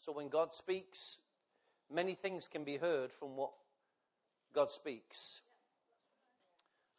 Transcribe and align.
So 0.00 0.12
when 0.12 0.28
God 0.28 0.54
speaks, 0.54 1.18
many 1.92 2.14
things 2.14 2.48
can 2.48 2.64
be 2.64 2.78
heard 2.78 3.12
from 3.12 3.36
what 3.36 3.52
God 4.54 4.70
speaks. 4.70 5.42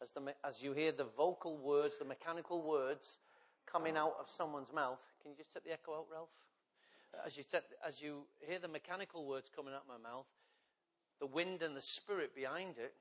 As, 0.00 0.12
the, 0.12 0.34
as 0.44 0.62
you 0.62 0.72
hear 0.72 0.92
the 0.92 1.04
vocal 1.04 1.58
words, 1.58 1.98
the 1.98 2.04
mechanical 2.04 2.62
words 2.62 3.18
coming 3.66 3.96
out 3.96 4.14
of 4.20 4.28
someone's 4.28 4.72
mouth, 4.72 5.00
can 5.20 5.32
you 5.32 5.36
just 5.36 5.52
take 5.52 5.64
the 5.64 5.72
echo 5.72 5.94
out, 5.94 6.06
Ralph? 6.12 6.30
As 7.26 7.36
you, 7.36 7.44
take, 7.44 7.62
as 7.86 8.00
you 8.00 8.22
hear 8.40 8.58
the 8.58 8.68
mechanical 8.68 9.26
words 9.26 9.50
coming 9.54 9.74
out 9.74 9.82
of 9.82 9.88
my 9.88 10.10
mouth, 10.10 10.26
the 11.20 11.26
wind 11.26 11.62
and 11.62 11.76
the 11.76 11.80
spirit 11.80 12.34
behind 12.34 12.78
it 12.78 12.94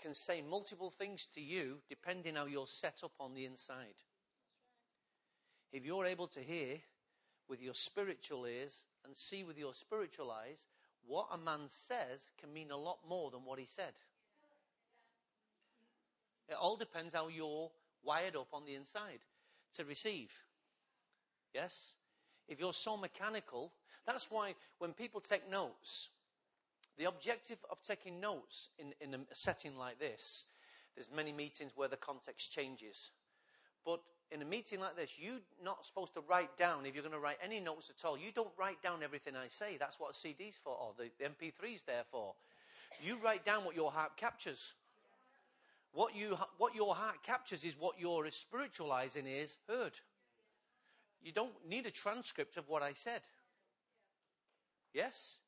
can 0.00 0.14
say 0.14 0.42
multiple 0.42 0.90
things 0.90 1.26
to 1.34 1.40
you 1.40 1.78
depending 1.88 2.34
how 2.34 2.46
you're 2.46 2.66
set 2.66 3.00
up 3.02 3.12
on 3.20 3.34
the 3.34 3.44
inside. 3.44 4.02
If 5.72 5.84
you're 5.84 6.06
able 6.06 6.26
to 6.28 6.40
hear 6.40 6.76
with 7.48 7.62
your 7.62 7.74
spiritual 7.74 8.46
ears 8.46 8.84
and 9.04 9.16
see 9.16 9.44
with 9.44 9.58
your 9.58 9.74
spiritual 9.74 10.30
eyes, 10.30 10.66
what 11.06 11.28
a 11.32 11.38
man 11.38 11.60
says 11.66 12.30
can 12.40 12.52
mean 12.52 12.70
a 12.70 12.76
lot 12.76 12.98
more 13.08 13.30
than 13.30 13.44
what 13.44 13.58
he 13.58 13.66
said. 13.66 13.92
It 16.48 16.56
all 16.60 16.76
depends 16.76 17.14
how 17.14 17.28
you're 17.28 17.70
wired 18.02 18.36
up 18.36 18.48
on 18.52 18.64
the 18.64 18.74
inside 18.74 19.20
to 19.74 19.84
receive. 19.84 20.30
Yes? 21.54 21.94
If 22.48 22.60
you're 22.60 22.72
so 22.72 22.96
mechanical, 22.96 23.72
that's 24.06 24.30
why 24.30 24.54
when 24.78 24.92
people 24.92 25.20
take 25.20 25.50
notes, 25.50 26.08
the 26.98 27.04
objective 27.04 27.58
of 27.70 27.82
taking 27.82 28.20
notes 28.20 28.70
in, 28.78 28.92
in 29.00 29.14
a 29.14 29.18
setting 29.32 29.76
like 29.76 29.98
this, 29.98 30.44
there's 30.94 31.08
many 31.14 31.32
meetings 31.32 31.72
where 31.74 31.88
the 31.88 31.96
context 31.96 32.52
changes. 32.52 33.10
But 33.84 34.00
in 34.30 34.42
a 34.42 34.44
meeting 34.44 34.80
like 34.80 34.96
this, 34.96 35.12
you're 35.18 35.40
not 35.62 35.84
supposed 35.84 36.14
to 36.14 36.20
write 36.28 36.56
down, 36.58 36.86
if 36.86 36.94
you're 36.94 37.02
going 37.02 37.12
to 37.14 37.20
write 37.20 37.38
any 37.42 37.60
notes 37.60 37.90
at 37.90 38.04
all, 38.04 38.18
you 38.18 38.32
don't 38.34 38.52
write 38.58 38.82
down 38.82 39.02
everything 39.02 39.34
I 39.36 39.48
say. 39.48 39.76
That's 39.78 40.00
what 40.00 40.10
a 40.10 40.14
CD's 40.14 40.58
for, 40.62 40.70
or 40.72 40.92
the, 40.98 41.10
the 41.18 41.30
MP3's 41.30 41.82
there 41.82 42.04
for. 42.10 42.34
You 43.02 43.18
write 43.22 43.44
down 43.44 43.64
what 43.64 43.76
your 43.76 43.90
heart 43.90 44.16
captures. 44.16 44.72
What, 45.92 46.16
you, 46.16 46.36
what 46.58 46.74
your 46.74 46.94
heart 46.94 47.22
captures 47.22 47.64
is 47.64 47.74
what 47.78 48.00
your 48.00 48.28
spiritualizing 48.30 49.26
is 49.26 49.56
heard. 49.68 49.92
You 51.22 51.32
don't 51.32 51.52
need 51.68 51.86
a 51.86 51.90
transcript 51.90 52.56
of 52.56 52.68
what 52.68 52.82
I 52.82 52.92
said. 52.92 53.20
Yes? 54.92 55.38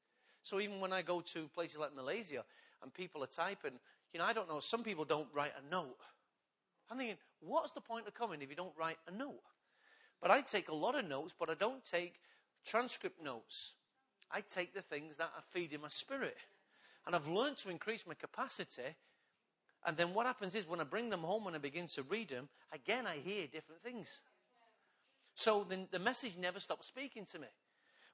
So 0.42 0.60
even 0.60 0.80
when 0.80 0.92
I 0.92 1.02
go 1.02 1.20
to 1.20 1.48
places 1.54 1.78
like 1.78 1.94
Malaysia 1.94 2.44
and 2.82 2.94
people 2.94 3.22
are 3.24 3.28
typing, 3.28 3.72
you 4.12 4.20
know, 4.20 4.24
I 4.24 4.32
don't 4.32 4.48
know, 4.48 4.60
some 4.60 4.84
people 4.84 5.04
don't 5.04 5.28
write 5.34 5.52
a 5.58 5.70
note. 5.70 5.96
I'm 6.90 6.98
thinking, 6.98 7.16
what's 7.40 7.72
the 7.72 7.80
point 7.80 8.06
of 8.06 8.14
coming 8.14 8.42
if 8.42 8.50
you 8.50 8.56
don't 8.56 8.74
write 8.78 8.98
a 9.06 9.12
note? 9.12 9.42
But 10.20 10.30
I 10.30 10.40
take 10.40 10.68
a 10.68 10.74
lot 10.74 10.98
of 10.98 11.06
notes, 11.06 11.34
but 11.38 11.50
I 11.50 11.54
don't 11.54 11.84
take 11.84 12.14
transcript 12.64 13.22
notes. 13.22 13.74
I 14.30 14.40
take 14.40 14.74
the 14.74 14.82
things 14.82 15.16
that 15.16 15.30
are 15.36 15.44
feeding 15.50 15.80
my 15.80 15.88
spirit. 15.88 16.36
And 17.06 17.14
I've 17.14 17.28
learned 17.28 17.58
to 17.58 17.70
increase 17.70 18.06
my 18.06 18.14
capacity. 18.14 18.96
And 19.84 19.96
then 19.96 20.14
what 20.14 20.26
happens 20.26 20.54
is 20.54 20.66
when 20.66 20.80
I 20.80 20.84
bring 20.84 21.10
them 21.10 21.20
home 21.20 21.46
and 21.46 21.54
I 21.54 21.60
begin 21.60 21.86
to 21.88 22.02
read 22.02 22.30
them, 22.30 22.48
again 22.72 23.06
I 23.06 23.18
hear 23.18 23.46
different 23.46 23.82
things. 23.82 24.20
So 25.34 25.64
the, 25.68 25.86
the 25.90 25.98
message 25.98 26.36
never 26.38 26.58
stops 26.58 26.88
speaking 26.88 27.26
to 27.32 27.38
me. 27.38 27.46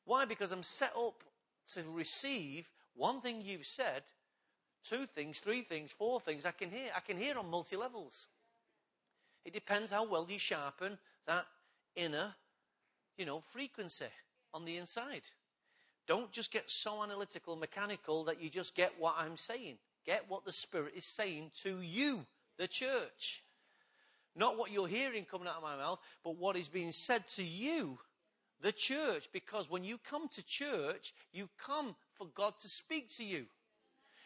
Why? 0.05 0.25
Because 0.25 0.53
I'm 0.53 0.65
set 0.65 0.93
up 0.99 1.23
to 1.75 1.83
receive 1.91 2.69
one 2.95 3.21
thing 3.21 3.41
you've 3.41 3.65
said, 3.65 4.03
two 4.85 5.07
things, 5.07 5.39
three 5.39 5.63
things, 5.63 5.93
four 5.93 6.21
things. 6.21 6.45
I 6.45 6.51
can 6.51 6.71
hear. 6.71 6.91
I 6.95 7.01
can 7.01 7.17
hear 7.17 7.39
on 7.39 7.49
multi 7.49 7.77
levels. 7.77 8.27
It 9.45 9.53
depends 9.53 9.91
how 9.91 10.05
well 10.05 10.27
you 10.29 10.39
sharpen 10.39 10.99
that 11.27 11.47
inner, 11.97 12.35
you 13.17 13.27
know, 13.27 13.41
frequency 13.41 14.07
on 14.55 14.65
the 14.65 14.77
inside. 14.77 15.23
Don't 16.07 16.33
just 16.33 16.53
get 16.53 16.71
so 16.71 17.03
analytical, 17.03 17.57
mechanical 17.57 18.25
that 18.25 18.41
you 18.41 18.51
just 18.51 18.75
get 18.75 18.93
what 18.99 19.15
I'm 19.19 19.37
saying. 19.37 19.77
Get 20.05 20.29
what 20.29 20.45
the 20.45 20.53
Spirit 20.53 20.95
is 20.97 21.05
saying 21.05 21.51
to 21.63 21.81
you, 21.81 22.25
the 22.59 22.67
church. 22.67 23.43
Not 24.35 24.57
what 24.57 24.73
you're 24.73 24.89
hearing 24.89 25.25
coming 25.25 25.47
out 25.47 25.57
of 25.57 25.63
my 25.63 25.77
mouth, 25.77 26.01
but 26.25 26.39
what 26.39 26.57
is 26.57 26.69
being 26.69 26.93
said 26.93 27.29
to 27.31 27.43
you, 27.43 27.99
the 28.61 28.73
church. 28.73 29.29
Because 29.33 29.71
when 29.71 29.85
you 29.85 29.99
come 29.99 30.29
to 30.29 30.45
church, 30.45 31.15
you 31.33 31.49
come 31.59 31.95
for 32.15 32.27
God 32.35 32.55
to 32.61 32.69
speak 32.69 33.15
to 33.17 33.25
you. 33.25 33.47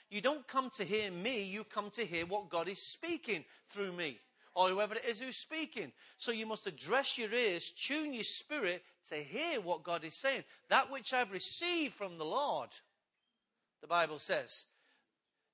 You 0.09 0.21
don't 0.21 0.47
come 0.47 0.71
to 0.77 0.85
hear 0.85 1.11
me, 1.11 1.43
you 1.43 1.65
come 1.65 1.91
to 1.91 2.07
hear 2.07 2.25
what 2.27 2.49
God 2.49 2.69
is 2.69 2.81
speaking 2.81 3.45
through 3.69 3.93
me 3.93 4.19
or 4.57 4.71
whoever 4.71 4.95
it 4.95 5.05
is 5.07 5.21
who's 5.21 5.37
speaking. 5.37 5.93
So 6.17 6.33
you 6.33 6.47
must 6.47 6.67
address 6.67 7.19
your 7.19 7.33
ears, 7.33 7.71
tune 7.71 8.15
your 8.15 8.25
spirit 8.25 8.83
to 9.11 9.17
hear 9.17 9.61
what 9.61 9.85
God 9.85 10.03
is 10.03 10.19
saying. 10.19 10.45
That 10.71 10.91
which 10.91 11.13
I've 11.13 11.31
received 11.31 11.95
from 11.95 12.17
the 12.17 12.25
Lord, 12.25 12.71
the 13.83 13.87
Bible 13.87 14.19
says. 14.19 14.65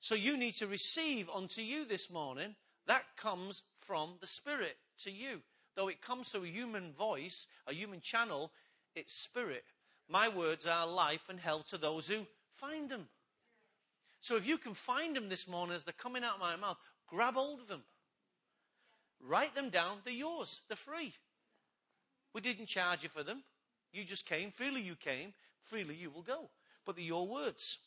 So 0.00 0.14
you 0.14 0.36
need 0.36 0.54
to 0.54 0.68
receive 0.68 1.28
unto 1.34 1.62
you 1.62 1.84
this 1.84 2.10
morning. 2.10 2.54
That 2.86 3.02
comes 3.16 3.64
from 3.80 4.14
the 4.20 4.26
Spirit 4.26 4.76
to 5.02 5.10
you. 5.10 5.40
Though 5.74 5.88
it 5.88 6.00
comes 6.00 6.28
through 6.28 6.44
a 6.44 6.48
human 6.48 6.92
voice, 6.92 7.46
a 7.66 7.74
human 7.74 8.00
channel, 8.00 8.52
it's 8.94 9.20
Spirit. 9.24 9.64
My 10.08 10.28
words 10.28 10.64
are 10.64 10.86
life 10.86 11.28
and 11.28 11.40
health 11.40 11.66
to 11.68 11.78
those 11.78 12.06
who 12.06 12.26
find 12.54 12.88
them. 12.88 13.08
So 14.20 14.36
if 14.36 14.46
you 14.46 14.58
can 14.58 14.74
find 14.74 15.16
them 15.16 15.28
this 15.28 15.48
morning 15.48 15.74
as 15.74 15.82
they're 15.82 15.94
coming 15.98 16.22
out 16.22 16.34
of 16.34 16.40
my 16.40 16.54
mouth, 16.54 16.78
grab 17.08 17.34
hold 17.34 17.60
of 17.60 17.68
them. 17.68 17.82
Write 19.22 19.54
them 19.54 19.70
down. 19.70 19.98
They're 20.04 20.12
yours. 20.12 20.60
They're 20.68 20.76
free. 20.76 21.14
We 22.34 22.40
didn't 22.40 22.66
charge 22.66 23.02
you 23.02 23.08
for 23.08 23.22
them. 23.22 23.42
You 23.92 24.04
just 24.04 24.26
came. 24.26 24.50
Freely 24.50 24.80
you 24.80 24.96
came. 24.96 25.32
Freely 25.64 25.94
you 25.94 26.10
will 26.10 26.22
go. 26.22 26.48
But 26.84 26.96
they're 26.96 27.04
your 27.04 27.26
words. 27.26 27.78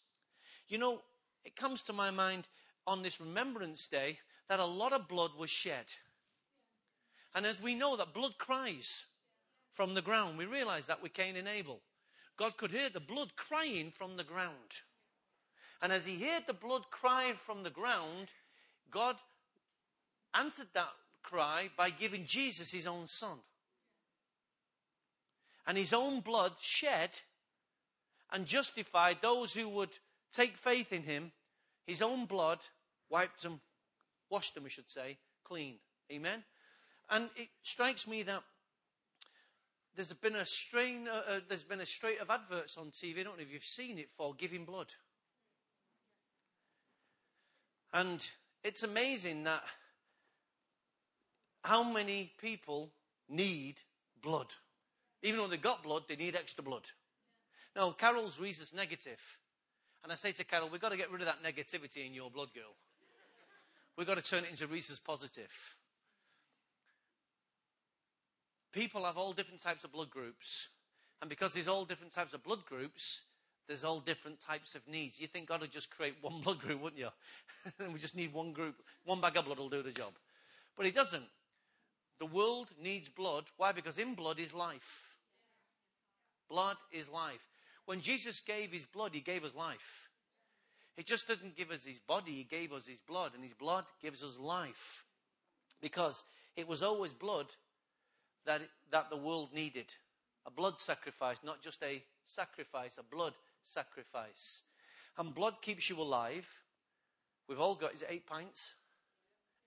You 0.67 0.77
know, 0.77 1.01
it 1.43 1.55
comes 1.55 1.81
to 1.83 1.93
my 1.93 2.11
mind 2.11 2.47
on 2.87 3.01
this 3.01 3.19
Remembrance 3.19 3.87
Day 3.87 4.19
that 4.47 4.59
a 4.59 4.65
lot 4.65 4.93
of 4.93 5.07
blood 5.07 5.31
was 5.37 5.49
shed. 5.49 5.85
And 7.33 7.45
as 7.45 7.61
we 7.61 7.75
know 7.75 7.97
that 7.97 8.13
blood 8.13 8.37
cries 8.37 9.03
from 9.73 9.93
the 9.93 10.01
ground, 10.01 10.37
we 10.37 10.45
realize 10.45 10.87
that 10.87 11.03
with 11.03 11.13
Cain 11.13 11.35
and 11.35 11.47
Abel. 11.47 11.81
God 12.37 12.57
could 12.57 12.71
hear 12.71 12.89
the 12.89 12.99
blood 12.99 13.35
crying 13.35 13.91
from 13.91 14.15
the 14.15 14.23
ground. 14.23 14.81
And 15.81 15.91
as 15.91 16.05
he 16.05 16.21
heard 16.21 16.43
the 16.47 16.53
blood 16.53 16.83
crying 16.91 17.35
from 17.35 17.63
the 17.63 17.69
ground, 17.69 18.29
God 18.91 19.15
answered 20.33 20.67
that 20.73 20.89
cry 21.29 21.69
by 21.77 21.89
giving 21.89 22.25
Jesus 22.25 22.71
his 22.71 22.87
own 22.87 23.07
son. 23.07 23.37
And 25.67 25.77
his 25.77 25.93
own 25.93 26.19
blood 26.19 26.53
shed 26.61 27.09
and 28.31 28.45
justified 28.45 29.17
those 29.21 29.53
who 29.53 29.67
would 29.69 29.97
take 30.31 30.57
faith 30.57 30.93
in 30.93 31.03
him. 31.03 31.31
His 31.87 32.01
own 32.01 32.25
blood 32.25 32.59
wiped 33.09 33.43
them, 33.43 33.61
washed 34.29 34.55
them, 34.55 34.63
we 34.63 34.69
should 34.69 34.89
say, 34.89 35.17
clean. 35.43 35.75
Amen? 36.11 36.43
And 37.09 37.29
it 37.35 37.49
strikes 37.63 38.07
me 38.07 38.23
that 38.23 38.43
there's 39.95 40.13
been 40.13 40.35
a 40.35 40.45
strain, 40.45 41.07
uh, 41.07 41.35
uh, 41.35 41.39
there's 41.47 41.63
been 41.63 41.81
a 41.81 41.85
straight 41.85 42.19
of 42.19 42.29
adverts 42.29 42.77
on 42.77 42.87
TV. 42.87 43.19
I 43.19 43.23
don't 43.23 43.37
know 43.37 43.43
if 43.43 43.51
you've 43.51 43.63
seen 43.63 43.97
it 43.97 44.09
for 44.17 44.33
giving 44.33 44.65
blood. 44.65 44.87
And 47.93 48.27
it's 48.63 48.83
amazing 48.83 49.45
that 49.45 49.63
how 51.65 51.81
many 51.81 52.31
people 52.39 52.91
need 53.27 53.81
blood? 54.21 54.47
Even 55.23 55.39
though 55.39 55.47
they've 55.47 55.61
got 55.61 55.81
blood, 55.81 56.03
they 56.07 56.15
need 56.15 56.35
extra 56.35 56.63
blood. 56.63 56.83
Now, 57.75 57.89
Carol's 57.91 58.39
rhesus 58.39 58.71
negative. 58.71 59.19
And 60.03 60.11
I 60.11 60.15
say 60.15 60.31
to 60.33 60.43
Carol, 60.43 60.69
we've 60.69 60.79
got 60.79 60.91
to 60.91 60.97
get 60.97 61.11
rid 61.11 61.21
of 61.21 61.27
that 61.27 61.43
negativity 61.43 62.05
in 62.05 62.13
your 62.13 62.29
blood, 62.29 62.49
girl. 62.53 62.75
We've 63.97 64.05
got 64.05 64.17
to 64.17 64.23
turn 64.23 64.43
it 64.43 64.51
into 64.51 64.67
rhesus 64.67 64.99
positive. 64.99 65.49
People 68.71 69.03
have 69.05 69.17
all 69.17 69.33
different 69.33 69.63
types 69.63 69.83
of 69.83 69.91
blood 69.91 70.11
groups. 70.11 70.67
And 71.21 71.29
because 71.29 71.53
there's 71.53 71.67
all 71.67 71.85
different 71.85 72.13
types 72.13 72.35
of 72.35 72.43
blood 72.43 72.63
groups, 72.67 73.21
there's 73.67 73.83
all 73.83 73.99
different 73.99 74.39
types 74.39 74.75
of 74.75 74.87
needs. 74.87 75.19
You 75.19 75.25
think 75.25 75.47
God 75.47 75.61
would 75.61 75.71
just 75.71 75.89
create 75.89 76.13
one 76.21 76.41
blood 76.43 76.59
group, 76.59 76.79
wouldn't 76.79 76.99
you? 76.99 77.09
we 77.91 77.97
just 77.97 78.15
need 78.15 78.33
one 78.33 78.51
group. 78.51 78.75
One 79.05 79.19
bag 79.19 79.37
of 79.37 79.45
blood 79.45 79.57
will 79.57 79.69
do 79.69 79.81
the 79.81 79.91
job. 79.91 80.13
But 80.77 80.85
He 80.85 80.91
doesn't. 80.91 81.23
The 82.19 82.25
world 82.25 82.69
needs 82.81 83.09
blood. 83.09 83.45
Why? 83.57 83.71
Because 83.71 83.97
in 83.97 84.13
blood 84.13 84.39
is 84.39 84.53
life. 84.53 85.01
Blood 86.49 86.77
is 86.91 87.09
life. 87.09 87.41
When 87.85 88.01
Jesus 88.01 88.41
gave 88.41 88.71
his 88.71 88.85
blood, 88.85 89.11
he 89.13 89.19
gave 89.19 89.43
us 89.43 89.55
life. 89.55 90.09
He 90.95 91.03
just 91.03 91.27
didn't 91.27 91.57
give 91.57 91.71
us 91.71 91.85
his 91.85 91.99
body, 91.99 92.31
he 92.31 92.43
gave 92.43 92.71
us 92.71 92.87
his 92.87 93.01
blood, 93.01 93.31
and 93.35 93.43
his 93.43 93.53
blood 93.53 93.83
gives 94.01 94.23
us 94.23 94.39
life. 94.39 95.03
Because 95.81 96.23
it 96.55 96.67
was 96.67 96.81
always 96.81 97.11
blood 97.11 97.47
that, 98.45 98.61
that 98.91 99.09
the 99.09 99.17
world 99.17 99.49
needed. 99.53 99.87
A 100.45 100.51
blood 100.51 100.79
sacrifice, 100.79 101.41
not 101.43 101.61
just 101.61 101.83
a 101.83 102.01
sacrifice, 102.25 102.97
a 102.97 103.03
blood 103.03 103.33
sacrifice. 103.61 104.61
And 105.17 105.35
blood 105.35 105.55
keeps 105.61 105.89
you 105.89 105.99
alive. 105.99 106.47
We've 107.47 107.59
all 107.59 107.75
got, 107.75 107.93
is 107.93 108.01
it 108.01 108.09
eight 108.09 108.27
pints? 108.27 108.71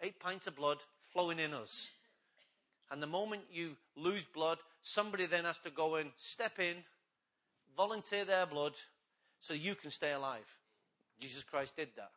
Eight 0.01 0.19
pints 0.21 0.47
of 0.47 0.57
blood 0.57 0.79
flowing 1.13 1.39
in 1.39 1.53
us. 1.53 1.91
And 2.91 3.03
the 3.03 3.07
moment 3.07 3.43
you 3.53 3.77
lose 3.97 4.25
blood, 4.25 4.59
somebody 4.83 5.27
then 5.27 5.45
has 5.45 5.59
to 5.61 5.71
go 5.71 5.97
and 5.97 6.11
step 6.17 6.59
in 6.59 6.77
volunteer 7.77 8.25
their 8.25 8.47
blood 8.47 8.73
so 9.41 9.55
you 9.55 9.75
can 9.75 9.91
stay 9.91 10.13
alive. 10.13 10.57
Jesus 11.21 11.45
Christ 11.45 11.77
did 11.77 11.89
that. 11.97 12.11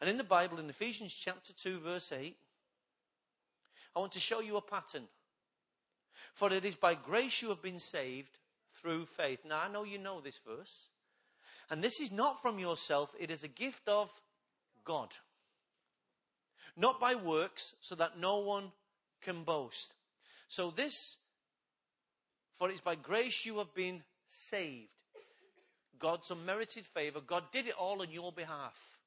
And 0.00 0.08
in 0.08 0.16
the 0.16 0.24
Bible, 0.24 0.58
in 0.58 0.70
Ephesians 0.70 1.12
chapter 1.12 1.52
2, 1.52 1.80
verse 1.80 2.12
8, 2.12 2.36
I 3.94 3.98
want 3.98 4.12
to 4.12 4.20
show 4.20 4.40
you 4.40 4.56
a 4.56 4.62
pattern. 4.62 5.04
For 6.34 6.52
it 6.52 6.64
is 6.64 6.76
by 6.76 6.94
grace 6.94 7.42
you 7.42 7.48
have 7.48 7.62
been 7.62 7.78
saved 7.78 8.38
through 8.72 9.06
faith. 9.06 9.40
Now, 9.44 9.62
I 9.62 9.72
know 9.72 9.84
you 9.84 9.98
know 9.98 10.20
this 10.20 10.40
verse. 10.46 10.86
And 11.70 11.82
this 11.82 12.00
is 12.00 12.10
not 12.10 12.40
from 12.40 12.58
yourself, 12.58 13.14
it 13.18 13.30
is 13.30 13.44
a 13.44 13.48
gift 13.48 13.88
of 13.88 14.10
God. 14.84 15.08
Not 16.76 17.00
by 17.00 17.14
works, 17.14 17.74
so 17.80 17.94
that 17.96 18.18
no 18.18 18.38
one 18.38 18.72
can 19.22 19.44
boast. 19.44 19.94
So, 20.48 20.70
this, 20.70 21.16
for 22.58 22.70
it 22.70 22.74
is 22.74 22.80
by 22.80 22.94
grace 22.94 23.44
you 23.44 23.58
have 23.58 23.74
been 23.74 24.02
saved. 24.26 24.88
God's 25.98 26.30
unmerited 26.30 26.84
favor. 26.86 27.20
God 27.20 27.44
did 27.52 27.68
it 27.68 27.74
all 27.78 28.00
on 28.00 28.10
your 28.10 28.32
behalf. 28.32 28.98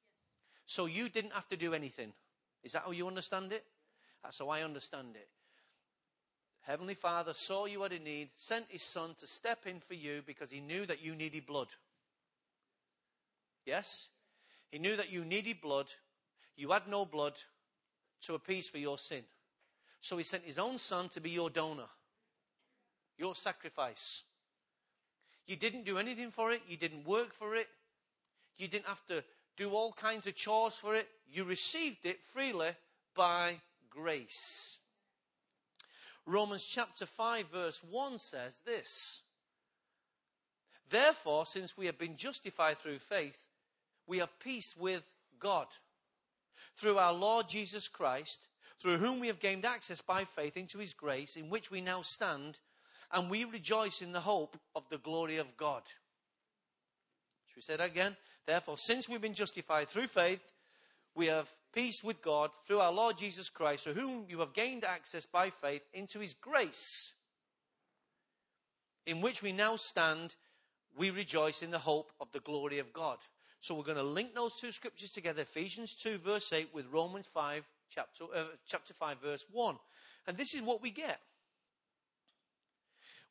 So 0.66 0.86
you 0.86 1.08
didn't 1.08 1.32
have 1.32 1.48
to 1.48 1.56
do 1.56 1.74
anything. 1.74 2.12
Is 2.62 2.72
that 2.72 2.82
how 2.86 2.92
you 2.92 3.06
understand 3.06 3.52
it? 3.52 3.64
That's 4.22 4.38
how 4.38 4.48
I 4.48 4.62
understand 4.62 5.16
it. 5.16 5.28
Heavenly 6.62 6.94
Father 6.94 7.34
saw 7.34 7.66
you 7.66 7.82
had 7.82 7.92
a 7.92 7.98
need, 7.98 8.30
sent 8.34 8.66
his 8.70 8.82
son 8.82 9.14
to 9.18 9.26
step 9.26 9.66
in 9.66 9.80
for 9.80 9.94
you 9.94 10.22
because 10.24 10.50
he 10.50 10.60
knew 10.60 10.86
that 10.86 11.04
you 11.04 11.14
needed 11.14 11.44
blood. 11.44 11.68
Yes? 13.66 14.08
He 14.70 14.78
knew 14.78 14.96
that 14.96 15.12
you 15.12 15.24
needed 15.24 15.60
blood. 15.60 15.88
You 16.56 16.70
had 16.70 16.88
no 16.88 17.04
blood 17.04 17.34
to 18.22 18.34
appease 18.34 18.68
for 18.68 18.78
your 18.78 18.96
sin. 18.96 19.24
So 20.04 20.18
he 20.18 20.22
sent 20.22 20.44
his 20.44 20.58
own 20.58 20.76
son 20.76 21.08
to 21.08 21.20
be 21.22 21.30
your 21.30 21.48
donor, 21.48 21.88
your 23.16 23.34
sacrifice. 23.34 24.22
You 25.46 25.56
didn't 25.56 25.86
do 25.86 25.96
anything 25.96 26.30
for 26.30 26.52
it. 26.52 26.60
You 26.68 26.76
didn't 26.76 27.06
work 27.06 27.32
for 27.32 27.56
it. 27.56 27.68
You 28.58 28.68
didn't 28.68 28.84
have 28.84 29.02
to 29.06 29.24
do 29.56 29.70
all 29.70 29.94
kinds 29.94 30.26
of 30.26 30.34
chores 30.34 30.74
for 30.74 30.94
it. 30.94 31.08
You 31.32 31.44
received 31.44 32.04
it 32.04 32.22
freely 32.22 32.72
by 33.14 33.54
grace. 33.88 34.76
Romans 36.26 36.64
chapter 36.64 37.06
5, 37.06 37.46
verse 37.50 37.82
1 37.82 38.18
says 38.18 38.60
this 38.66 39.22
Therefore, 40.90 41.46
since 41.46 41.78
we 41.78 41.86
have 41.86 41.96
been 41.96 42.18
justified 42.18 42.76
through 42.76 42.98
faith, 42.98 43.48
we 44.06 44.18
have 44.18 44.38
peace 44.38 44.76
with 44.76 45.02
God 45.38 45.68
through 46.76 46.98
our 46.98 47.14
Lord 47.14 47.48
Jesus 47.48 47.88
Christ, 47.88 48.40
through 48.84 48.98
whom 48.98 49.18
we 49.18 49.28
have 49.28 49.40
gained 49.40 49.64
access 49.64 50.02
by 50.02 50.26
faith 50.26 50.58
into 50.58 50.76
his 50.76 50.92
grace, 50.92 51.36
in 51.36 51.48
which 51.48 51.70
we 51.70 51.80
now 51.80 52.02
stand, 52.02 52.58
and 53.10 53.30
we 53.30 53.44
rejoice 53.44 54.02
in 54.02 54.12
the 54.12 54.20
hope 54.20 54.58
of 54.76 54.86
the 54.90 54.98
glory 54.98 55.38
of 55.38 55.56
God. 55.56 55.80
Should 57.46 57.56
we 57.56 57.62
say 57.62 57.76
that 57.76 57.90
again? 57.90 58.14
Therefore, 58.46 58.76
since 58.76 59.08
we've 59.08 59.22
been 59.22 59.32
justified 59.32 59.88
through 59.88 60.08
faith, 60.08 60.52
we 61.14 61.28
have 61.28 61.48
peace 61.72 62.04
with 62.04 62.20
God 62.20 62.50
through 62.66 62.80
our 62.80 62.92
Lord 62.92 63.16
Jesus 63.16 63.48
Christ, 63.48 63.84
through 63.84 63.94
whom 63.94 64.26
you 64.28 64.40
have 64.40 64.52
gained 64.52 64.84
access 64.84 65.24
by 65.24 65.48
faith 65.48 65.88
into 65.94 66.18
his 66.18 66.34
grace, 66.34 67.14
in 69.06 69.22
which 69.22 69.42
we 69.42 69.52
now 69.52 69.76
stand. 69.76 70.34
We 70.94 71.08
rejoice 71.08 71.62
in 71.62 71.70
the 71.70 71.78
hope 71.78 72.12
of 72.20 72.30
the 72.32 72.40
glory 72.40 72.80
of 72.80 72.92
God. 72.92 73.16
So 73.60 73.74
we're 73.74 73.84
going 73.84 73.96
to 73.96 74.02
link 74.02 74.34
those 74.34 74.60
two 74.60 74.72
scriptures 74.72 75.10
together 75.10 75.40
Ephesians 75.40 75.94
2, 75.94 76.18
verse 76.18 76.52
8, 76.52 76.68
with 76.74 76.84
Romans 76.92 77.26
5, 77.32 77.64
chapter, 77.90 78.24
uh, 78.34 78.44
chapter 78.66 78.94
5, 78.94 79.20
verse 79.22 79.44
1. 79.50 79.76
And 80.26 80.36
this 80.36 80.54
is 80.54 80.62
what 80.62 80.82
we 80.82 80.90
get. 80.90 81.20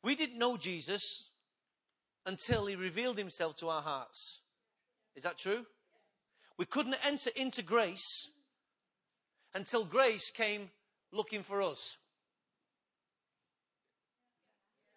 We 0.02 0.14
didn't 0.14 0.38
know 0.38 0.56
Jesus 0.56 1.30
until 2.26 2.66
he 2.66 2.76
revealed 2.76 3.18
himself 3.18 3.56
to 3.56 3.68
our 3.68 3.82
hearts. 3.82 4.40
Is 5.16 5.22
that 5.22 5.38
true? 5.38 5.64
We 6.58 6.66
couldn't 6.66 6.96
enter 7.04 7.30
into 7.34 7.62
grace 7.62 8.28
until 9.54 9.84
grace 9.84 10.30
came 10.30 10.70
looking 11.12 11.42
for 11.42 11.62
us. 11.62 11.96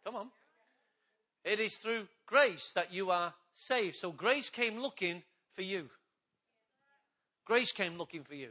Come 0.06 0.16
on. 0.16 0.28
It 1.44 1.60
is 1.60 1.76
through 1.76 2.08
grace 2.26 2.72
that 2.76 2.94
you 2.94 3.12
are 3.12 3.34
saved. 3.54 3.96
So 3.96 4.12
grace 4.12 4.50
came 4.50 4.82
looking 4.82 5.24
for 5.54 5.62
you. 5.62 5.90
Grace 7.46 7.72
came 7.72 7.98
looking 7.98 8.24
for 8.24 8.36
you. 8.36 8.50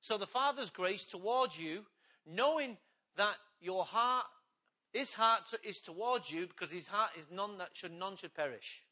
So 0.00 0.16
the 0.16 0.26
Father's 0.26 0.70
grace 0.70 1.04
towards 1.04 1.58
you, 1.58 1.84
knowing 2.26 2.76
that 3.16 3.34
your 3.60 3.84
heart, 3.84 4.26
His 4.92 5.12
heart 5.12 5.42
is 5.64 5.80
towards 5.80 6.30
you, 6.30 6.46
because 6.46 6.70
His 6.70 6.86
heart 6.86 7.10
is 7.18 7.26
none 7.30 7.58
that 7.58 7.70
should 7.72 7.92
none 7.92 8.16
should 8.16 8.34
perish, 8.34 8.82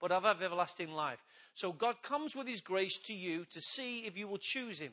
but 0.00 0.10
have 0.10 0.24
everlasting 0.42 0.92
life. 0.92 1.24
So 1.54 1.72
God 1.72 2.02
comes 2.02 2.34
with 2.34 2.48
His 2.48 2.60
grace 2.60 2.98
to 3.06 3.14
you 3.14 3.44
to 3.50 3.60
see 3.60 4.00
if 4.00 4.18
you 4.18 4.26
will 4.26 4.38
choose 4.40 4.80
Him. 4.80 4.92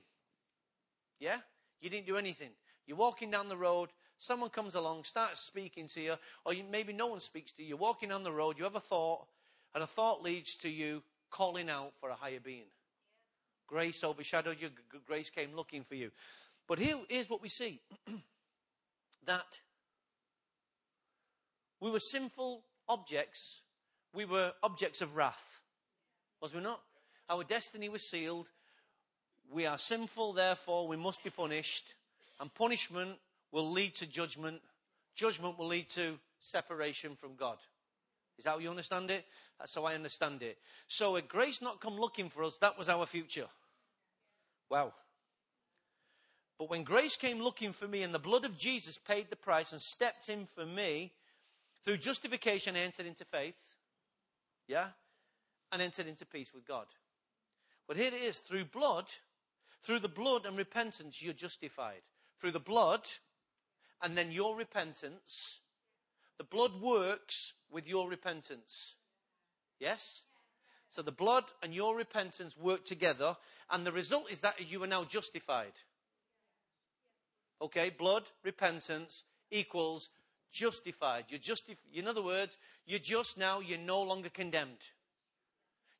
Yeah, 1.19 1.37
you 1.81 1.89
didn't 1.89 2.07
do 2.07 2.17
anything. 2.17 2.51
You're 2.85 2.97
walking 2.97 3.31
down 3.31 3.49
the 3.49 3.57
road. 3.57 3.89
Someone 4.19 4.51
comes 4.51 4.75
along, 4.75 5.03
starts 5.05 5.41
speaking 5.47 5.87
to 5.95 6.01
you, 6.01 6.15
or 6.45 6.53
you, 6.53 6.63
maybe 6.69 6.93
no 6.93 7.07
one 7.07 7.19
speaks 7.19 7.51
to 7.53 7.63
you. 7.63 7.69
You're 7.69 7.77
walking 7.77 8.09
down 8.09 8.23
the 8.23 8.31
road. 8.31 8.57
You 8.57 8.65
have 8.65 8.75
a 8.75 8.79
thought, 8.79 9.25
and 9.73 9.83
a 9.83 9.87
thought 9.87 10.21
leads 10.21 10.55
to 10.57 10.69
you 10.69 11.01
calling 11.31 11.69
out 11.69 11.93
for 11.99 12.09
a 12.09 12.15
higher 12.15 12.39
being. 12.39 12.67
Grace 13.71 14.03
overshadowed 14.03 14.57
you, 14.59 14.69
grace 15.07 15.29
came 15.29 15.55
looking 15.55 15.85
for 15.85 15.95
you. 15.95 16.11
But 16.67 16.77
here, 16.77 16.97
here's 17.07 17.29
what 17.29 17.41
we 17.41 17.47
see 17.47 17.79
that 19.25 19.59
we 21.79 21.89
were 21.89 22.01
sinful 22.01 22.65
objects, 22.89 23.61
we 24.13 24.25
were 24.25 24.51
objects 24.61 24.99
of 24.99 25.15
wrath. 25.15 25.61
Was 26.41 26.53
we 26.53 26.59
not? 26.59 26.81
Our 27.29 27.45
destiny 27.45 27.87
was 27.87 28.09
sealed. 28.09 28.49
We 29.49 29.65
are 29.65 29.77
sinful, 29.77 30.33
therefore 30.33 30.85
we 30.85 30.97
must 30.97 31.23
be 31.23 31.29
punished. 31.29 31.93
And 32.41 32.53
punishment 32.53 33.11
will 33.53 33.71
lead 33.71 33.95
to 33.95 34.05
judgment. 34.05 34.61
Judgment 35.15 35.57
will 35.57 35.67
lead 35.67 35.89
to 35.91 36.19
separation 36.41 37.15
from 37.15 37.35
God. 37.35 37.57
Is 38.37 38.43
that 38.43 38.51
how 38.51 38.59
you 38.59 38.69
understand 38.69 39.11
it? 39.11 39.23
That's 39.59 39.75
how 39.75 39.85
I 39.85 39.95
understand 39.95 40.41
it. 40.41 40.57
So, 40.87 41.15
had 41.15 41.29
grace 41.29 41.61
not 41.61 41.79
come 41.79 41.97
looking 41.97 42.29
for 42.29 42.43
us, 42.43 42.57
that 42.57 42.77
was 42.77 42.89
our 42.89 43.05
future. 43.05 43.47
Wow. 44.71 44.93
But 46.57 46.69
when 46.69 46.83
grace 46.83 47.17
came 47.17 47.41
looking 47.41 47.73
for 47.73 47.89
me 47.89 48.03
and 48.03 48.13
the 48.13 48.19
blood 48.19 48.45
of 48.45 48.57
Jesus 48.57 48.97
paid 48.97 49.29
the 49.29 49.35
price 49.35 49.73
and 49.73 49.81
stepped 49.81 50.29
in 50.29 50.45
for 50.45 50.65
me, 50.65 51.11
through 51.83 51.97
justification, 51.97 52.77
I 52.77 52.79
entered 52.79 53.05
into 53.05 53.25
faith. 53.25 53.57
Yeah? 54.67 54.87
And 55.73 55.81
entered 55.81 56.07
into 56.07 56.25
peace 56.25 56.53
with 56.53 56.65
God. 56.65 56.85
But 57.85 57.97
here 57.97 58.13
it 58.13 58.21
is 58.21 58.39
through 58.39 58.65
blood, 58.65 59.07
through 59.83 59.99
the 59.99 60.07
blood 60.07 60.45
and 60.45 60.57
repentance, 60.57 61.21
you're 61.21 61.33
justified. 61.33 62.03
Through 62.39 62.51
the 62.51 62.59
blood 62.59 63.01
and 64.01 64.17
then 64.17 64.31
your 64.31 64.55
repentance, 64.55 65.59
the 66.37 66.45
blood 66.45 66.79
works 66.81 67.53
with 67.69 67.89
your 67.89 68.07
repentance. 68.07 68.95
Yes? 69.79 70.21
So 70.91 71.01
the 71.01 71.11
blood 71.11 71.45
and 71.63 71.73
your 71.73 71.95
repentance 71.95 72.57
work 72.57 72.83
together, 72.83 73.37
and 73.69 73.87
the 73.87 73.93
result 73.93 74.29
is 74.29 74.41
that 74.41 74.69
you 74.69 74.83
are 74.83 74.87
now 74.87 75.05
justified. 75.05 75.71
Okay, 77.61 77.89
blood, 77.89 78.23
repentance 78.43 79.23
equals 79.49 80.09
justified. 80.51 81.25
You're 81.29 81.39
justif- 81.39 81.77
in 81.93 82.09
other 82.09 82.21
words, 82.21 82.57
you're 82.85 82.99
just 82.99 83.37
now, 83.37 83.61
you're 83.61 83.79
no 83.79 84.03
longer 84.03 84.27
condemned. 84.27 84.83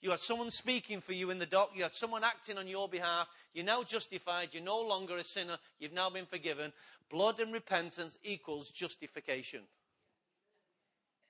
You 0.02 0.12
had 0.12 0.20
someone 0.20 0.52
speaking 0.52 1.00
for 1.00 1.14
you 1.14 1.30
in 1.30 1.40
the 1.40 1.46
dock. 1.46 1.72
You 1.74 1.84
had 1.84 1.96
someone 1.96 2.26
acting 2.26 2.58
on 2.58 2.68
your 2.68 2.90
behalf. 2.90 3.30
You're 3.54 3.64
now 3.64 3.84
justified. 3.84 4.50
You're 4.52 4.64
no 4.64 4.82
longer 4.82 5.16
a 5.16 5.24
sinner. 5.24 5.58
You've 5.80 5.94
now 5.94 6.10
been 6.10 6.26
forgiven. 6.26 6.74
Blood 7.10 7.40
and 7.40 7.54
repentance 7.54 8.18
equals 8.24 8.70
justification. 8.72 9.62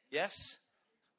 Yes? 0.10 0.58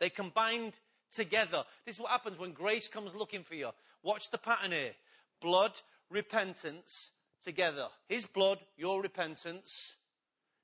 They 0.00 0.10
combined 0.10 0.72
together. 1.14 1.64
This 1.84 1.96
is 1.96 2.00
what 2.00 2.10
happens 2.10 2.38
when 2.38 2.52
grace 2.52 2.88
comes 2.88 3.14
looking 3.14 3.44
for 3.44 3.54
you. 3.54 3.70
Watch 4.02 4.30
the 4.30 4.38
pattern 4.38 4.72
here 4.72 4.92
blood, 5.40 5.72
repentance 6.10 7.10
together. 7.42 7.88
His 8.08 8.26
blood, 8.26 8.58
your 8.76 9.02
repentance, 9.02 9.94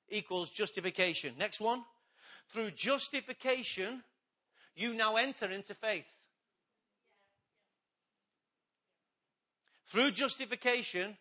equals 0.09 0.49
justification. 0.49 1.33
Next 1.37 1.59
one. 1.59 1.83
Through 2.47 2.71
justification, 2.71 4.03
you 4.75 4.93
now 4.93 5.17
enter 5.17 5.51
into 5.51 5.75
faith. 5.75 6.05
Through 9.85 10.11
justification, 10.11 11.17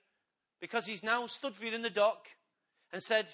because 0.60 0.86
he's 0.86 1.02
now 1.02 1.26
stood 1.26 1.54
for 1.54 1.66
you 1.66 1.74
in 1.74 1.82
the 1.82 1.90
dock 1.90 2.28
and 2.92 3.02
said, 3.02 3.26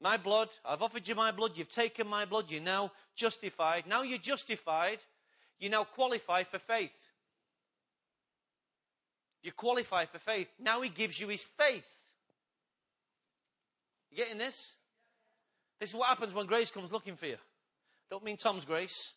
my 0.00 0.16
blood, 0.16 0.48
I've 0.64 0.82
offered 0.82 1.08
you 1.08 1.14
my 1.14 1.32
blood, 1.32 1.52
you've 1.54 1.70
taken 1.70 2.06
my 2.06 2.24
blood, 2.24 2.50
you're 2.50 2.60
now 2.60 2.92
justified. 3.14 3.86
Now 3.86 4.02
you're 4.02 4.18
justified, 4.18 4.98
you 5.58 5.70
now 5.70 5.84
qualify 5.84 6.44
for 6.44 6.58
faith. 6.58 6.90
You 9.42 9.52
qualify 9.52 10.06
for 10.06 10.18
faith. 10.18 10.48
Now 10.58 10.82
he 10.82 10.88
gives 10.88 11.18
you 11.18 11.28
his 11.28 11.42
faith. 11.42 11.86
You 14.10 14.16
getting 14.16 14.38
this? 14.38 14.72
This 15.78 15.90
is 15.90 15.94
what 15.94 16.08
happens 16.08 16.34
when 16.34 16.46
grace 16.46 16.70
comes 16.70 16.92
looking 16.92 17.16
for 17.16 17.26
you. 17.26 17.36
Don't 18.10 18.24
mean 18.24 18.36
Tom's 18.36 18.64
grace. 18.64 19.12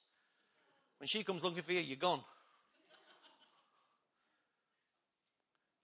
When 1.00 1.08
she 1.08 1.24
comes 1.24 1.44
looking 1.44 1.64
for 1.64 1.72
you, 1.72 1.80
you're 1.80 1.98
gone. 1.98 2.22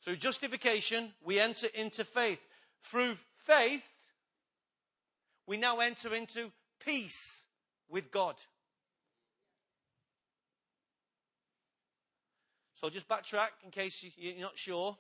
Through 0.04 0.18
justification, 0.18 1.10
we 1.24 1.40
enter 1.40 1.68
into 1.74 2.04
faith. 2.04 2.42
Through 2.84 3.16
faith, 3.38 3.84
we 5.48 5.58
now 5.58 5.80
enter 5.80 6.14
into 6.14 6.52
peace 6.84 7.46
with 7.90 8.12
God. 8.12 8.36
So 12.76 12.90
just 12.90 13.08
backtrack 13.08 13.50
in 13.64 13.72
case 13.72 14.06
you're 14.18 14.42
not 14.42 14.58
sure. 14.58 14.98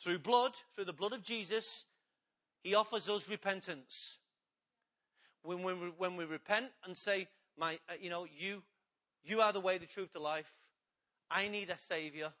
Through 0.00 0.20
blood, 0.20 0.52
through 0.74 0.86
the 0.86 0.92
blood 0.92 1.12
of 1.12 1.22
Jesus, 1.22 1.84
he 2.62 2.74
offers 2.74 3.08
us 3.08 3.28
repentance. 3.28 4.16
When, 5.42 5.62
when, 5.62 5.80
we, 5.80 5.86
when 5.98 6.16
we 6.16 6.24
repent 6.24 6.66
and 6.84 6.96
say, 6.96 7.28
my, 7.58 7.78
uh, 7.88 7.94
you 8.00 8.10
know, 8.10 8.26
you, 8.36 8.62
you 9.24 9.40
are 9.40 9.52
the 9.52 9.60
way, 9.60 9.78
the 9.78 9.86
truth, 9.86 10.12
the 10.12 10.20
life. 10.20 10.52
I 11.30 11.48
need 11.48 11.70
a 11.70 11.78
savior. 11.78 12.32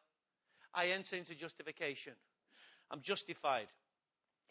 I 0.74 0.86
enter 0.86 1.16
into 1.16 1.34
justification. 1.34 2.14
I'm 2.90 3.00
justified. 3.00 3.66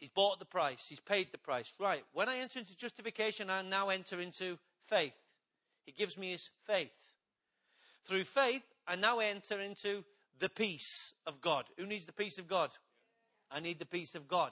He's 0.02 0.10
bought 0.10 0.40
the 0.40 0.46
price. 0.46 0.88
He's 0.90 1.00
paid 1.00 1.32
the 1.32 1.38
price. 1.38 1.72
Right. 1.80 2.04
When 2.12 2.28
I 2.28 2.38
enter 2.38 2.58
into 2.58 2.76
justification, 2.76 3.52
I 3.52 3.62
now 3.62 3.90
enter 3.90 4.20
into 4.20 4.58
faith. 4.88 5.16
He 5.86 5.92
gives 5.92 6.18
me 6.18 6.32
his 6.32 6.50
faith. 6.66 6.90
Through 8.06 8.24
faith, 8.24 8.66
I 8.88 8.96
now 8.96 9.20
enter 9.20 9.62
into 9.62 10.04
the 10.40 10.50
peace 10.50 11.14
of 11.28 11.40
God. 11.40 11.66
Who 11.78 11.86
needs 11.86 12.08
the 12.08 12.14
peace 12.14 12.40
of 12.40 12.48
God? 12.48 12.72
I 13.52 13.60
need 13.60 13.78
the 13.78 13.86
peace 13.86 14.16
of 14.16 14.28
God. 14.28 14.52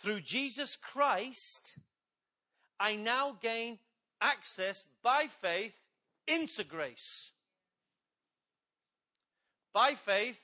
Through 0.00 0.20
Jesus 0.20 0.76
Christ, 0.76 1.74
I 2.78 2.96
now 2.96 3.38
gain 3.40 3.78
access 4.20 4.84
by 5.02 5.28
faith 5.40 5.74
into 6.28 6.62
grace. 6.62 7.32
By 9.72 9.94
faith 9.94 10.38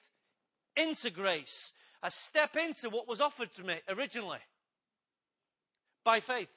into 0.76 1.10
grace. 1.10 1.74
A 2.02 2.10
step 2.10 2.56
into 2.56 2.90
what 2.90 3.08
was 3.08 3.20
offered 3.20 3.52
to 3.54 3.64
me 3.64 3.76
originally. 3.88 4.40
By 6.04 6.20
faith. 6.20 6.48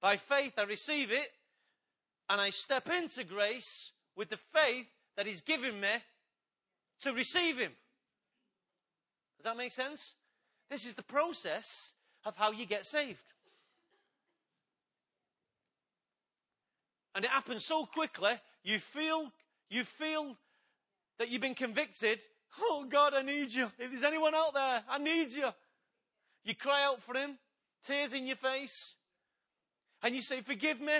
By 0.00 0.16
faith, 0.16 0.54
I 0.58 0.64
receive 0.64 1.12
it 1.12 1.28
and 2.28 2.40
I 2.40 2.50
step 2.50 2.88
into 2.88 3.24
grace 3.24 3.92
with 4.16 4.30
the 4.30 4.38
faith 4.52 4.86
that 5.16 5.26
He's 5.26 5.42
given 5.42 5.80
me 5.80 5.88
to 7.00 7.12
receive 7.12 7.58
Him. 7.58 7.72
Does 9.38 9.44
that 9.44 9.56
make 9.56 9.72
sense? 9.72 10.14
This 10.70 10.86
is 10.86 10.94
the 10.94 11.02
process 11.02 11.92
of 12.24 12.36
how 12.36 12.52
you 12.52 12.66
get 12.66 12.86
saved. 12.86 13.24
And 17.14 17.24
it 17.24 17.30
happens 17.30 17.64
so 17.64 17.84
quickly, 17.84 18.32
you 18.62 18.78
feel, 18.78 19.32
you 19.68 19.84
feel 19.84 20.36
that 21.18 21.28
you've 21.28 21.42
been 21.42 21.54
convicted. 21.54 22.20
Oh 22.58 22.86
God, 22.88 23.14
I 23.14 23.22
need 23.22 23.52
you. 23.52 23.70
If 23.78 23.90
there's 23.90 24.02
anyone 24.02 24.34
out 24.34 24.54
there, 24.54 24.82
I 24.88 24.98
need 24.98 25.30
you. 25.30 25.48
You 26.44 26.54
cry 26.54 26.84
out 26.84 27.02
for 27.02 27.14
him, 27.14 27.38
tears 27.84 28.12
in 28.12 28.26
your 28.26 28.36
face, 28.36 28.94
and 30.02 30.14
you 30.14 30.22
say, 30.22 30.40
Forgive 30.40 30.80
me. 30.80 30.98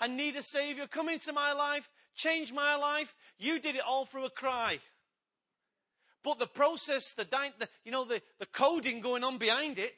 I 0.00 0.08
need 0.08 0.36
a 0.36 0.42
Savior. 0.42 0.86
Come 0.86 1.08
into 1.08 1.32
my 1.32 1.52
life, 1.52 1.88
change 2.14 2.52
my 2.52 2.76
life. 2.76 3.14
You 3.38 3.60
did 3.60 3.76
it 3.76 3.82
all 3.86 4.04
through 4.04 4.24
a 4.24 4.30
cry. 4.30 4.78
But 6.24 6.38
the 6.38 6.46
process, 6.46 7.12
the, 7.16 7.24
the 7.24 7.68
you 7.84 7.92
know, 7.92 8.04
the, 8.04 8.20
the 8.38 8.46
coding 8.46 9.00
going 9.00 9.24
on 9.24 9.38
behind 9.38 9.78
it 9.78 9.94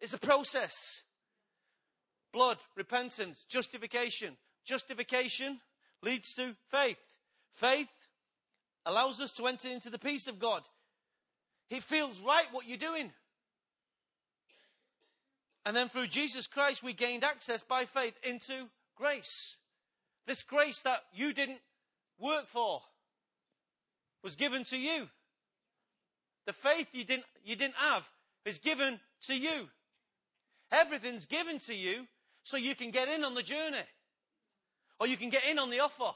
is 0.00 0.14
a 0.14 0.18
process. 0.18 1.02
Blood, 2.32 2.58
repentance, 2.76 3.44
justification. 3.48 4.36
Justification 4.64 5.60
leads 6.02 6.34
to 6.34 6.54
faith. 6.70 6.98
Faith 7.54 7.88
allows 8.86 9.20
us 9.20 9.32
to 9.32 9.46
enter 9.46 9.68
into 9.68 9.90
the 9.90 9.98
peace 9.98 10.28
of 10.28 10.38
God. 10.38 10.62
It 11.70 11.82
feels 11.82 12.20
right 12.20 12.46
what 12.52 12.68
you're 12.68 12.76
doing. 12.76 13.10
And 15.64 15.74
then 15.74 15.88
through 15.88 16.08
Jesus 16.08 16.46
Christ, 16.46 16.82
we 16.82 16.92
gained 16.92 17.24
access 17.24 17.62
by 17.62 17.86
faith 17.86 18.18
into 18.22 18.68
grace. 18.96 19.56
This 20.26 20.42
grace 20.42 20.82
that 20.82 21.02
you 21.14 21.32
didn't 21.32 21.60
work 22.18 22.48
for 22.48 22.80
was 24.22 24.36
given 24.36 24.64
to 24.64 24.76
you. 24.76 25.08
The 26.46 26.52
faith 26.52 26.88
you 26.92 27.04
didn't, 27.04 27.24
you 27.44 27.56
didn't 27.56 27.76
have 27.76 28.08
is 28.44 28.58
given 28.58 29.00
to 29.26 29.34
you. 29.34 29.68
Everything's 30.70 31.26
given 31.26 31.58
to 31.60 31.74
you 31.74 32.06
so 32.42 32.56
you 32.56 32.74
can 32.74 32.90
get 32.90 33.08
in 33.08 33.24
on 33.24 33.34
the 33.34 33.42
journey. 33.42 33.78
Or 35.00 35.06
you 35.06 35.16
can 35.16 35.30
get 35.30 35.44
in 35.44 35.58
on 35.58 35.70
the 35.70 35.80
offer. 35.80 36.12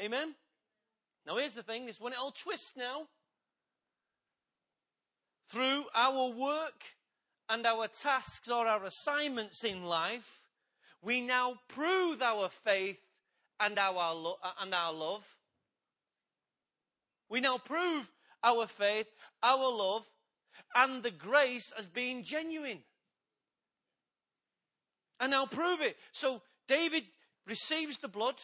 Amen? 0.00 0.34
Now 1.28 1.36
here's 1.36 1.54
the 1.54 1.62
thing, 1.62 1.86
this 1.86 2.00
when 2.00 2.12
it 2.12 2.18
all 2.18 2.32
twists 2.32 2.72
now. 2.76 3.06
Through 5.50 5.84
our 5.94 6.30
work 6.30 6.82
and 7.48 7.64
our 7.64 7.86
tasks 7.86 8.50
or 8.50 8.66
our 8.66 8.84
assignments 8.84 9.62
in 9.62 9.84
life, 9.84 10.42
we 11.00 11.20
now 11.20 11.54
prove 11.68 12.20
our 12.20 12.48
faith 12.48 13.00
and 13.60 13.78
our, 13.78 14.14
lo- 14.14 14.38
and 14.60 14.74
our 14.74 14.92
love 14.92 15.24
we 17.28 17.40
now 17.40 17.58
prove 17.58 18.10
our 18.42 18.66
faith, 18.66 19.06
our 19.42 19.70
love, 19.70 20.06
and 20.74 21.02
the 21.02 21.10
grace 21.10 21.72
as 21.78 21.86
being 21.86 22.24
genuine. 22.24 22.80
And 25.20 25.32
now 25.32 25.46
prove 25.46 25.80
it. 25.80 25.96
So 26.12 26.42
David 26.66 27.04
receives 27.46 27.98
the 27.98 28.08
blood, 28.08 28.36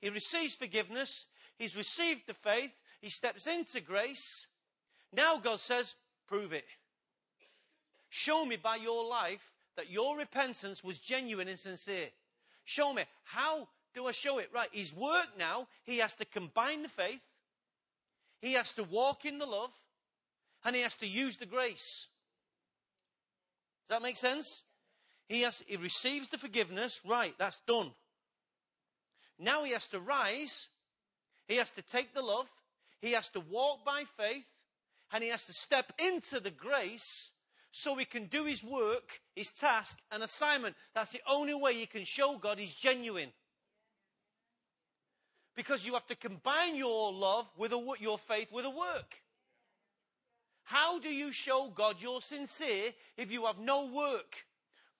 he 0.00 0.10
receives 0.10 0.54
forgiveness, 0.54 1.26
he's 1.58 1.76
received 1.76 2.22
the 2.26 2.34
faith, 2.34 2.72
he 3.00 3.08
steps 3.08 3.46
into 3.46 3.80
grace. 3.80 4.46
Now 5.12 5.38
God 5.38 5.60
says, 5.60 5.94
prove 6.26 6.52
it. 6.52 6.64
Show 8.08 8.46
me 8.46 8.56
by 8.56 8.76
your 8.76 9.08
life 9.08 9.52
that 9.76 9.90
your 9.90 10.16
repentance 10.16 10.82
was 10.82 10.98
genuine 10.98 11.48
and 11.48 11.58
sincere. 11.58 12.08
Show 12.64 12.92
me. 12.92 13.04
How 13.24 13.68
do 13.94 14.06
I 14.06 14.12
show 14.12 14.38
it? 14.38 14.50
Right, 14.52 14.68
his 14.72 14.94
work 14.94 15.28
now, 15.38 15.68
he 15.84 15.98
has 15.98 16.14
to 16.14 16.24
combine 16.24 16.82
the 16.82 16.88
faith, 16.88 17.20
he 18.40 18.52
has 18.52 18.72
to 18.74 18.84
walk 18.84 19.24
in 19.24 19.38
the 19.38 19.46
love 19.46 19.70
and 20.64 20.76
he 20.76 20.82
has 20.82 20.96
to 20.96 21.06
use 21.06 21.36
the 21.36 21.46
grace. 21.46 22.08
Does 23.86 23.96
that 23.96 24.02
make 24.02 24.16
sense? 24.16 24.62
He, 25.28 25.42
has, 25.42 25.62
he 25.66 25.76
receives 25.76 26.28
the 26.28 26.38
forgiveness. 26.38 27.00
Right, 27.06 27.34
that's 27.38 27.58
done. 27.66 27.92
Now 29.38 29.64
he 29.64 29.72
has 29.72 29.86
to 29.88 30.00
rise. 30.00 30.68
He 31.46 31.56
has 31.56 31.70
to 31.72 31.82
take 31.82 32.14
the 32.14 32.22
love. 32.22 32.46
He 33.00 33.12
has 33.12 33.28
to 33.30 33.40
walk 33.40 33.84
by 33.84 34.04
faith. 34.16 34.44
And 35.12 35.22
he 35.22 35.30
has 35.30 35.44
to 35.46 35.52
step 35.52 35.92
into 35.98 36.40
the 36.40 36.50
grace 36.50 37.30
so 37.70 37.94
he 37.94 38.04
can 38.04 38.26
do 38.26 38.44
his 38.44 38.64
work, 38.64 39.20
his 39.34 39.50
task, 39.50 39.98
and 40.10 40.22
assignment. 40.22 40.76
That's 40.94 41.12
the 41.12 41.22
only 41.28 41.54
way 41.54 41.72
you 41.72 41.86
can 41.86 42.04
show 42.04 42.38
God 42.38 42.58
he's 42.58 42.74
genuine 42.74 43.30
because 45.56 45.86
you 45.86 45.94
have 45.94 46.06
to 46.06 46.14
combine 46.14 46.76
your 46.76 47.12
love 47.12 47.48
with 47.56 47.72
a, 47.72 47.94
your 47.98 48.18
faith 48.18 48.48
with 48.52 48.66
a 48.66 48.70
work. 48.70 49.16
How 50.64 50.98
do 50.98 51.08
you 51.08 51.32
show 51.32 51.72
God 51.74 51.96
you're 51.98 52.20
sincere 52.20 52.90
if 53.16 53.32
you 53.32 53.46
have 53.46 53.58
no 53.58 53.86
work? 53.86 54.44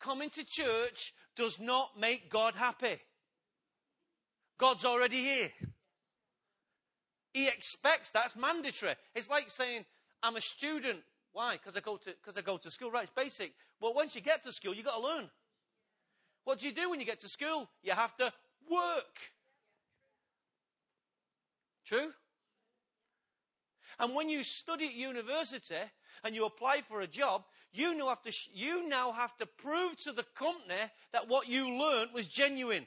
Coming 0.01 0.31
to 0.31 0.45
church 0.45 1.13
does 1.37 1.61
not 1.61 2.01
make 2.01 2.31
God 2.31 2.55
happy. 2.55 2.99
God's 4.59 4.85
already 4.85 5.23
here. 5.23 5.51
He 7.37 7.49
expects 7.49 8.09
that's 8.09 8.35
mandatory. 8.35 8.95
It's 9.15 9.29
like 9.29 9.51
saying, 9.51 9.85
I'm 10.23 10.37
a 10.37 10.41
student. 10.41 11.01
Why? 11.35 11.59
Because 11.59 11.77
I 11.77 11.81
go 11.81 11.99
to 11.99 12.07
because 12.07 12.35
I 12.35 12.41
go 12.41 12.57
to 12.57 12.71
school. 12.71 12.91
Right, 12.91 13.03
it's 13.03 13.13
basic. 13.15 13.53
But 13.79 13.95
once 13.95 14.15
you 14.15 14.23
get 14.23 14.43
to 14.45 14.53
school, 14.53 14.75
you've 14.75 14.87
got 14.87 14.97
to 14.97 15.03
learn. 15.07 15.29
What 16.45 16.61
do 16.61 16.67
you 16.67 16.73
do 16.73 16.89
when 16.89 16.99
you 16.99 17.05
get 17.05 17.21
to 17.21 17.29
school? 17.29 17.69
You 17.83 17.93
have 17.93 18.17
to 18.17 18.33
work. 18.71 19.19
True? 21.85 22.09
And 23.99 24.15
when 24.15 24.31
you 24.31 24.43
study 24.43 24.87
at 24.87 24.95
university 24.95 25.75
and 26.25 26.35
you 26.35 26.47
apply 26.47 26.81
for 26.89 27.03
a 27.03 27.07
job, 27.07 27.45
you 27.71 27.95
now 27.95 28.09
have 28.09 28.23
to, 28.23 28.33
you 28.55 28.89
now 28.89 29.13
have 29.13 29.37
to 29.37 29.45
prove 29.45 29.99
to 29.99 30.13
the 30.13 30.25
company 30.35 30.91
that 31.13 31.29
what 31.29 31.49
you 31.49 31.71
learned 31.71 32.15
was 32.15 32.29
genuine. 32.29 32.87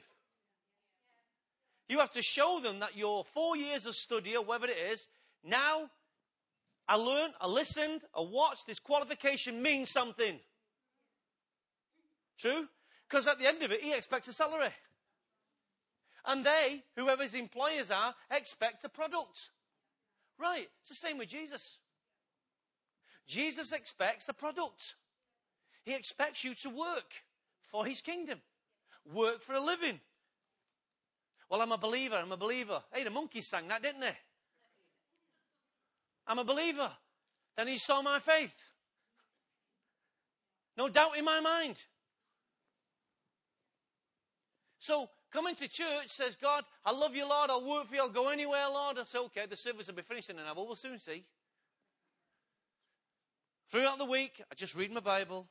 You 1.90 1.98
have 1.98 2.12
to 2.12 2.22
show 2.22 2.60
them 2.62 2.78
that 2.78 2.96
your 2.96 3.24
four 3.24 3.56
years 3.56 3.84
of 3.84 3.96
study 3.96 4.36
or 4.36 4.44
whatever 4.44 4.66
it 4.66 4.76
is, 4.92 5.08
now 5.42 5.90
I 6.86 6.94
learned, 6.94 7.34
I 7.40 7.48
listened, 7.48 8.02
I 8.16 8.20
watched, 8.20 8.68
this 8.68 8.78
qualification 8.78 9.60
means 9.60 9.90
something. 9.90 10.38
True? 12.38 12.68
Because 13.08 13.26
at 13.26 13.40
the 13.40 13.48
end 13.48 13.64
of 13.64 13.72
it, 13.72 13.82
he 13.82 13.92
expects 13.92 14.28
a 14.28 14.32
salary. 14.32 14.68
And 16.24 16.46
they, 16.46 16.84
whoever 16.94 17.24
his 17.24 17.34
employers 17.34 17.90
are, 17.90 18.14
expect 18.30 18.84
a 18.84 18.88
product. 18.88 19.50
Right. 20.38 20.68
It's 20.82 20.90
the 20.90 20.94
same 20.94 21.18
with 21.18 21.28
Jesus. 21.28 21.78
Jesus 23.26 23.72
expects 23.72 24.28
a 24.28 24.32
product. 24.32 24.94
He 25.82 25.96
expects 25.96 26.44
you 26.44 26.54
to 26.54 26.70
work 26.70 27.14
for 27.68 27.84
his 27.84 28.00
kingdom. 28.00 28.38
work 29.12 29.42
for 29.42 29.54
a 29.54 29.60
living. 29.60 29.98
Well, 31.50 31.60
I'm 31.60 31.72
a 31.72 31.78
believer. 31.78 32.14
I'm 32.14 32.30
a 32.30 32.36
believer. 32.36 32.80
Hey, 32.92 33.02
the 33.02 33.10
Monkees 33.10 33.44
sang 33.44 33.66
that, 33.68 33.82
didn't 33.82 34.00
they? 34.00 34.16
I'm 36.26 36.38
a 36.38 36.44
believer. 36.44 36.90
Then 37.56 37.66
he 37.66 37.76
saw 37.76 38.00
my 38.02 38.20
faith. 38.20 38.54
No 40.76 40.88
doubt 40.88 41.18
in 41.18 41.24
my 41.24 41.40
mind. 41.40 41.76
So 44.78 45.10
coming 45.32 45.56
to 45.56 45.68
church 45.68 46.08
says, 46.08 46.36
God, 46.36 46.64
I 46.84 46.92
love 46.92 47.16
you, 47.16 47.28
Lord. 47.28 47.50
I'll 47.50 47.66
work 47.66 47.88
for 47.88 47.96
you. 47.96 48.02
I'll 48.02 48.08
go 48.08 48.28
anywhere, 48.28 48.68
Lord. 48.68 48.98
I 48.98 49.02
say, 49.02 49.18
okay, 49.18 49.46
the 49.46 49.56
service 49.56 49.88
will 49.88 49.94
be 49.94 50.02
finished 50.02 50.30
in 50.30 50.38
an 50.38 50.44
hour. 50.46 50.54
We'll 50.64 50.76
soon 50.76 51.00
see. 51.00 51.24
Throughout 53.70 53.98
the 53.98 54.04
week, 54.04 54.40
I 54.50 54.54
just 54.54 54.76
read 54.76 54.92
my 54.92 55.00
Bible. 55.00 55.48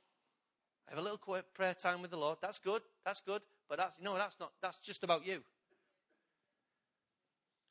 I 0.88 0.91
have 0.91 1.00
a 1.00 1.01
little 1.01 1.44
prayer 1.53 1.74
time 1.74 2.01
with 2.01 2.12
the 2.12 2.18
Lord. 2.18 2.38
That's 2.41 2.58
good. 2.58 2.82
That's 3.06 3.22
good. 3.22 3.41
But 3.68 3.77
that's, 3.77 4.00
no, 4.01 4.15
that's 4.15 4.39
not, 4.39 4.51
that's 4.62 4.77
just 4.77 5.03
about 5.03 5.25
you. 5.27 5.44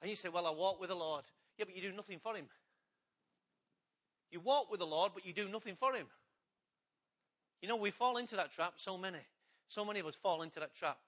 And 0.00 0.10
you 0.10 0.16
say, 0.16 0.28
well, 0.28 0.46
I 0.46 0.50
walk 0.50 0.80
with 0.80 0.90
the 0.90 0.96
Lord. 0.96 1.24
Yeah, 1.58 1.64
but 1.64 1.74
you 1.74 1.82
do 1.82 1.96
nothing 1.96 2.18
for 2.18 2.36
him. 2.36 2.46
You 4.30 4.40
walk 4.40 4.70
with 4.70 4.80
the 4.80 4.86
Lord, 4.86 5.12
but 5.14 5.26
you 5.26 5.32
do 5.32 5.48
nothing 5.48 5.74
for 5.74 5.92
him. 5.92 6.06
You 7.62 7.68
know, 7.68 7.76
we 7.76 7.90
fall 7.90 8.18
into 8.18 8.36
that 8.36 8.52
trap, 8.52 8.74
so 8.76 8.96
many. 8.96 9.18
So 9.66 9.84
many 9.84 10.00
of 10.00 10.06
us 10.06 10.14
fall 10.14 10.42
into 10.42 10.60
that 10.60 10.74
trap. 10.74 10.98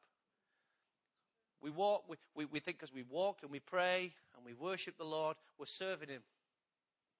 We 1.62 1.70
walk, 1.70 2.04
we, 2.08 2.16
we, 2.34 2.44
we 2.46 2.58
think 2.58 2.82
we 2.94 3.02
walk 3.02 3.40
and 3.42 3.50
we 3.50 3.60
pray 3.60 4.14
and 4.34 4.44
we 4.44 4.54
worship 4.54 4.96
the 4.96 5.04
Lord, 5.04 5.36
we're 5.58 5.66
serving 5.66 6.08
him. 6.08 6.22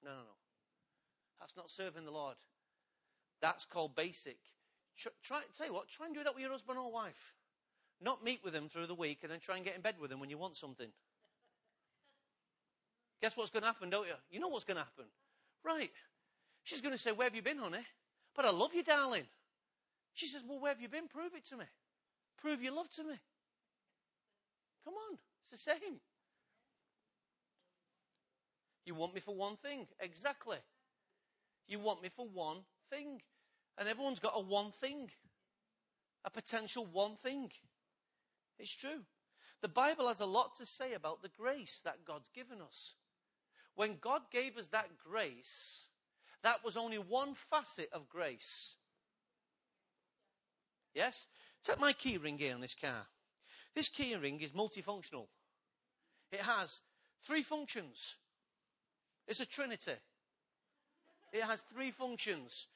No, 0.03 0.11
no, 0.11 0.17
no. 0.17 0.37
That's 1.39 1.57
not 1.57 1.71
serving 1.71 2.05
the 2.05 2.11
Lord. 2.11 2.37
That's 3.41 3.65
called 3.65 3.95
basic. 3.95 4.39
Try, 4.97 5.13
try, 5.23 5.41
tell 5.57 5.67
you 5.67 5.75
what, 5.75 5.89
try 5.89 6.07
and 6.07 6.15
do 6.15 6.25
that 6.25 6.35
with 6.35 6.43
your 6.43 6.53
husband 6.53 6.79
or 6.79 6.91
wife. 6.91 7.35
Not 8.03 8.25
meet 8.25 8.41
with 8.43 8.55
them 8.55 8.69
through 8.69 8.87
the 8.87 8.95
week 8.95 9.19
and 9.23 9.31
then 9.31 9.41
try 9.41 9.57
and 9.57 9.65
get 9.65 9.77
in 9.77 9.83
bed 9.83 9.97
with 10.01 10.11
them 10.11 10.21
when 10.21 10.31
you 10.31 10.39
want 10.39 10.57
something. 10.57 10.89
Guess 13.21 13.37
what's 13.37 13.51
going 13.51 13.63
to 13.63 13.67
happen, 13.67 13.91
don't 13.91 14.07
you? 14.07 14.15
You 14.31 14.41
know 14.41 14.49
what's 14.49 14.65
going 14.65 14.79
to 14.79 14.85
happen. 14.85 15.05
Right. 15.65 15.91
She's 16.65 16.81
going 16.81 16.93
to 16.93 16.99
say, 16.99 17.13
Where 17.13 17.27
have 17.27 17.35
you 17.35 17.43
been, 17.43 17.59
honey? 17.59 17.87
But 18.35 18.45
I 18.45 18.51
love 18.51 18.75
you, 18.75 18.83
darling. 18.83 19.25
She 20.15 20.27
says, 20.27 20.43
Well, 20.47 20.61
where 20.61 20.73
have 20.73 20.81
you 20.81 20.89
been? 20.89 21.09
Prove 21.09 21.35
it 21.35 21.45
to 21.47 21.57
me. 21.57 21.65
Prove 22.41 22.63
your 22.63 22.75
love 22.75 22.91
to 22.93 23.05
me. 23.05 23.15
Come 24.85 24.95
on. 24.95 25.19
It's 25.43 25.51
the 25.51 25.71
same. 25.71 26.01
You 28.87 28.95
want 28.95 29.15
me 29.15 29.21
for 29.21 29.35
one 29.35 29.57
thing. 29.57 29.87
Exactly. 30.01 30.57
You 31.69 31.79
want 31.79 32.03
me 32.03 32.09
for 32.09 32.27
one 32.27 32.59
thing. 32.91 33.21
And 33.79 33.89
everyone's 33.89 34.19
got 34.19 34.33
a 34.35 34.41
one 34.41 34.73
thing, 34.73 35.11
a 36.25 36.31
potential 36.31 36.87
one 36.93 37.17
thing. 37.17 37.51
It's 38.59 38.75
true. 38.75 39.03
The 39.63 39.69
Bible 39.69 40.09
has 40.09 40.21
a 40.21 40.27
lot 40.27 40.57
to 40.57 40.67
say 40.67 40.95
about 40.95 41.23
the 41.23 41.31
grace 41.39 41.81
that 41.85 42.05
God's 42.05 42.29
given 42.35 42.59
us. 42.61 42.95
When 43.75 43.97
God 44.01 44.23
gave 44.31 44.57
us 44.57 44.69
that 44.69 44.91
grace, 44.99 45.87
that 46.43 46.65
was 46.65 46.77
only 46.77 46.99
one 46.99 47.35
facet 47.35 47.89
of 47.93 48.09
grace. 48.09 48.75
Yes? 50.95 51.27
Take 51.63 51.81
my 51.81 51.93
key 51.93 52.17
ring 52.17 52.39
here 52.39 52.55
on 52.55 52.61
this 52.61 52.75
car. 52.75 53.07
This 53.75 53.89
key 53.89 54.15
ring 54.17 54.41
is 54.41 54.53
multifunctional. 54.53 55.27
It 56.33 56.41
has 56.41 56.81
three 57.23 57.43
functions. 57.43 58.17
It's 59.29 59.41
a 59.41 59.47
trinity. 59.47 59.93
It 61.33 61.43
has 61.43 61.61
three 61.61 61.91
functions. 61.91 62.67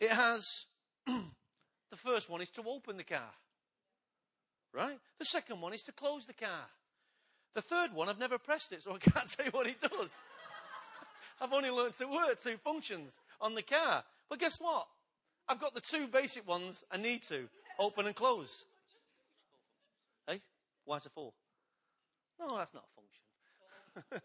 It 0.00 0.10
has, 0.10 0.66
the 1.06 1.96
first 1.96 2.28
one 2.28 2.42
is 2.42 2.50
to 2.50 2.62
open 2.66 2.96
the 2.96 3.04
car. 3.04 3.30
Right? 4.72 4.98
The 5.18 5.24
second 5.24 5.60
one 5.60 5.74
is 5.74 5.84
to 5.84 5.92
close 5.92 6.24
the 6.24 6.32
car. 6.32 6.66
The 7.54 7.62
third 7.62 7.92
one, 7.92 8.08
I've 8.08 8.18
never 8.18 8.38
pressed 8.38 8.72
it, 8.72 8.82
so 8.82 8.94
I 8.94 8.98
can't 9.10 9.28
say 9.28 9.44
what 9.50 9.66
it 9.66 9.80
does. 9.80 10.10
I've 11.40 11.52
only 11.52 11.70
learned 11.70 11.94
to 11.94 12.06
work 12.06 12.40
two 12.40 12.56
functions 12.56 13.18
on 13.40 13.54
the 13.54 13.62
car. 13.62 14.04
But 14.28 14.38
guess 14.38 14.60
what? 14.60 14.86
I've 15.48 15.60
got 15.60 15.74
the 15.74 15.80
two 15.80 16.06
basic 16.06 16.46
ones 16.48 16.84
I 16.90 16.96
need 16.96 17.22
to 17.24 17.48
open 17.78 18.06
and 18.06 18.14
close. 18.14 18.64
Hey? 20.26 20.40
Why 20.84 20.96
is 20.96 21.06
it 21.06 21.12
four? 21.14 21.32
No, 22.38 22.56
that's 22.56 22.72
not 22.72 22.84
a 22.84 24.02
function. 24.10 24.22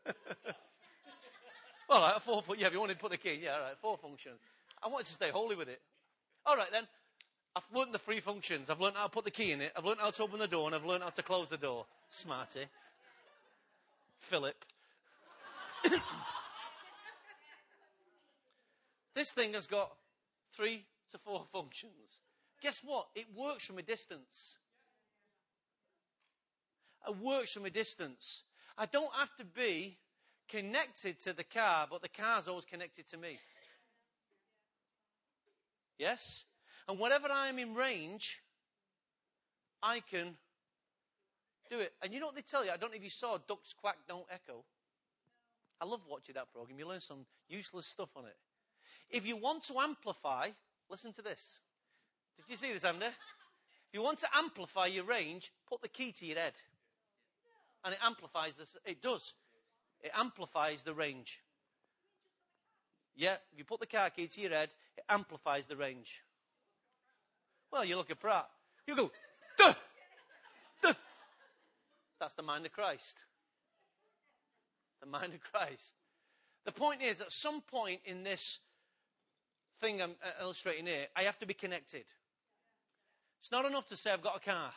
Well, 1.89 2.01
all 2.01 2.11
right, 2.11 2.21
four. 2.21 2.43
Yeah, 2.57 2.67
if 2.67 2.73
you 2.73 2.79
wanted 2.79 2.93
to 2.93 2.99
put 2.99 3.11
the 3.11 3.17
key, 3.17 3.39
yeah, 3.43 3.55
all 3.55 3.61
right, 3.61 3.77
four 3.81 3.97
functions. 3.97 4.39
I 4.81 4.87
wanted 4.87 5.07
to 5.07 5.13
stay 5.13 5.29
holy 5.29 5.55
with 5.55 5.69
it. 5.69 5.81
All 6.45 6.55
right 6.55 6.71
then. 6.71 6.83
I've 7.55 7.63
learned 7.75 7.91
the 7.91 7.99
three 7.99 8.19
functions. 8.19 8.69
I've 8.69 8.79
learned 8.79 8.97
how 8.97 9.05
to 9.05 9.09
put 9.09 9.25
the 9.25 9.31
key 9.31 9.51
in 9.51 9.61
it. 9.61 9.71
I've 9.75 9.83
learned 9.83 9.99
how 9.99 10.11
to 10.11 10.23
open 10.23 10.37
the 10.37 10.47
door, 10.47 10.67
and 10.67 10.75
I've 10.75 10.85
learned 10.85 11.01
how 11.03 11.09
to 11.09 11.23
close 11.23 11.49
the 11.49 11.57
door. 11.57 11.87
Smarty. 12.07 12.67
Philip. 14.19 14.65
this 19.15 19.31
thing 19.31 19.53
has 19.53 19.67
got 19.67 19.91
three 20.53 20.85
to 21.11 21.17
four 21.17 21.45
functions. 21.51 22.21
Guess 22.61 22.81
what? 22.83 23.07
It 23.15 23.27
works 23.35 23.65
from 23.65 23.77
a 23.77 23.83
distance. 23.83 24.55
It 27.07 27.15
works 27.17 27.53
from 27.53 27.65
a 27.65 27.69
distance. 27.69 28.43
I 28.77 28.85
don't 28.85 29.13
have 29.13 29.35
to 29.37 29.45
be 29.45 29.97
connected 30.49 31.19
to 31.19 31.33
the 31.33 31.43
car, 31.43 31.87
but 31.89 32.01
the 32.01 32.09
car's 32.09 32.47
always 32.47 32.65
connected 32.65 33.07
to 33.09 33.17
me. 33.17 33.39
Yes? 35.97 36.45
And 36.87 36.99
whenever 36.99 37.29
I 37.29 37.47
am 37.47 37.59
in 37.59 37.73
range, 37.75 38.39
I 39.81 39.99
can 39.99 40.35
do 41.69 41.79
it. 41.79 41.93
And 42.01 42.13
you 42.13 42.19
know 42.19 42.27
what 42.27 42.35
they 42.35 42.41
tell 42.41 42.65
you? 42.65 42.71
I 42.71 42.77
don't 42.77 42.91
know 42.91 42.97
if 42.97 43.03
you 43.03 43.09
saw 43.09 43.37
Duck 43.47 43.59
Quacks 43.79 44.03
Don't 44.07 44.25
Echo. 44.31 44.63
I 45.79 45.85
love 45.85 46.01
watching 46.09 46.35
that 46.35 46.51
program. 46.51 46.79
You 46.79 46.87
learn 46.87 46.99
some 46.99 47.25
useless 47.47 47.85
stuff 47.85 48.09
on 48.15 48.25
it. 48.25 48.35
If 49.09 49.27
you 49.27 49.37
want 49.37 49.63
to 49.63 49.77
amplify, 49.79 50.49
listen 50.89 51.13
to 51.13 51.21
this. 51.21 51.59
Did 52.37 52.51
you 52.51 52.57
see 52.57 52.73
this, 52.73 52.83
Andy? 52.83 53.05
If 53.05 53.93
you 53.93 54.01
want 54.01 54.19
to 54.19 54.27
amplify 54.35 54.87
your 54.87 55.05
range, 55.05 55.51
put 55.69 55.81
the 55.81 55.87
key 55.87 56.11
to 56.11 56.25
your 56.25 56.37
head. 56.37 56.53
And 57.85 57.93
it 57.93 57.99
amplifies 58.03 58.55
this. 58.55 58.75
It 58.85 59.01
does. 59.01 59.33
It 60.01 60.11
amplifies 60.15 60.81
the 60.81 60.93
range. 60.93 61.41
Yeah, 63.15 63.35
if 63.51 63.57
you 63.57 63.63
put 63.63 63.79
the 63.79 63.87
car 63.87 64.09
key 64.09 64.27
to 64.27 64.41
your 64.41 64.51
head, 64.51 64.69
it 64.97 65.03
amplifies 65.09 65.65
the 65.67 65.75
range. 65.75 66.21
Well, 67.71 67.85
you 67.85 67.97
look 67.97 68.11
at 68.11 68.19
Pratt. 68.19 68.47
You 68.85 68.95
go. 68.95 69.11
That's 72.19 72.33
the 72.33 72.43
mind 72.43 72.65
of 72.65 72.71
Christ. 72.71 73.17
The 75.01 75.07
mind 75.07 75.33
of 75.33 75.41
Christ. 75.41 75.93
The 76.65 76.71
point 76.71 77.01
is, 77.01 77.21
at 77.21 77.31
some 77.31 77.61
point 77.61 78.01
in 78.05 78.23
this 78.23 78.59
thing 79.79 80.01
I'm 80.01 80.15
uh, 80.23 80.43
illustrating 80.43 80.87
here, 80.87 81.07
I 81.15 81.23
have 81.23 81.39
to 81.39 81.45
be 81.45 81.53
connected. 81.53 82.03
It's 83.41 83.51
not 83.51 83.65
enough 83.65 83.87
to 83.87 83.95
say 83.97 84.11
I've 84.11 84.23
got 84.23 84.37
a 84.37 84.39
car. 84.39 84.71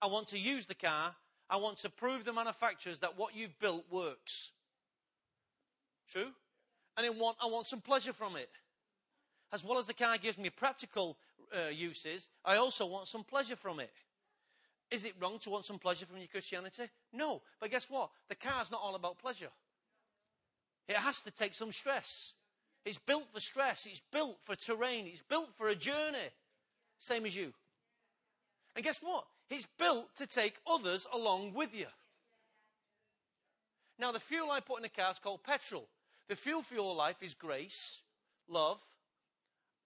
I 0.00 0.06
want 0.06 0.28
to 0.28 0.38
use 0.38 0.66
the 0.66 0.74
car. 0.74 1.14
I 1.50 1.56
want 1.56 1.78
to 1.78 1.90
prove 1.90 2.24
the 2.24 2.32
manufacturers 2.32 3.00
that 3.00 3.18
what 3.18 3.36
you've 3.36 3.58
built 3.58 3.84
works. 3.90 4.52
True? 6.10 6.30
And 6.96 7.06
I 7.06 7.10
want, 7.10 7.36
I 7.42 7.46
want 7.46 7.66
some 7.66 7.80
pleasure 7.80 8.12
from 8.12 8.36
it. 8.36 8.50
As 9.52 9.64
well 9.64 9.78
as 9.78 9.86
the 9.86 9.94
car 9.94 10.16
gives 10.16 10.38
me 10.38 10.48
practical 10.48 11.18
uh, 11.54 11.68
uses, 11.68 12.30
I 12.44 12.56
also 12.56 12.86
want 12.86 13.08
some 13.08 13.24
pleasure 13.24 13.56
from 13.56 13.80
it. 13.80 13.92
Is 14.92 15.06
it 15.06 15.14
wrong 15.18 15.38
to 15.38 15.50
want 15.50 15.64
some 15.64 15.78
pleasure 15.78 16.04
from 16.04 16.18
your 16.18 16.26
Christianity? 16.26 16.82
No. 17.14 17.40
But 17.58 17.70
guess 17.70 17.88
what? 17.88 18.10
The 18.28 18.34
car's 18.34 18.70
not 18.70 18.82
all 18.84 18.94
about 18.94 19.18
pleasure. 19.18 19.48
It 20.86 20.96
has 20.96 21.22
to 21.22 21.30
take 21.30 21.54
some 21.54 21.72
stress. 21.72 22.34
It's 22.84 22.98
built 22.98 23.24
for 23.32 23.40
stress. 23.40 23.86
It's 23.86 24.02
built 24.12 24.36
for 24.44 24.54
terrain. 24.54 25.06
It's 25.06 25.22
built 25.22 25.48
for 25.56 25.68
a 25.68 25.74
journey. 25.74 26.28
Same 27.00 27.24
as 27.24 27.34
you. 27.34 27.54
And 28.76 28.84
guess 28.84 29.00
what? 29.02 29.24
It's 29.48 29.66
built 29.78 30.14
to 30.16 30.26
take 30.26 30.56
others 30.66 31.06
along 31.10 31.54
with 31.54 31.74
you. 31.74 31.86
Now, 33.98 34.12
the 34.12 34.20
fuel 34.20 34.50
I 34.50 34.60
put 34.60 34.76
in 34.76 34.82
the 34.82 34.88
car 34.90 35.10
is 35.10 35.18
called 35.18 35.42
petrol. 35.42 35.88
The 36.28 36.36
fuel 36.36 36.60
for 36.60 36.74
your 36.74 36.94
life 36.94 37.22
is 37.22 37.32
grace, 37.32 38.02
love, 38.46 38.78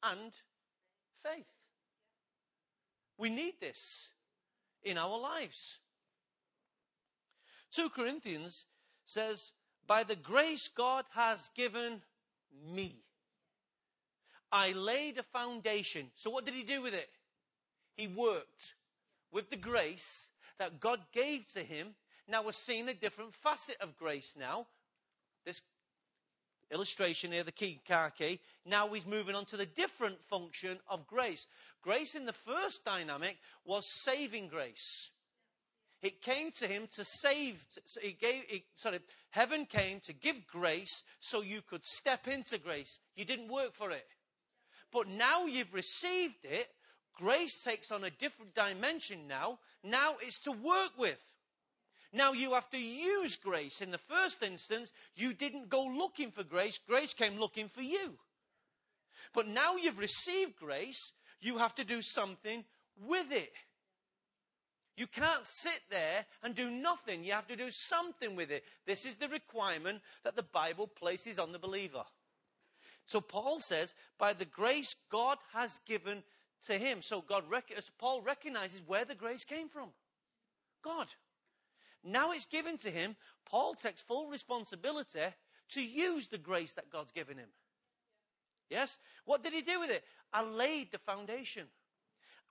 and 0.02 0.32
faith. 1.22 1.46
We 3.18 3.30
need 3.30 3.54
this 3.60 4.08
in 4.86 4.96
our 4.96 5.18
lives. 5.18 5.78
2 7.72 7.90
Corinthians 7.90 8.64
says, 9.04 9.52
By 9.86 10.04
the 10.04 10.16
grace 10.16 10.68
God 10.68 11.04
has 11.14 11.50
given 11.54 12.00
me, 12.72 13.02
I 14.52 14.72
laid 14.72 15.18
a 15.18 15.24
foundation. 15.24 16.06
So, 16.14 16.30
what 16.30 16.46
did 16.46 16.54
he 16.54 16.62
do 16.62 16.80
with 16.80 16.94
it? 16.94 17.10
He 17.96 18.06
worked 18.06 18.74
with 19.32 19.50
the 19.50 19.56
grace 19.56 20.30
that 20.58 20.80
God 20.80 21.00
gave 21.12 21.52
to 21.52 21.60
him. 21.60 21.88
Now, 22.28 22.44
we're 22.44 22.52
seeing 22.52 22.88
a 22.88 22.94
different 22.94 23.34
facet 23.34 23.76
of 23.80 23.96
grace 23.96 24.34
now. 24.38 24.66
This 25.44 25.62
illustration 26.70 27.32
here, 27.32 27.42
the 27.42 27.52
key 27.52 27.80
car 27.86 28.10
key. 28.10 28.40
Now 28.64 28.88
he's 28.88 29.06
moving 29.06 29.34
on 29.34 29.44
to 29.46 29.56
the 29.56 29.66
different 29.66 30.16
function 30.28 30.78
of 30.88 31.06
grace. 31.06 31.46
Grace 31.86 32.16
in 32.16 32.26
the 32.26 32.32
first 32.32 32.84
dynamic 32.84 33.38
was 33.64 33.86
saving 34.02 34.48
grace. 34.48 35.10
It 36.02 36.20
came 36.20 36.50
to 36.58 36.66
him 36.66 36.88
to 36.96 37.04
save. 37.04 37.64
So 37.84 38.00
he 38.00 38.10
gave, 38.10 38.42
sorry, 38.74 38.98
heaven 39.30 39.66
came 39.66 40.00
to 40.00 40.12
give 40.12 40.48
grace 40.48 41.04
so 41.20 41.42
you 41.42 41.62
could 41.62 41.84
step 41.84 42.26
into 42.26 42.58
grace. 42.58 42.98
You 43.14 43.24
didn't 43.24 43.52
work 43.52 43.72
for 43.72 43.92
it. 43.92 44.04
But 44.92 45.06
now 45.06 45.46
you've 45.46 45.72
received 45.72 46.44
it, 46.44 46.66
grace 47.14 47.62
takes 47.62 47.92
on 47.92 48.02
a 48.02 48.10
different 48.10 48.56
dimension 48.56 49.28
now. 49.28 49.60
Now 49.84 50.16
it's 50.20 50.40
to 50.40 50.50
work 50.50 50.98
with. 50.98 51.20
Now 52.12 52.32
you 52.32 52.54
have 52.54 52.68
to 52.70 52.78
use 52.78 53.36
grace. 53.36 53.80
In 53.80 53.92
the 53.92 53.98
first 53.98 54.42
instance, 54.42 54.90
you 55.14 55.34
didn't 55.34 55.68
go 55.68 55.84
looking 55.84 56.32
for 56.32 56.42
grace, 56.42 56.80
grace 56.84 57.14
came 57.14 57.38
looking 57.38 57.68
for 57.68 57.82
you. 57.82 58.14
But 59.32 59.46
now 59.46 59.76
you've 59.76 59.98
received 60.00 60.56
grace, 60.56 61.12
you 61.40 61.58
have 61.58 61.74
to 61.76 61.84
do 61.84 62.02
something 62.02 62.64
with 63.06 63.30
it. 63.30 63.52
You 64.96 65.06
can't 65.06 65.46
sit 65.46 65.80
there 65.90 66.24
and 66.42 66.54
do 66.54 66.70
nothing. 66.70 67.22
You 67.22 67.32
have 67.32 67.46
to 67.48 67.56
do 67.56 67.70
something 67.70 68.34
with 68.34 68.50
it. 68.50 68.64
This 68.86 69.04
is 69.04 69.16
the 69.16 69.28
requirement 69.28 70.00
that 70.24 70.36
the 70.36 70.42
Bible 70.42 70.86
places 70.86 71.38
on 71.38 71.52
the 71.52 71.58
believer. 71.58 72.04
So 73.04 73.20
Paul 73.20 73.60
says, 73.60 73.94
by 74.18 74.32
the 74.32 74.46
grace 74.46 74.96
God 75.10 75.38
has 75.52 75.78
given 75.86 76.22
to 76.66 76.74
him. 76.74 77.02
So 77.02 77.20
God, 77.20 77.44
Paul 77.98 78.22
recognizes 78.22 78.82
where 78.86 79.04
the 79.04 79.14
grace 79.14 79.44
came 79.44 79.68
from. 79.68 79.90
God. 80.82 81.06
Now 82.02 82.32
it's 82.32 82.46
given 82.46 82.76
to 82.78 82.90
him. 82.90 83.16
Paul 83.44 83.74
takes 83.74 84.00
full 84.00 84.28
responsibility 84.28 85.20
to 85.70 85.82
use 85.82 86.28
the 86.28 86.38
grace 86.38 86.72
that 86.72 86.90
God's 86.90 87.12
given 87.12 87.36
him. 87.36 87.48
Yes? 88.70 88.98
What 89.24 89.42
did 89.42 89.52
he 89.52 89.62
do 89.62 89.80
with 89.80 89.90
it? 89.90 90.04
I 90.32 90.42
laid 90.42 90.92
the 90.92 90.98
foundation. 90.98 91.66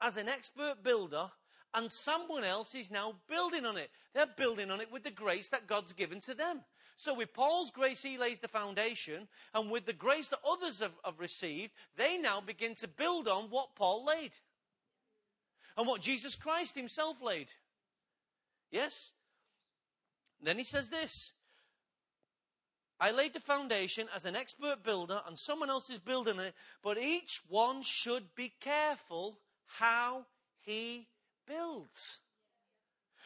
As 0.01 0.17
an 0.17 0.29
expert 0.29 0.83
builder, 0.83 1.29
and 1.73 1.91
someone 1.91 2.43
else 2.43 2.73
is 2.73 2.89
now 2.89 3.15
building 3.27 3.65
on 3.65 3.77
it. 3.77 3.89
They're 4.13 4.25
building 4.25 4.71
on 4.71 4.79
it 4.79 4.91
with 4.91 5.03
the 5.03 5.11
grace 5.11 5.49
that 5.49 5.67
God's 5.67 5.93
given 5.93 6.21
to 6.21 6.33
them. 6.33 6.61
So 6.95 7.13
with 7.13 7.33
Paul's 7.33 7.71
grace, 7.71 8.01
he 8.01 8.17
lays 8.17 8.39
the 8.39 8.47
foundation, 8.47 9.27
and 9.53 9.69
with 9.69 9.85
the 9.85 9.93
grace 9.93 10.29
that 10.29 10.39
others 10.47 10.79
have, 10.79 10.93
have 11.03 11.19
received, 11.19 11.73
they 11.97 12.17
now 12.17 12.39
begin 12.39 12.75
to 12.75 12.87
build 12.87 13.27
on 13.27 13.49
what 13.49 13.75
Paul 13.75 14.05
laid. 14.05 14.31
And 15.77 15.85
what 15.85 16.01
Jesus 16.01 16.37
Christ 16.37 16.75
himself 16.75 17.21
laid. 17.21 17.47
Yes? 18.71 19.11
Then 20.41 20.57
he 20.57 20.63
says 20.63 20.89
this 20.89 21.33
I 22.99 23.11
laid 23.11 23.33
the 23.33 23.39
foundation 23.39 24.07
as 24.15 24.25
an 24.25 24.35
expert 24.35 24.83
builder, 24.83 25.21
and 25.27 25.37
someone 25.37 25.69
else 25.69 25.89
is 25.89 25.99
building 25.99 26.39
it, 26.39 26.53
but 26.81 26.97
each 26.97 27.41
one 27.49 27.81
should 27.81 28.33
be 28.35 28.53
careful 28.61 29.37
how 29.65 30.25
he 30.61 31.07
builds. 31.45 32.19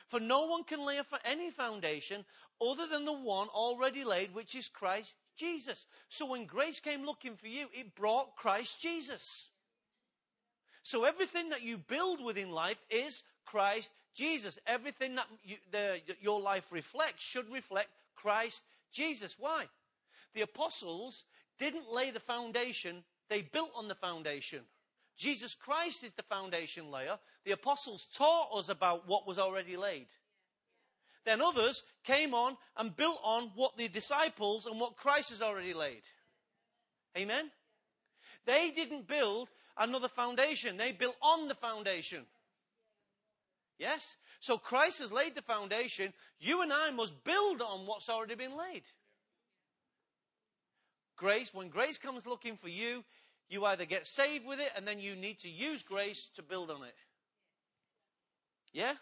For 0.08 0.20
no 0.20 0.48
one 0.48 0.64
can 0.64 0.86
lay 0.86 1.00
any 1.24 1.52
foundation 1.52 2.26
other 2.60 2.88
than 2.88 3.06
the 3.06 3.14
one 3.14 3.48
already 3.50 4.04
laid, 4.04 4.34
which 4.34 4.56
is 4.56 4.68
Christ 4.68 5.14
Jesus. 5.36 5.86
So 6.10 6.26
when 6.26 6.46
grace 6.46 6.80
came 6.80 7.06
looking 7.06 7.36
for 7.36 7.48
you, 7.48 7.68
it 7.72 7.96
brought 7.96 8.36
Christ 8.36 8.82
Jesus. 8.82 9.50
So 10.82 11.04
everything 11.04 11.50
that 11.50 11.62
you 11.62 11.78
build 11.78 12.24
within 12.24 12.50
life 12.50 12.84
is 12.90 13.24
Christ 13.46 13.92
Jesus. 14.16 14.58
Everything 14.66 15.16
that 15.16 15.28
you, 15.44 15.58
the, 15.72 16.02
your 16.20 16.42
life 16.42 16.72
reflects 16.72 17.24
should 17.24 17.52
reflect 17.52 17.90
Christ 18.16 18.64
Jesus. 18.92 19.36
Why? 19.38 19.68
The 20.34 20.42
apostles 20.42 21.24
didn't 21.58 21.92
lay 21.92 22.12
the 22.12 22.20
foundation, 22.20 23.04
they 23.30 23.42
built 23.42 23.72
on 23.76 23.88
the 23.88 23.96
foundation. 23.96 24.62
Jesus 25.18 25.54
Christ 25.54 26.04
is 26.06 26.14
the 26.14 26.24
foundation 26.24 26.90
layer. 26.90 27.20
The 27.44 27.52
apostles 27.52 28.08
taught 28.14 28.58
us 28.58 28.70
about 28.70 29.08
what 29.08 29.28
was 29.28 29.38
already 29.38 29.76
laid. 29.76 30.08
Then 31.26 31.42
others 31.42 31.84
came 32.06 32.34
on 32.34 32.56
and 32.78 32.96
built 32.96 33.20
on 33.24 33.52
what 33.56 33.78
the 33.78 33.90
disciples 33.90 34.66
and 34.66 34.80
what 34.80 34.96
Christ 34.96 35.32
has 35.32 35.42
already 35.42 35.74
laid. 35.74 36.04
Amen? 37.18 37.52
They 38.46 38.72
didn't 38.72 39.08
build 39.08 39.50
another 39.78 40.08
foundation, 40.08 40.78
they 40.78 40.92
built 40.92 41.16
on 41.22 41.48
the 41.48 41.56
foundation. 41.56 42.26
Yes? 43.78 44.16
So 44.40 44.58
Christ 44.58 45.00
has 45.00 45.12
laid 45.12 45.36
the 45.36 45.42
foundation. 45.42 46.14
You 46.40 46.62
and 46.62 46.72
I 46.72 46.92
must 46.92 47.24
build 47.24 47.62
on 47.62 47.86
what's 47.86 48.10
already 48.10 48.36
been 48.36 48.58
laid. 48.58 48.84
Grace, 51.18 51.54
when 51.54 51.68
grace 51.68 51.98
comes 51.98 52.26
looking 52.26 52.56
for 52.56 52.70
you, 52.70 53.04
you 53.50 53.66
either 53.66 53.86
get 53.86 54.08
saved 54.08 54.46
with 54.46 54.60
it 54.60 54.72
and 54.76 54.88
then 54.88 55.00
you 55.00 55.16
need 55.16 55.40
to 55.40 55.50
use 55.50 55.84
grace 55.84 56.30
to 56.36 56.44
build 56.44 56.72
on 56.72 56.84
it. 56.84 56.96
Yeah? 58.72 58.94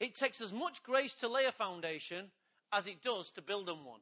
It 0.00 0.14
takes 0.14 0.40
as 0.40 0.52
much 0.52 0.82
grace 0.82 1.14
to 1.14 1.28
lay 1.28 1.46
a 1.46 1.52
foundation 1.52 2.26
as 2.72 2.86
it 2.86 3.02
does 3.02 3.30
to 3.32 3.42
build 3.42 3.68
on 3.68 3.84
one. 3.84 4.00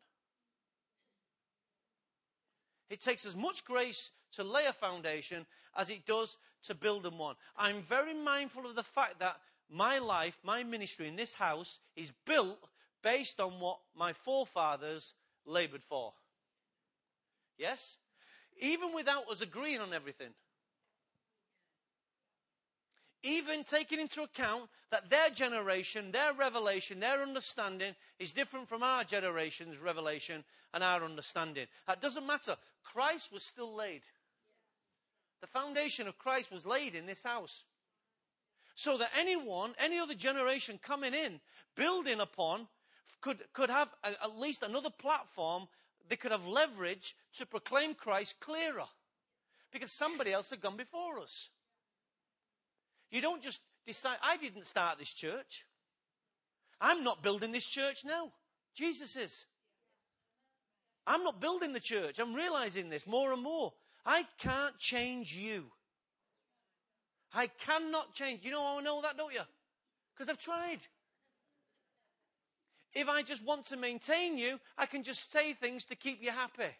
It 2.88 3.00
takes 3.00 3.26
as 3.26 3.34
much 3.34 3.64
grace 3.64 4.10
to 4.32 4.44
lay 4.44 4.66
a 4.66 4.72
foundation 4.72 5.46
as 5.76 5.90
it 5.90 6.06
does 6.06 6.36
to 6.64 6.74
build 6.74 7.06
on 7.06 7.18
one. 7.18 7.36
I'm 7.56 7.82
very 7.82 8.14
mindful 8.14 8.66
of 8.66 8.76
the 8.76 8.82
fact 8.82 9.18
that 9.20 9.40
my 9.68 9.98
life, 9.98 10.38
my 10.42 10.62
ministry 10.62 11.08
in 11.08 11.16
this 11.16 11.32
house 11.32 11.80
is 11.96 12.12
built 12.24 12.58
based 13.02 13.40
on 13.40 13.60
what 13.60 13.78
my 13.96 14.12
forefathers 14.12 15.14
labored 15.44 15.82
for. 15.82 16.12
Yes? 17.58 17.98
Even 18.58 18.94
without 18.94 19.28
us 19.28 19.40
agreeing 19.40 19.80
on 19.80 19.92
everything 19.92 20.30
even 23.22 23.64
taking 23.64 24.00
into 24.00 24.22
account 24.22 24.68
that 24.90 25.10
their 25.10 25.30
generation, 25.30 26.12
their 26.12 26.32
revelation, 26.32 27.00
their 27.00 27.22
understanding 27.22 27.94
is 28.18 28.32
different 28.32 28.68
from 28.68 28.82
our 28.82 29.04
generation's 29.04 29.78
revelation 29.78 30.44
and 30.72 30.84
our 30.84 31.04
understanding. 31.04 31.66
That 31.86 32.00
doesn't 32.00 32.26
matter. 32.26 32.56
Christ 32.84 33.32
was 33.32 33.42
still 33.42 33.74
laid. 33.74 34.02
The 35.40 35.46
foundation 35.46 36.06
of 36.06 36.18
Christ 36.18 36.52
was 36.52 36.64
laid 36.64 36.94
in 36.94 37.06
this 37.06 37.22
house. 37.22 37.62
So 38.74 38.98
that 38.98 39.10
anyone, 39.18 39.74
any 39.78 39.98
other 39.98 40.14
generation 40.14 40.78
coming 40.82 41.14
in, 41.14 41.40
building 41.74 42.20
upon, 42.20 42.68
could, 43.20 43.38
could 43.52 43.70
have 43.70 43.88
a, 44.04 44.08
at 44.22 44.38
least 44.38 44.62
another 44.62 44.90
platform 44.90 45.66
they 46.08 46.16
could 46.16 46.30
have 46.30 46.46
leverage 46.46 47.16
to 47.34 47.46
proclaim 47.46 47.94
Christ 47.94 48.38
clearer. 48.38 48.86
Because 49.72 49.92
somebody 49.92 50.32
else 50.32 50.50
had 50.50 50.60
gone 50.60 50.76
before 50.76 51.18
us. 51.18 51.48
You 53.10 53.20
don't 53.20 53.42
just 53.42 53.60
decide, 53.86 54.18
I 54.22 54.36
didn't 54.36 54.66
start 54.66 54.98
this 54.98 55.12
church. 55.12 55.64
I'm 56.80 57.04
not 57.04 57.22
building 57.22 57.52
this 57.52 57.66
church 57.66 58.04
now. 58.04 58.32
Jesus 58.74 59.16
is. 59.16 59.46
I'm 61.06 61.22
not 61.22 61.40
building 61.40 61.72
the 61.72 61.80
church. 61.80 62.18
I'm 62.18 62.34
realizing 62.34 62.90
this 62.90 63.06
more 63.06 63.32
and 63.32 63.42
more. 63.42 63.72
I 64.04 64.24
can't 64.38 64.76
change 64.78 65.34
you. 65.36 65.66
I 67.32 67.46
cannot 67.46 68.12
change. 68.14 68.44
You 68.44 68.50
know 68.50 68.62
how 68.62 68.78
I 68.78 68.82
know 68.82 69.02
that, 69.02 69.16
don't 69.16 69.32
you? 69.32 69.40
Because 70.14 70.28
I've 70.28 70.38
tried. 70.38 70.78
If 72.94 73.08
I 73.08 73.22
just 73.22 73.44
want 73.44 73.66
to 73.66 73.76
maintain 73.76 74.38
you, 74.38 74.58
I 74.78 74.86
can 74.86 75.02
just 75.02 75.30
say 75.30 75.52
things 75.52 75.84
to 75.86 75.94
keep 75.94 76.22
you 76.22 76.30
happy. 76.30 76.74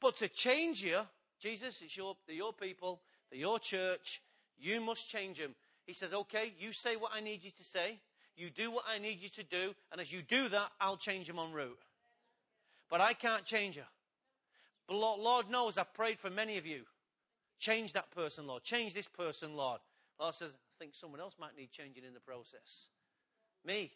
But 0.00 0.16
to 0.18 0.28
change 0.28 0.82
you, 0.82 1.00
Jesus, 1.40 1.82
it's 1.82 1.96
your, 1.96 2.16
your 2.28 2.52
people, 2.52 3.00
they're 3.30 3.40
your 3.40 3.58
church, 3.58 4.22
you 4.58 4.80
must 4.80 5.08
change 5.08 5.38
him. 5.38 5.54
He 5.86 5.92
says, 5.92 6.12
okay, 6.12 6.52
you 6.58 6.72
say 6.72 6.96
what 6.96 7.12
I 7.14 7.20
need 7.20 7.44
you 7.44 7.50
to 7.50 7.64
say. 7.64 7.98
You 8.36 8.50
do 8.50 8.70
what 8.70 8.84
I 8.88 8.98
need 8.98 9.20
you 9.20 9.28
to 9.30 9.42
do. 9.42 9.74
And 9.90 10.00
as 10.00 10.12
you 10.12 10.22
do 10.22 10.48
that, 10.50 10.70
I'll 10.80 10.96
change 10.96 11.28
him 11.28 11.38
en 11.38 11.52
route. 11.52 11.78
But 12.90 13.00
I 13.00 13.12
can't 13.12 13.44
change 13.44 13.76
you. 13.76 13.82
But 14.86 14.96
Lord, 14.96 15.20
Lord 15.20 15.50
knows 15.50 15.76
I've 15.76 15.92
prayed 15.92 16.18
for 16.18 16.30
many 16.30 16.56
of 16.56 16.66
you. 16.66 16.82
Change 17.58 17.92
that 17.94 18.10
person, 18.12 18.46
Lord. 18.46 18.62
Change 18.62 18.94
this 18.94 19.08
person, 19.08 19.56
Lord. 19.56 19.80
Lord 20.20 20.34
says, 20.34 20.52
I 20.52 20.74
think 20.78 20.94
someone 20.94 21.20
else 21.20 21.34
might 21.38 21.56
need 21.56 21.72
changing 21.72 22.04
in 22.04 22.14
the 22.14 22.20
process. 22.20 22.88
Me. 23.64 23.90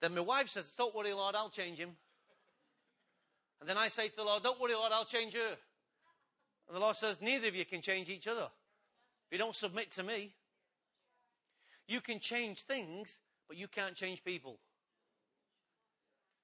Then 0.00 0.14
my 0.14 0.20
wife 0.20 0.48
says, 0.48 0.72
Don't 0.76 0.94
worry, 0.94 1.12
Lord, 1.12 1.34
I'll 1.34 1.50
change 1.50 1.78
him. 1.78 1.90
And 3.60 3.68
then 3.68 3.76
I 3.76 3.88
say 3.88 4.08
to 4.08 4.16
the 4.16 4.24
Lord, 4.24 4.42
Don't 4.42 4.60
worry, 4.60 4.74
Lord, 4.74 4.92
I'll 4.92 5.04
change 5.04 5.34
her. 5.34 5.56
And 6.68 6.76
the 6.76 6.80
Lord 6.80 6.96
says, 6.96 7.20
Neither 7.20 7.48
of 7.48 7.54
you 7.54 7.64
can 7.64 7.82
change 7.82 8.08
each 8.08 8.28
other. 8.28 8.48
If 9.26 9.32
you 9.32 9.38
don't 9.38 9.54
submit 9.54 9.90
to 9.92 10.02
me, 10.02 10.32
you 11.86 12.00
can 12.00 12.18
change 12.18 12.62
things, 12.62 13.20
but 13.48 13.56
you 13.56 13.68
can't 13.68 13.94
change 13.94 14.24
people. 14.24 14.58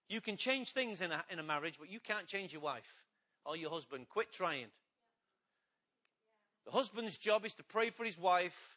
You 0.09 0.21
can 0.21 0.37
change 0.37 0.73
things 0.73 1.01
in 1.01 1.12
a, 1.12 1.25
in 1.31 1.38
a 1.38 1.43
marriage, 1.43 1.77
but 1.79 1.90
you 1.90 2.01
can't 2.01 2.27
change 2.27 2.53
your 2.53 2.62
wife 2.62 2.95
or 3.45 3.57
your 3.57 3.71
husband. 3.71 4.09
Quit 4.09 4.33
trying. 4.33 4.66
The 6.66 6.73
husband's 6.73 7.16
job 7.16 7.45
is 7.45 7.55
to 7.55 7.62
pray 7.62 7.90
for 7.90 8.05
his 8.05 8.19
wife, 8.19 8.77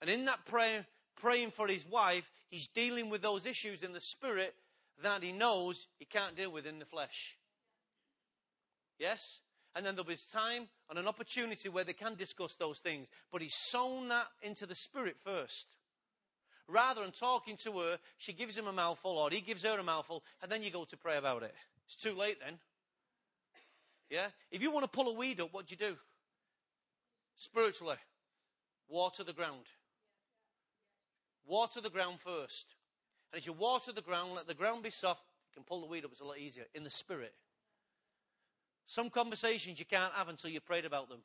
and 0.00 0.10
in 0.10 0.24
that 0.24 0.44
prayer, 0.46 0.86
praying 1.16 1.50
for 1.50 1.68
his 1.68 1.86
wife, 1.86 2.32
he's 2.50 2.68
dealing 2.68 3.10
with 3.10 3.22
those 3.22 3.46
issues 3.46 3.82
in 3.82 3.92
the 3.92 4.00
spirit 4.00 4.54
that 5.02 5.22
he 5.22 5.32
knows 5.32 5.86
he 5.98 6.04
can't 6.04 6.36
deal 6.36 6.50
with 6.50 6.66
in 6.66 6.78
the 6.78 6.84
flesh. 6.84 7.36
Yes? 8.98 9.38
And 9.74 9.86
then 9.86 9.94
there'll 9.94 10.08
be 10.08 10.16
time 10.32 10.68
and 10.88 10.98
an 10.98 11.06
opportunity 11.06 11.68
where 11.68 11.84
they 11.84 11.92
can 11.92 12.16
discuss 12.16 12.54
those 12.54 12.78
things. 12.78 13.06
But 13.30 13.42
he's 13.42 13.54
sown 13.54 14.08
that 14.08 14.26
into 14.42 14.66
the 14.66 14.74
spirit 14.74 15.16
first. 15.24 15.66
Rather 16.66 17.02
than 17.02 17.12
talking 17.12 17.56
to 17.64 17.78
her, 17.80 17.98
she 18.18 18.32
gives 18.32 18.56
him 18.56 18.66
a 18.66 18.72
mouthful 18.72 19.12
or 19.12 19.30
he 19.30 19.40
gives 19.40 19.64
her 19.64 19.78
a 19.78 19.82
mouthful, 19.82 20.22
and 20.42 20.50
then 20.50 20.62
you 20.62 20.70
go 20.70 20.84
to 20.84 20.96
pray 20.96 21.16
about 21.16 21.42
it. 21.42 21.54
It's 21.86 21.96
too 21.96 22.14
late 22.14 22.38
then. 22.44 22.58
Yeah? 24.08 24.26
If 24.50 24.62
you 24.62 24.70
want 24.70 24.84
to 24.84 24.90
pull 24.90 25.08
a 25.08 25.14
weed 25.14 25.40
up, 25.40 25.52
what 25.52 25.66
do 25.66 25.74
you 25.74 25.88
do? 25.88 25.96
Spiritually, 27.36 27.96
water 28.88 29.24
the 29.24 29.32
ground. 29.32 29.64
Water 31.46 31.80
the 31.80 31.90
ground 31.90 32.18
first. 32.20 32.66
And 33.32 33.40
as 33.40 33.46
you 33.46 33.52
water 33.52 33.92
the 33.92 34.02
ground, 34.02 34.34
let 34.34 34.46
the 34.46 34.54
ground 34.54 34.82
be 34.82 34.90
soft, 34.90 35.22
you 35.48 35.54
can 35.54 35.64
pull 35.64 35.80
the 35.80 35.86
weed 35.86 36.04
up, 36.04 36.12
it's 36.12 36.20
a 36.20 36.24
lot 36.24 36.38
easier. 36.38 36.64
In 36.74 36.84
the 36.84 36.90
spirit. 36.90 37.34
Some 38.90 39.08
conversations 39.08 39.78
you 39.78 39.84
can't 39.84 40.12
have 40.14 40.28
until 40.28 40.50
you've 40.50 40.66
prayed 40.66 40.84
about 40.84 41.08
them. 41.08 41.20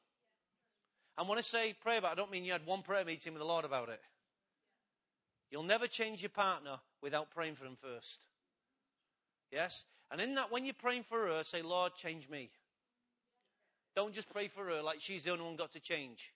And 1.18 1.28
when 1.28 1.40
I 1.40 1.42
say 1.42 1.74
pray 1.74 1.98
about 1.98 2.10
it, 2.10 2.12
I 2.12 2.16
don't 2.16 2.30
mean 2.30 2.46
you 2.46 2.52
had 2.52 2.64
one 2.64 2.84
prayer 2.84 3.04
meeting 3.04 3.34
with 3.34 3.42
the 3.42 3.48
Lord 3.48 3.66
about 3.66 3.90
it. 3.90 4.00
You'll 5.50 5.64
never 5.64 5.88
change 5.88 6.22
your 6.22 6.30
partner 6.30 6.78
without 7.02 7.32
praying 7.32 7.56
for 7.56 7.66
him 7.66 7.76
first. 7.76 8.24
Yes? 9.52 9.86
And 10.12 10.22
in 10.22 10.36
that, 10.36 10.52
when 10.52 10.64
you're 10.64 10.76
praying 10.76 11.06
for 11.10 11.26
her, 11.26 11.44
say, 11.44 11.64
Lord, 11.64 11.96
change 11.96 12.30
me. 12.30 12.52
Don't 13.96 14.14
just 14.14 14.32
pray 14.32 14.48
for 14.48 14.66
her 14.66 14.84
like 14.84 15.02
she's 15.02 15.24
the 15.24 15.32
only 15.32 15.46
one 15.46 15.56
got 15.56 15.72
to 15.72 15.80
change. 15.80 16.34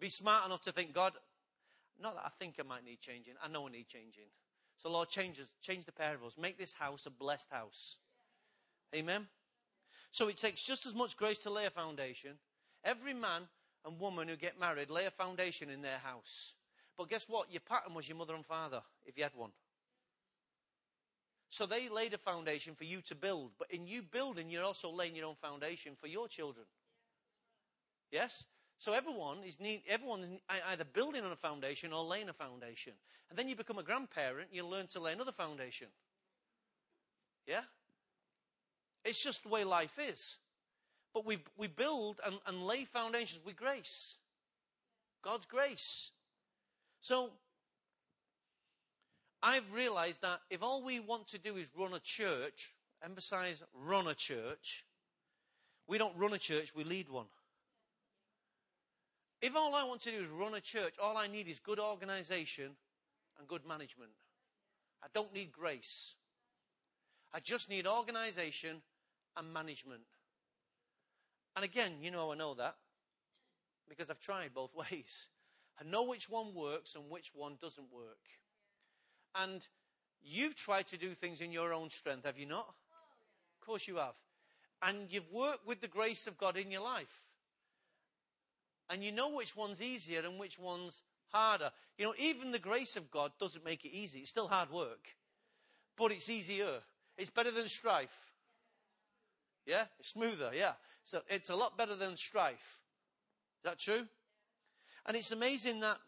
Be 0.00 0.08
smart 0.08 0.44
enough 0.44 0.62
to 0.62 0.72
think, 0.72 0.92
God, 0.92 1.12
not 2.02 2.16
that 2.16 2.24
I 2.26 2.30
think 2.40 2.56
I 2.58 2.64
might 2.64 2.84
need 2.84 3.00
changing. 3.00 3.34
I 3.44 3.46
know 3.46 3.68
I 3.68 3.70
need 3.70 3.86
changing. 3.86 4.26
So, 4.76 4.90
Lord, 4.90 5.08
change 5.08 5.38
us, 5.38 5.46
change 5.62 5.84
the 5.84 5.92
pair 5.92 6.16
of 6.16 6.24
us. 6.24 6.36
Make 6.36 6.58
this 6.58 6.72
house 6.72 7.06
a 7.06 7.10
blessed 7.10 7.48
house. 7.52 7.94
Amen. 8.92 9.28
So 10.12 10.28
it 10.28 10.36
takes 10.36 10.62
just 10.62 10.86
as 10.86 10.94
much 10.94 11.16
grace 11.16 11.38
to 11.40 11.50
lay 11.50 11.66
a 11.66 11.70
foundation. 11.70 12.32
Every 12.84 13.14
man 13.14 13.42
and 13.84 14.00
woman 14.00 14.28
who 14.28 14.36
get 14.36 14.58
married 14.58 14.90
lay 14.90 15.06
a 15.06 15.10
foundation 15.10 15.70
in 15.70 15.82
their 15.82 15.98
house. 15.98 16.54
But 16.96 17.08
guess 17.08 17.28
what? 17.28 17.50
Your 17.50 17.60
pattern 17.60 17.94
was 17.94 18.08
your 18.08 18.18
mother 18.18 18.34
and 18.34 18.44
father, 18.44 18.82
if 19.06 19.16
you 19.16 19.22
had 19.22 19.34
one. 19.34 19.52
So 21.50 21.66
they 21.66 21.88
laid 21.88 22.14
a 22.14 22.18
foundation 22.18 22.74
for 22.74 22.84
you 22.84 23.00
to 23.02 23.14
build. 23.14 23.52
But 23.58 23.70
in 23.70 23.86
you 23.86 24.02
building, 24.02 24.50
you're 24.50 24.64
also 24.64 24.90
laying 24.90 25.16
your 25.16 25.26
own 25.26 25.36
foundation 25.40 25.96
for 26.00 26.06
your 26.06 26.28
children. 26.28 26.66
Yes? 28.10 28.44
So 28.78 28.92
everyone 28.92 29.38
is 29.44 29.60
need, 29.60 29.82
everyone 29.88 30.20
is 30.20 30.30
either 30.70 30.84
building 30.84 31.24
on 31.24 31.32
a 31.32 31.36
foundation 31.36 31.92
or 31.92 32.04
laying 32.04 32.28
a 32.28 32.32
foundation. 32.32 32.92
And 33.28 33.38
then 33.38 33.48
you 33.48 33.56
become 33.56 33.78
a 33.78 33.82
grandparent, 33.82 34.48
you 34.52 34.66
learn 34.66 34.86
to 34.88 35.00
lay 35.00 35.12
another 35.12 35.32
foundation. 35.32 35.88
Yeah? 37.46 37.62
It's 39.04 39.22
just 39.22 39.42
the 39.42 39.48
way 39.48 39.64
life 39.64 39.98
is. 39.98 40.36
But 41.12 41.26
we, 41.26 41.38
we 41.56 41.66
build 41.66 42.20
and, 42.24 42.36
and 42.46 42.62
lay 42.62 42.84
foundations 42.84 43.44
with 43.44 43.56
grace. 43.56 44.16
God's 45.22 45.46
grace. 45.46 46.10
So, 47.00 47.30
I've 49.42 49.72
realized 49.72 50.22
that 50.22 50.40
if 50.50 50.62
all 50.62 50.84
we 50.84 51.00
want 51.00 51.26
to 51.28 51.38
do 51.38 51.56
is 51.56 51.68
run 51.76 51.94
a 51.94 52.00
church, 52.00 52.74
emphasize 53.02 53.62
run 53.74 54.06
a 54.06 54.14
church, 54.14 54.84
we 55.86 55.98
don't 55.98 56.16
run 56.16 56.34
a 56.34 56.38
church, 56.38 56.74
we 56.74 56.84
lead 56.84 57.08
one. 57.08 57.26
If 59.40 59.56
all 59.56 59.74
I 59.74 59.84
want 59.84 60.02
to 60.02 60.10
do 60.10 60.20
is 60.20 60.28
run 60.28 60.54
a 60.54 60.60
church, 60.60 60.94
all 61.02 61.16
I 61.16 61.26
need 61.26 61.48
is 61.48 61.58
good 61.58 61.78
organization 61.78 62.72
and 63.38 63.48
good 63.48 63.66
management. 63.66 64.12
I 65.02 65.06
don't 65.14 65.32
need 65.32 65.50
grace. 65.52 66.14
I 67.32 67.40
just 67.40 67.70
need 67.70 67.86
organization 67.86 68.82
and 69.36 69.52
management. 69.52 70.02
And 71.56 71.64
again, 71.64 71.92
you 72.00 72.10
know 72.10 72.32
I 72.32 72.36
know 72.36 72.54
that 72.54 72.76
because 73.88 74.10
I've 74.10 74.20
tried 74.20 74.54
both 74.54 74.74
ways. 74.90 75.28
I 75.80 75.88
know 75.88 76.04
which 76.04 76.28
one 76.28 76.54
works 76.54 76.94
and 76.94 77.10
which 77.10 77.32
one 77.34 77.56
doesn't 77.60 77.92
work. 77.92 78.18
And 79.34 79.66
you've 80.22 80.56
tried 80.56 80.86
to 80.88 80.96
do 80.96 81.14
things 81.14 81.40
in 81.40 81.52
your 81.52 81.72
own 81.72 81.90
strength, 81.90 82.26
have 82.26 82.38
you 82.38 82.46
not? 82.46 82.66
Oh, 82.68 83.60
of 83.60 83.66
course 83.66 83.88
you 83.88 83.96
have. 83.96 84.14
And 84.82 85.10
you've 85.10 85.30
worked 85.32 85.66
with 85.66 85.80
the 85.80 85.88
grace 85.88 86.26
of 86.26 86.38
God 86.38 86.56
in 86.56 86.70
your 86.70 86.82
life. 86.82 87.22
And 88.88 89.04
you 89.04 89.12
know 89.12 89.30
which 89.30 89.56
one's 89.56 89.80
easier 89.80 90.20
and 90.20 90.38
which 90.38 90.58
one's 90.58 91.02
harder. 91.32 91.70
You 91.96 92.06
know, 92.06 92.14
even 92.18 92.50
the 92.50 92.58
grace 92.58 92.96
of 92.96 93.10
God 93.10 93.32
doesn't 93.38 93.64
make 93.64 93.84
it 93.84 93.92
easy. 93.92 94.20
It's 94.20 94.30
still 94.30 94.48
hard 94.48 94.70
work. 94.70 95.14
But 95.96 96.12
it's 96.12 96.28
easier. 96.28 96.80
It's 97.16 97.30
better 97.30 97.50
than 97.50 97.68
strife. 97.68 98.32
Yeah? 99.66 99.84
It's 99.98 100.10
smoother, 100.10 100.50
yeah. 100.54 100.72
So 101.04 101.20
it's 101.28 101.50
a 101.50 101.56
lot 101.56 101.76
better 101.76 101.94
than 101.94 102.16
strife. 102.16 102.80
Is 103.58 103.64
that 103.64 103.78
true? 103.78 104.06
And 105.06 105.16
it's 105.16 105.32
amazing 105.32 105.80
that 105.80 105.98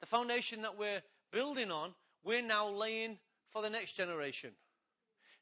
the 0.00 0.06
foundation 0.06 0.62
that 0.62 0.78
we're 0.78 1.02
building 1.32 1.70
on, 1.70 1.94
we're 2.24 2.42
now 2.42 2.68
laying 2.68 3.18
for 3.50 3.62
the 3.62 3.70
next 3.70 3.92
generation. 3.92 4.50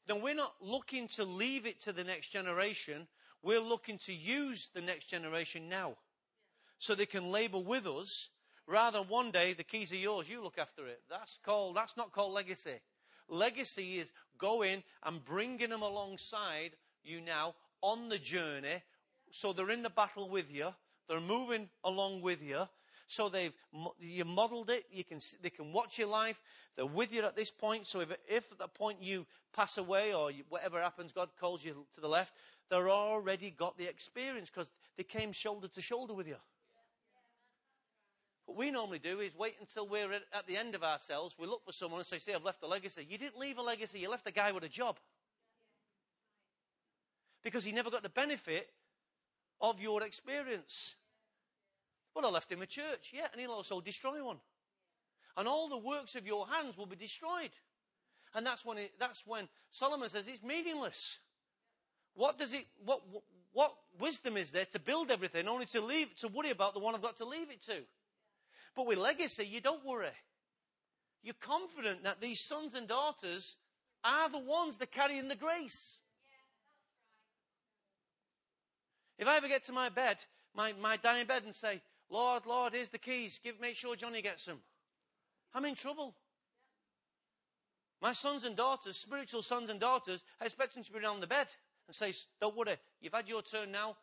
Now, 0.09 0.16
we're 0.16 0.35
not 0.35 0.54
looking 0.61 1.09
to 1.09 1.24
leave 1.24 1.66
it 1.66 1.80
to 1.83 1.92
the 1.92 2.04
next 2.04 2.28
generation. 2.28 3.07
We're 3.42 3.61
looking 3.61 3.98
to 3.98 4.12
use 4.12 4.68
the 4.74 4.83
next 4.83 5.07
generation 5.07 5.68
now. 5.68 5.96
So 6.78 6.94
they 6.94 7.07
can 7.07 7.30
labor 7.30 7.59
with 7.59 7.87
us 7.87 8.28
rather 8.66 8.98
than 8.98 9.09
one 9.09 9.30
day 9.30 9.52
the 9.52 9.64
keys 9.64 9.92
are 9.92 9.96
yours, 9.96 10.28
you 10.28 10.42
look 10.42 10.59
after 10.59 10.87
it. 10.87 11.00
That's 11.09 11.38
called, 11.44 11.76
that's 11.76 11.96
not 11.96 12.12
called 12.12 12.33
legacy. 12.33 12.80
Legacy 13.28 13.98
is 13.98 14.12
going 14.38 14.82
and 15.04 15.24
bringing 15.24 15.70
them 15.70 15.82
alongside 15.82 16.72
you 17.02 17.20
now 17.20 17.54
on 17.80 18.08
the 18.08 18.18
journey. 18.18 18.82
So 19.30 19.52
they're 19.52 19.70
in 19.70 19.82
the 19.82 19.90
battle 19.90 20.28
with 20.28 20.52
you. 20.52 20.68
They're 21.08 21.20
moving 21.20 21.68
along 21.82 22.22
with 22.22 22.42
you. 22.42 22.66
So 23.06 23.28
they've 23.28 23.54
you 24.00 24.24
modeled 24.24 24.70
it. 24.70 24.84
You 24.90 25.04
can 25.04 25.18
they 25.42 25.50
can 25.50 25.72
watch 25.72 25.98
your 25.98 26.08
life. 26.08 26.40
They're 26.74 26.87
with 26.87 27.12
you 27.14 27.22
at 27.22 27.37
this 27.37 27.50
point. 27.50 27.87
So 27.87 28.00
if 28.00 28.10
if 28.28 28.50
at 28.50 28.58
that 28.58 28.74
point 28.74 29.02
you 29.02 29.26
pass 29.52 29.76
away 29.76 30.14
or 30.14 30.30
you, 30.30 30.44
whatever 30.48 30.80
happens, 30.80 31.12
God 31.12 31.28
calls 31.38 31.64
you 31.64 31.87
to 31.94 32.00
the 32.00 32.08
left. 32.08 32.34
They're 32.70 32.90
already 32.90 33.50
got 33.50 33.76
the 33.76 33.88
experience 33.88 34.50
because 34.50 34.70
they 34.96 35.04
came 35.04 35.32
shoulder 35.32 35.68
to 35.68 35.82
shoulder 35.82 36.14
with 36.14 36.26
you. 36.26 36.37
What 38.46 38.59
we 38.59 38.70
normally 38.70 38.98
do 38.98 39.20
is 39.20 39.35
wait 39.35 39.57
until 39.59 39.88
we're 39.88 40.12
at 40.12 40.46
the 40.46 40.57
end 40.57 40.74
of 40.74 40.83
ourselves. 40.83 41.37
We 41.38 41.46
look 41.46 41.64
for 41.64 41.72
someone 41.72 42.00
and 42.00 42.07
say, 42.07 42.18
"See, 42.18 42.35
I've 42.35 42.44
left 42.44 42.62
a 42.62 42.66
legacy." 42.66 43.07
You 43.09 43.18
didn't 43.18 43.38
leave 43.38 43.59
a 43.59 43.62
legacy. 43.62 44.00
You 44.00 44.11
left 44.11 44.26
a 44.26 44.33
guy 44.33 44.52
with 44.52 44.64
a 44.64 44.68
job 44.68 44.98
because 47.42 47.64
he 47.64 47.72
never 47.72 47.90
got 47.90 48.02
the 48.02 48.09
benefit 48.09 48.72
of 49.61 49.80
your 49.80 50.02
experience. 50.02 50.94
Well, 52.14 52.26
I 52.26 52.30
left 52.30 52.50
him 52.50 52.62
a 52.62 52.66
church, 52.66 53.12
yeah, 53.12 53.26
and 53.33 53.40
he'll 53.40 53.50
also 53.50 53.80
destroy 53.80 54.24
one. 54.24 54.38
And 55.37 55.48
all 55.48 55.68
the 55.68 55.78
works 55.78 56.14
of 56.14 56.26
your 56.26 56.46
hands 56.46 56.78
will 56.78 56.87
be 56.87 56.96
destroyed. 56.96 57.50
And 58.35 58.46
that's 58.46 58.64
when, 58.64 58.78
it, 58.78 58.92
that's 58.98 59.26
when 59.26 59.48
Solomon 59.70 60.09
says 60.09 60.26
it's 60.28 60.42
meaningless. 60.42 61.18
What 62.14 62.38
does 62.38 62.52
it, 62.52 62.66
what, 62.85 63.02
what, 63.52 63.74
wisdom 63.98 64.37
is 64.37 64.52
there 64.52 64.64
to 64.66 64.78
build 64.78 65.11
everything 65.11 65.48
only 65.48 65.66
to 65.66 65.80
leave, 65.80 66.14
to 66.16 66.28
worry 66.28 66.50
about 66.50 66.74
the 66.74 66.80
one 66.80 66.94
I've 66.94 67.02
got 67.02 67.16
to 67.16 67.24
leave 67.24 67.50
it 67.50 67.62
to? 67.62 67.83
But 68.74 68.87
with 68.87 68.98
legacy, 68.98 69.46
you 69.46 69.60
don't 69.60 69.84
worry. 69.84 70.08
You're 71.22 71.34
confident 71.40 72.04
that 72.04 72.20
these 72.20 72.40
sons 72.40 72.74
and 72.74 72.87
daughters 72.87 73.56
are 74.02 74.28
the 74.28 74.38
ones 74.38 74.76
that 74.76 74.90
carry 74.90 75.18
in 75.18 75.28
the 75.28 75.37
grace. 75.37 76.00
If 79.18 79.28
I 79.28 79.37
ever 79.37 79.48
get 79.48 79.64
to 79.64 79.72
my 79.72 79.88
bed, 79.88 80.18
my, 80.54 80.74
my 80.80 80.96
dying 80.96 81.26
bed, 81.26 81.44
and 81.44 81.54
say, 81.54 81.80
Lord, 82.10 82.46
Lord, 82.46 82.74
here's 82.74 82.90
the 82.90 82.98
keys, 82.98 83.40
give, 83.42 83.60
make 83.60 83.76
sure 83.76 83.96
Johnny 83.96 84.22
gets 84.22 84.44
them, 84.44 84.58
I'm 85.54 85.64
in 85.64 85.74
trouble. 85.74 86.14
My 88.02 88.12
sons 88.12 88.44
and 88.44 88.54
daughters, 88.54 88.96
spiritual 88.96 89.40
sons 89.40 89.70
and 89.70 89.80
daughters, 89.80 90.22
I 90.40 90.44
expect 90.44 90.74
them 90.74 90.84
to 90.84 90.92
be 90.92 90.98
around 90.98 91.20
the 91.20 91.26
bed 91.26 91.46
and 91.87 91.94
say, 91.94 92.12
Don't 92.40 92.56
worry, 92.56 92.76
you've 93.00 93.14
had 93.14 93.28
your 93.28 93.40
turn 93.40 93.70
now. 93.70 93.96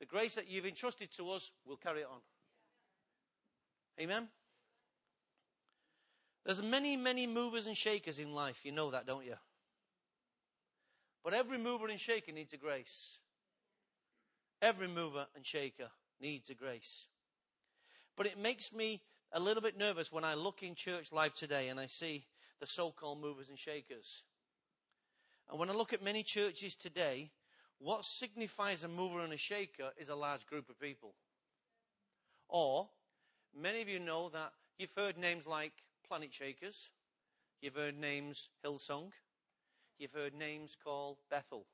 The 0.00 0.06
grace 0.06 0.36
that 0.36 0.48
you've 0.48 0.64
entrusted 0.64 1.10
to 1.16 1.30
us, 1.32 1.50
we'll 1.66 1.76
carry 1.76 2.00
it 2.00 2.08
on. 2.10 2.20
Amen? 4.00 4.28
There's 6.44 6.62
many, 6.62 6.96
many 6.96 7.26
movers 7.26 7.66
and 7.66 7.76
shakers 7.76 8.18
in 8.18 8.34
life. 8.34 8.60
You 8.64 8.72
know 8.72 8.90
that, 8.90 9.06
don't 9.06 9.24
you? 9.24 9.34
But 11.24 11.34
every 11.34 11.58
mover 11.58 11.88
and 11.88 12.00
shaker 12.00 12.32
needs 12.32 12.52
a 12.52 12.56
grace. 12.56 13.18
Every 14.62 14.88
mover 14.88 15.26
and 15.36 15.44
shaker 15.44 15.90
needs 16.20 16.48
a 16.48 16.54
grace. 16.54 17.06
But 18.16 18.26
it 18.26 18.38
makes 18.38 18.72
me 18.72 19.02
a 19.32 19.40
little 19.40 19.62
bit 19.62 19.76
nervous 19.76 20.10
when 20.10 20.24
I 20.24 20.34
look 20.34 20.62
in 20.62 20.74
church 20.74 21.12
life 21.12 21.34
today 21.34 21.68
and 21.68 21.78
I 21.78 21.86
see 21.86 22.24
the 22.60 22.66
so 22.66 22.90
called 22.90 23.20
movers 23.20 23.48
and 23.48 23.58
shakers. 23.58 24.22
And 25.50 25.58
when 25.58 25.70
I 25.70 25.74
look 25.74 25.92
at 25.92 26.02
many 26.02 26.22
churches 26.22 26.74
today, 26.74 27.30
what 27.78 28.04
signifies 28.04 28.84
a 28.84 28.88
mover 28.88 29.20
and 29.20 29.32
a 29.32 29.36
shaker 29.36 29.90
is 29.98 30.08
a 30.08 30.14
large 30.14 30.46
group 30.46 30.68
of 30.68 30.80
people. 30.80 31.14
Or, 32.48 32.88
many 33.54 33.82
of 33.82 33.88
you 33.88 33.98
know 33.98 34.28
that 34.30 34.52
you've 34.78 34.94
heard 34.94 35.18
names 35.18 35.46
like 35.46 35.72
Planet 36.06 36.32
Shakers, 36.32 36.90
you've 37.60 37.74
heard 37.76 37.98
names 37.98 38.48
Hillsong, 38.64 39.10
you've 39.98 40.12
heard 40.12 40.34
names 40.34 40.76
called 40.82 41.18
Bethel. 41.30 41.66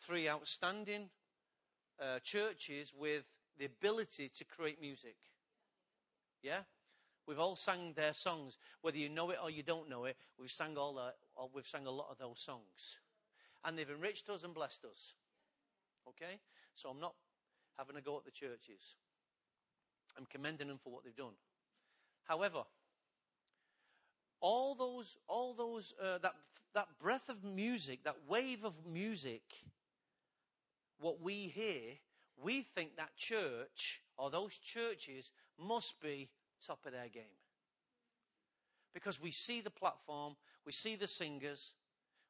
three 0.00 0.28
outstanding 0.28 1.10
uh, 2.00 2.20
churches 2.20 2.92
with 2.96 3.24
the 3.58 3.64
ability 3.64 4.30
to 4.34 4.44
create 4.44 4.80
music. 4.80 5.16
Yeah? 6.42 6.60
We've 7.26 7.40
all 7.40 7.56
sang 7.56 7.92
their 7.94 8.14
songs, 8.14 8.56
whether 8.80 8.96
you 8.96 9.08
know 9.08 9.30
it 9.30 9.38
or 9.42 9.50
you 9.50 9.62
don't 9.62 9.90
know 9.90 10.04
it. 10.04 10.16
We've 10.38 10.50
sang 10.50 10.78
all 10.78 10.98
or 11.36 11.50
we've 11.52 11.66
sang 11.66 11.86
a 11.86 11.90
lot 11.90 12.08
of 12.10 12.18
those 12.18 12.40
songs, 12.40 12.96
and 13.64 13.76
they've 13.76 13.90
enriched 13.90 14.30
us 14.30 14.44
and 14.44 14.54
blessed 14.54 14.84
us. 14.84 15.14
Okay, 16.08 16.40
so 16.74 16.88
I'm 16.88 17.00
not 17.00 17.14
having 17.76 17.96
a 17.96 18.00
go 18.00 18.16
at 18.16 18.24
the 18.24 18.30
churches. 18.30 18.94
I'm 20.18 20.26
commending 20.26 20.68
them 20.68 20.78
for 20.82 20.92
what 20.92 21.04
they've 21.04 21.14
done. 21.16 21.34
However, 22.24 22.64
all 24.40 24.74
those, 24.74 25.16
all 25.28 25.54
those, 25.54 25.94
uh, 26.02 26.18
that 26.18 26.34
that 26.74 26.88
breath 27.00 27.28
of 27.28 27.44
music, 27.44 28.04
that 28.04 28.16
wave 28.28 28.64
of 28.64 28.74
music, 28.86 29.42
what 31.00 31.20
we 31.20 31.48
hear, 31.48 31.96
we 32.42 32.62
think 32.62 32.96
that 32.96 33.16
church 33.16 34.00
or 34.16 34.30
those 34.30 34.56
churches 34.56 35.32
must 35.58 36.00
be 36.00 36.28
top 36.64 36.84
of 36.86 36.92
their 36.92 37.08
game. 37.08 37.22
Because 38.94 39.20
we 39.20 39.30
see 39.30 39.60
the 39.60 39.70
platform, 39.70 40.34
we 40.66 40.72
see 40.72 40.96
the 40.96 41.06
singers, 41.06 41.72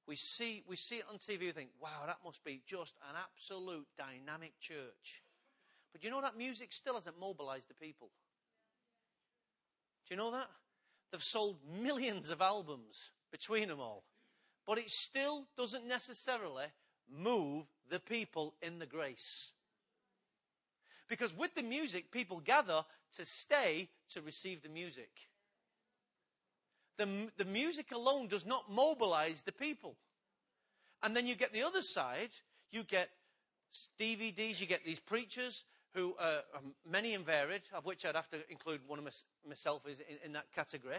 we 0.07 0.16
see, 0.16 0.62
we 0.66 0.77
see 0.77 0.96
it 0.96 1.05
on 1.11 1.18
TV, 1.18 1.40
we 1.40 1.53
think, 1.53 1.70
wow, 1.81 2.05
that 2.07 2.18
must 2.24 2.44
be 2.44 2.62
just 2.66 2.94
an 3.09 3.16
absolute 3.16 3.87
dynamic 3.96 4.53
church. 4.61 5.22
But 5.92 6.05
you 6.05 6.11
know 6.11 6.20
that 6.20 6.37
music 6.37 6.72
still 6.72 6.94
hasn't 6.94 7.18
mobilized 7.18 7.68
the 7.68 7.74
people. 7.74 8.11
Do 10.07 10.14
you 10.14 10.18
know 10.18 10.31
that? 10.33 10.48
They've 11.11 11.22
sold 11.22 11.57
millions 11.83 12.31
of 12.31 12.40
albums 12.40 13.11
between 13.31 13.68
them 13.68 13.81
all. 13.81 14.05
But 14.66 14.79
it 14.79 14.90
still 14.90 15.46
doesn't 15.57 15.87
necessarily 15.87 16.66
move 17.11 17.64
the 17.88 18.01
people 18.01 18.55
in 18.61 18.79
the 18.79 18.87
grace. 18.87 19.53
Because 21.09 21.35
with 21.35 21.55
the 21.55 21.62
music, 21.62 22.11
people 22.11 22.40
gather 22.40 22.85
to 23.16 23.24
stay 23.24 23.88
to 24.11 24.20
receive 24.20 24.62
the 24.62 24.68
music. 24.68 25.11
The, 26.98 27.29
the 27.38 27.44
music 27.44 27.92
alone 27.92 28.29
does 28.29 28.44
not 28.44 28.70
mobilize 28.70 29.42
the 29.42 29.53
people. 29.53 29.96
And 31.03 31.16
then 31.16 31.27
you 31.27 31.35
get 31.35 31.53
the 31.53 31.62
other 31.62 31.81
side, 31.81 32.31
you 32.70 32.83
get 32.83 33.09
DVDs, 34.01 34.61
you 34.61 34.66
get 34.66 34.85
these 34.85 34.98
preachers 34.98 35.64
who 35.94 36.14
are 36.18 36.42
um, 36.57 36.74
many 36.88 37.14
and 37.14 37.24
varied, 37.24 37.62
of 37.72 37.85
which 37.85 38.05
I'd 38.05 38.14
have 38.14 38.31
to 38.31 38.38
include 38.51 38.81
one 38.87 38.98
of 38.98 39.07
myself 39.46 39.83
in, 39.87 39.96
in 40.24 40.33
that 40.33 40.53
category. 40.55 40.98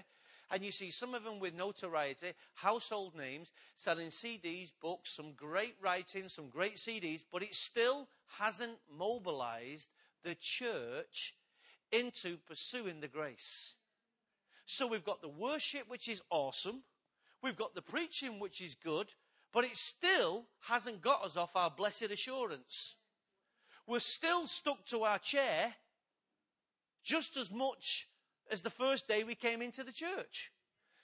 And 0.51 0.63
you 0.63 0.71
see 0.71 0.89
some 0.89 1.13
of 1.13 1.23
them 1.23 1.39
with 1.39 1.53
notoriety, 1.53 2.31
household 2.55 3.15
names, 3.15 3.51
selling 3.75 4.07
CDs, 4.07 4.71
books, 4.81 5.11
some 5.11 5.33
great 5.33 5.75
writing, 5.81 6.27
some 6.27 6.49
great 6.49 6.77
CDs, 6.77 7.23
but 7.31 7.43
it 7.43 7.53
still 7.53 8.07
hasn't 8.39 8.77
mobilized 8.97 9.89
the 10.23 10.35
church 10.35 11.35
into 11.91 12.37
pursuing 12.47 12.99
the 12.99 13.07
grace. 13.07 13.75
So 14.65 14.87
we've 14.87 15.05
got 15.05 15.21
the 15.21 15.29
worship, 15.29 15.87
which 15.87 16.07
is 16.09 16.21
awesome. 16.29 16.83
We've 17.41 17.55
got 17.55 17.75
the 17.75 17.81
preaching, 17.81 18.39
which 18.39 18.59
is 18.61 18.75
good, 18.75 19.07
but 19.53 19.65
it 19.65 19.77
still 19.77 20.45
hasn't 20.61 21.01
got 21.01 21.23
us 21.23 21.37
off 21.37 21.55
our 21.55 21.71
blessed 21.71 22.11
assurance. 22.11 22.95
We're 23.89 23.99
still 23.99 24.45
stuck 24.45 24.85
to 24.85 25.03
our 25.03 25.17
chair 25.17 25.73
just 27.03 27.37
as 27.37 27.51
much 27.51 28.07
as 28.51 28.61
the 28.61 28.69
first 28.69 29.07
day 29.07 29.23
we 29.23 29.33
came 29.33 29.63
into 29.63 29.83
the 29.83 29.91
church. 29.91 30.51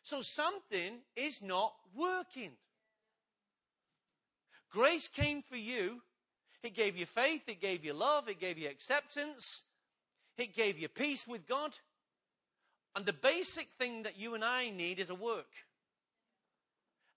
So 0.04 0.22
something 0.22 1.00
is 1.16 1.42
not 1.42 1.74
working. 1.96 2.52
Grace 4.70 5.08
came 5.08 5.42
for 5.42 5.58
you 5.58 6.02
it 6.66 6.74
gave 6.74 6.98
you 6.98 7.06
faith, 7.06 7.44
it 7.48 7.62
gave 7.62 7.86
you 7.86 7.94
love, 7.94 8.28
it 8.28 8.40
gave 8.40 8.58
you 8.58 8.68
acceptance, 8.68 9.62
it 10.36 10.56
gave 10.56 10.80
you 10.80 10.88
peace 10.88 11.28
with 11.28 11.48
God. 11.48 11.72
And 12.96 13.06
the 13.06 13.14
basic 13.14 13.68
thing 13.78 14.04
that 14.04 14.18
you 14.18 14.34
and 14.34 14.44
I 14.44 14.72
need 14.72 15.00
is 15.00 15.12
a 15.12 15.16
work. 15.16 15.52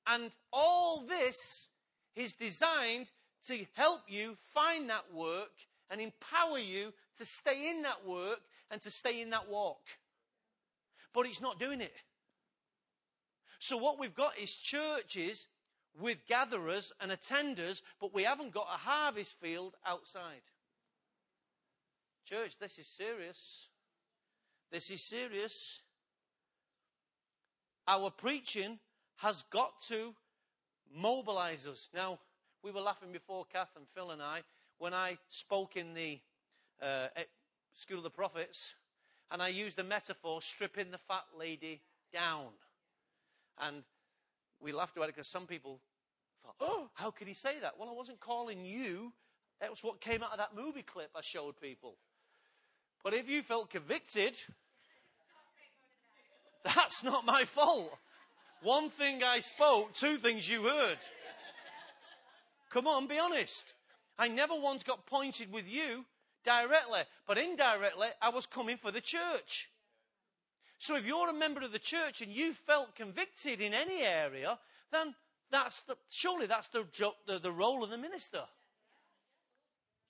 And 0.06 0.30
all 0.52 1.00
this 1.00 1.68
is 2.14 2.34
designed 2.34 3.06
to 3.46 3.64
help 3.74 4.00
you 4.08 4.36
find 4.54 4.90
that 4.90 5.12
work 5.14 5.52
and 5.90 6.00
empower 6.00 6.58
you 6.58 6.92
to 7.18 7.24
stay 7.24 7.70
in 7.70 7.82
that 7.82 8.06
work 8.06 8.40
and 8.70 8.80
to 8.82 8.90
stay 8.90 9.20
in 9.20 9.30
that 9.30 9.48
walk. 9.48 9.80
But 11.14 11.26
it's 11.26 11.40
not 11.40 11.58
doing 11.58 11.80
it. 11.80 11.94
So 13.58 13.76
what 13.76 13.98
we've 13.98 14.14
got 14.14 14.38
is 14.38 14.52
churches 14.54 15.48
with 16.00 16.26
gatherers 16.28 16.92
and 17.00 17.10
attenders, 17.10 17.82
but 18.00 18.14
we 18.14 18.22
haven't 18.22 18.52
got 18.52 18.68
a 18.72 18.78
harvest 18.78 19.40
field 19.40 19.74
outside. 19.84 20.42
Church, 22.24 22.58
this 22.58 22.78
is 22.78 22.86
serious. 22.86 23.68
This 24.70 24.90
is 24.90 25.02
serious. 25.02 25.80
Our 27.86 28.10
preaching 28.10 28.78
has 29.16 29.42
got 29.50 29.80
to 29.88 30.14
mobilize 30.94 31.66
us. 31.66 31.88
Now, 31.94 32.18
we 32.68 32.74
were 32.74 32.80
laughing 32.82 33.12
before, 33.12 33.46
Kath 33.50 33.70
and 33.76 33.86
Phil 33.94 34.10
and 34.10 34.20
I, 34.20 34.42
when 34.76 34.92
I 34.92 35.16
spoke 35.30 35.74
in 35.74 35.94
the 35.94 36.18
uh, 36.82 37.06
School 37.72 37.96
of 37.96 38.02
the 38.02 38.10
Prophets, 38.10 38.74
and 39.30 39.40
I 39.40 39.48
used 39.48 39.78
the 39.78 39.84
metaphor 39.84 40.42
stripping 40.42 40.90
the 40.90 40.98
fat 40.98 41.24
lady 41.38 41.80
down. 42.12 42.48
And 43.58 43.84
we 44.60 44.72
laughed 44.72 44.98
about 44.98 45.08
it 45.08 45.14
because 45.14 45.28
some 45.28 45.46
people 45.46 45.80
thought, 46.44 46.56
oh, 46.60 46.90
how 46.92 47.10
could 47.10 47.26
he 47.26 47.32
say 47.32 47.54
that? 47.62 47.78
Well, 47.78 47.88
I 47.88 47.92
wasn't 47.92 48.20
calling 48.20 48.66
you. 48.66 49.14
That 49.62 49.70
was 49.70 49.82
what 49.82 50.02
came 50.02 50.22
out 50.22 50.32
of 50.32 50.38
that 50.38 50.54
movie 50.54 50.82
clip 50.82 51.08
I 51.16 51.22
showed 51.22 51.58
people. 51.58 51.94
But 53.02 53.14
if 53.14 53.30
you 53.30 53.40
felt 53.40 53.70
convicted, 53.70 54.34
that's 56.64 57.02
not 57.02 57.24
my 57.24 57.46
fault. 57.46 57.96
One 58.62 58.90
thing 58.90 59.22
I 59.22 59.40
spoke, 59.40 59.94
two 59.94 60.18
things 60.18 60.46
you 60.46 60.64
heard. 60.64 60.98
Come 62.70 62.86
on, 62.86 63.06
be 63.06 63.18
honest. 63.18 63.72
I 64.18 64.28
never 64.28 64.54
once 64.54 64.82
got 64.82 65.06
pointed 65.06 65.52
with 65.52 65.68
you 65.68 66.04
directly, 66.44 67.00
but 67.26 67.38
indirectly, 67.38 68.08
I 68.20 68.30
was 68.30 68.46
coming 68.46 68.76
for 68.76 68.90
the 68.90 69.00
church. 69.00 69.68
So 70.78 70.96
if 70.96 71.06
you're 71.06 71.28
a 71.28 71.34
member 71.34 71.62
of 71.62 71.72
the 71.72 71.78
church 71.78 72.20
and 72.22 72.32
you 72.32 72.52
felt 72.52 72.94
convicted 72.94 73.60
in 73.60 73.74
any 73.74 74.02
area, 74.02 74.58
then 74.92 75.14
that's 75.50 75.82
the, 75.82 75.96
surely 76.08 76.46
that's 76.46 76.68
the, 76.68 76.84
the, 77.26 77.38
the 77.38 77.52
role 77.52 77.82
of 77.82 77.90
the 77.90 77.98
minister. 77.98 78.42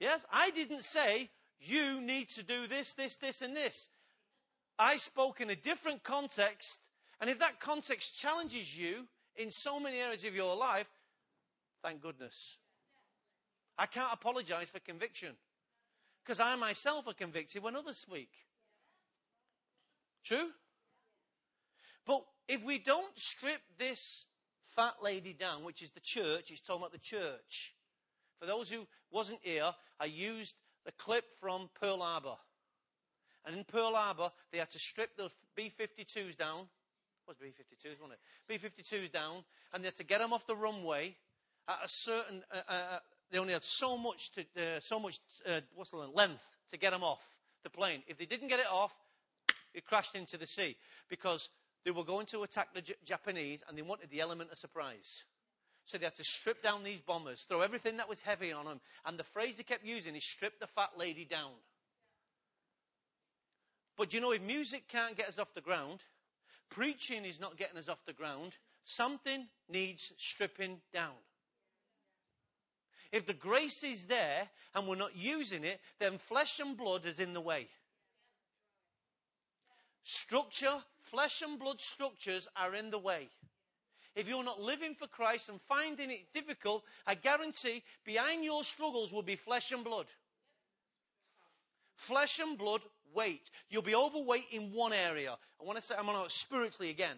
Yes? 0.00 0.26
I 0.32 0.50
didn't 0.50 0.84
say, 0.84 1.30
you 1.60 2.00
need 2.00 2.28
to 2.30 2.42
do 2.42 2.66
this, 2.66 2.92
this, 2.92 3.16
this, 3.16 3.42
and 3.42 3.56
this. 3.56 3.88
I 4.78 4.96
spoke 4.96 5.40
in 5.40 5.50
a 5.50 5.56
different 5.56 6.04
context, 6.04 6.80
and 7.20 7.28
if 7.28 7.38
that 7.40 7.60
context 7.60 8.16
challenges 8.16 8.76
you 8.76 9.06
in 9.36 9.50
so 9.50 9.80
many 9.80 9.98
areas 9.98 10.24
of 10.24 10.34
your 10.34 10.54
life, 10.56 10.86
thank 11.88 12.02
goodness. 12.02 12.58
I 13.78 13.86
can't 13.86 14.12
apologize 14.12 14.68
for 14.68 14.78
conviction 14.80 15.34
because 16.22 16.38
I 16.38 16.54
myself 16.56 17.06
are 17.08 17.14
convicted 17.14 17.62
when 17.62 17.76
others 17.76 17.96
speak. 17.96 18.30
True? 20.22 20.48
But 22.04 22.24
if 22.46 22.62
we 22.64 22.78
don't 22.78 23.16
strip 23.16 23.60
this 23.78 24.26
fat 24.78 24.96
lady 25.02 25.32
down, 25.32 25.64
which 25.64 25.82
is 25.82 25.90
the 25.90 26.00
church. 26.00 26.50
He's 26.50 26.60
talking 26.60 26.82
about 26.82 26.92
the 26.92 26.98
church. 26.98 27.74
For 28.38 28.46
those 28.46 28.70
who 28.70 28.86
wasn't 29.10 29.40
here, 29.42 29.72
I 29.98 30.04
used 30.04 30.54
the 30.84 30.92
clip 30.92 31.24
from 31.40 31.68
Pearl 31.80 31.98
Harbor. 31.98 32.36
And 33.44 33.56
in 33.56 33.64
Pearl 33.64 33.94
Harbor, 33.94 34.30
they 34.52 34.58
had 34.58 34.70
to 34.70 34.78
strip 34.78 35.16
the 35.16 35.30
B-52s 35.56 36.36
down. 36.36 36.60
It 36.60 37.26
was 37.26 37.36
B-52s, 37.38 38.00
wasn't 38.00 38.12
it? 38.12 38.20
B-52s 38.46 39.10
down, 39.10 39.42
and 39.72 39.82
they 39.82 39.88
had 39.88 39.96
to 39.96 40.04
get 40.04 40.20
them 40.20 40.32
off 40.32 40.46
the 40.46 40.54
runway 40.54 41.16
at 41.68 41.78
a 41.84 41.88
certain. 41.88 42.42
Uh, 42.52 42.60
uh, 42.68 42.72
uh 42.72 42.98
they 43.30 43.38
only 43.38 43.52
had 43.52 43.64
so 43.64 43.98
much 43.98 44.30
to, 44.32 44.40
uh, 44.40 44.80
so 44.80 44.98
much 44.98 45.18
uh, 45.46 45.60
what's 45.74 45.90
the 45.90 45.98
length 45.98 46.42
to 46.70 46.78
get 46.78 46.92
them 46.92 47.04
off 47.04 47.20
the 47.62 47.70
plane. 47.70 48.02
If 48.06 48.16
they 48.16 48.24
didn't 48.24 48.48
get 48.48 48.60
it 48.60 48.66
off, 48.70 48.94
it 49.74 49.84
crashed 49.84 50.14
into 50.14 50.38
the 50.38 50.46
sea 50.46 50.76
because 51.08 51.50
they 51.84 51.90
were 51.90 52.04
going 52.04 52.26
to 52.26 52.42
attack 52.42 52.72
the 52.74 52.82
J- 52.82 52.94
Japanese 53.04 53.62
and 53.68 53.76
they 53.76 53.82
wanted 53.82 54.10
the 54.10 54.20
element 54.20 54.50
of 54.50 54.58
surprise. 54.58 55.24
So 55.84 55.96
they 55.96 56.04
had 56.04 56.16
to 56.16 56.24
strip 56.24 56.62
down 56.62 56.84
these 56.84 57.00
bombers, 57.00 57.46
throw 57.48 57.62
everything 57.62 57.96
that 57.96 58.08
was 58.08 58.20
heavy 58.20 58.52
on 58.52 58.66
them. 58.66 58.80
And 59.06 59.18
the 59.18 59.24
phrase 59.24 59.56
they 59.56 59.62
kept 59.62 59.86
using 59.86 60.14
is 60.16 60.24
strip 60.24 60.60
the 60.60 60.66
fat 60.66 60.90
lady 60.98 61.24
down. 61.24 61.52
But 63.96 64.12
you 64.12 64.20
know, 64.20 64.32
if 64.32 64.42
music 64.42 64.84
can't 64.88 65.16
get 65.16 65.28
us 65.28 65.38
off 65.38 65.54
the 65.54 65.60
ground, 65.60 66.00
preaching 66.68 67.24
is 67.24 67.40
not 67.40 67.56
getting 67.56 67.78
us 67.78 67.88
off 67.88 68.04
the 68.06 68.12
ground, 68.12 68.52
something 68.84 69.46
needs 69.68 70.12
stripping 70.18 70.80
down. 70.92 71.14
If 73.10 73.26
the 73.26 73.34
grace 73.34 73.82
is 73.84 74.04
there 74.04 74.48
and 74.74 74.86
we're 74.86 74.96
not 74.96 75.16
using 75.16 75.64
it, 75.64 75.80
then 75.98 76.18
flesh 76.18 76.60
and 76.60 76.76
blood 76.76 77.06
is 77.06 77.20
in 77.20 77.32
the 77.32 77.40
way. 77.40 77.68
Structure, 80.02 80.82
flesh 81.00 81.42
and 81.42 81.58
blood 81.58 81.80
structures 81.80 82.48
are 82.56 82.74
in 82.74 82.90
the 82.90 82.98
way. 82.98 83.28
if 84.14 84.26
you're 84.26 84.44
not 84.44 84.60
living 84.60 84.94
for 84.94 85.06
Christ 85.06 85.48
and 85.48 85.60
finding 85.68 86.10
it 86.10 86.32
difficult, 86.34 86.82
I 87.06 87.14
guarantee 87.14 87.84
behind 88.04 88.44
your 88.44 88.64
struggles 88.64 89.12
will 89.12 89.22
be 89.22 89.36
flesh 89.36 89.70
and 89.70 89.84
blood. 89.84 90.06
Flesh 91.94 92.40
and 92.40 92.58
blood 92.58 92.80
weight. 93.14 93.50
You'll 93.70 93.82
be 93.82 93.94
overweight 93.94 94.46
in 94.50 94.72
one 94.72 94.92
area. 94.92 95.36
I 95.60 95.64
want 95.64 95.78
to 95.78 95.84
say 95.84 95.94
I'm 95.96 96.08
on 96.08 96.24
it 96.24 96.30
spiritually 96.32 96.90
again. 96.90 97.16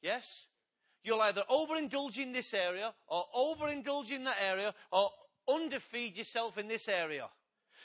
Yes? 0.00 0.46
You'll 1.04 1.20
either 1.20 1.42
overindulge 1.50 2.18
in 2.18 2.32
this 2.32 2.54
area 2.54 2.92
or 3.08 3.24
overindulge 3.36 4.12
in 4.12 4.24
that 4.24 4.36
area 4.40 4.72
or 4.92 5.10
underfeed 5.48 6.16
yourself 6.16 6.58
in 6.58 6.68
this 6.68 6.88
area. 6.88 7.28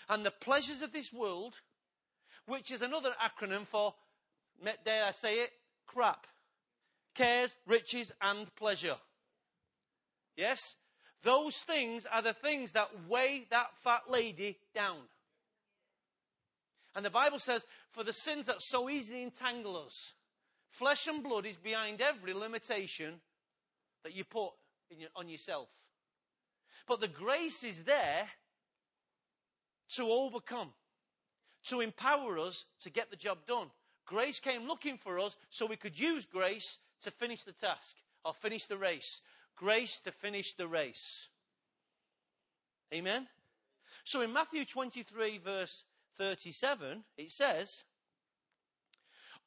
And 0.10 0.26
the 0.26 0.32
pleasures 0.32 0.82
of 0.82 0.94
this 0.94 1.12
world, 1.12 1.56
which 2.46 2.72
is 2.72 2.82
another 2.82 3.14
acronym 3.22 3.66
for, 3.66 3.94
dare 4.86 5.06
I 5.06 5.12
say 5.12 5.36
it, 5.42 5.52
crap. 5.88 6.28
Cares, 7.16 7.56
riches, 7.66 8.14
and 8.22 8.54
pleasure. 8.56 8.98
Yes? 10.36 10.76
Those 11.24 11.58
things 11.58 12.06
are 12.06 12.22
the 12.22 12.34
things 12.34 12.74
that 12.74 12.90
weigh 13.10 13.48
that 13.50 13.76
fat 13.84 14.04
lady 14.08 14.60
down. 14.76 14.98
And 16.96 17.04
the 17.04 17.10
Bible 17.10 17.40
says, 17.40 17.66
for 17.90 18.04
the 18.04 18.14
sins 18.14 18.46
that 18.46 18.62
so 18.62 18.90
easily 18.90 19.24
entangle 19.24 19.78
us, 19.78 20.14
flesh 20.78 21.08
and 21.08 21.24
blood 21.24 21.46
is 21.46 21.58
behind 21.58 22.02
every 22.02 22.34
limitation 22.34 23.16
that 24.04 24.16
you 24.16 24.24
put 24.24 24.52
your, 24.92 25.10
on 25.16 25.28
yourself. 25.28 25.68
But 26.88 27.02
the 27.02 27.08
grace 27.08 27.64
is 27.64 27.84
there 27.84 28.28
to 29.96 30.04
overcome, 30.04 30.70
to 31.66 31.82
empower 31.82 32.38
us 32.38 32.66
to 32.82 32.90
get 32.90 33.10
the 33.10 33.16
job 33.16 33.40
done. 33.48 33.68
Grace 34.06 34.40
came 34.40 34.68
looking 34.68 34.98
for 34.98 35.20
us 35.20 35.36
so 35.50 35.66
we 35.66 35.76
could 35.76 36.00
use 36.00 36.26
grace 36.26 36.78
to 37.02 37.12
finish 37.12 37.44
the 37.44 37.52
task 37.54 37.96
or 38.24 38.34
finish 38.34 38.66
the 38.66 38.78
race. 38.78 39.22
Grace 39.56 40.00
to 40.00 40.12
finish 40.12 40.54
the 40.54 40.68
race. 40.68 41.28
Amen? 42.94 43.28
So 44.04 44.22
in 44.22 44.32
Matthew 44.32 44.64
23, 44.64 45.40
verse 45.40 45.84
37, 46.18 47.04
it 47.18 47.32
says, 47.32 47.84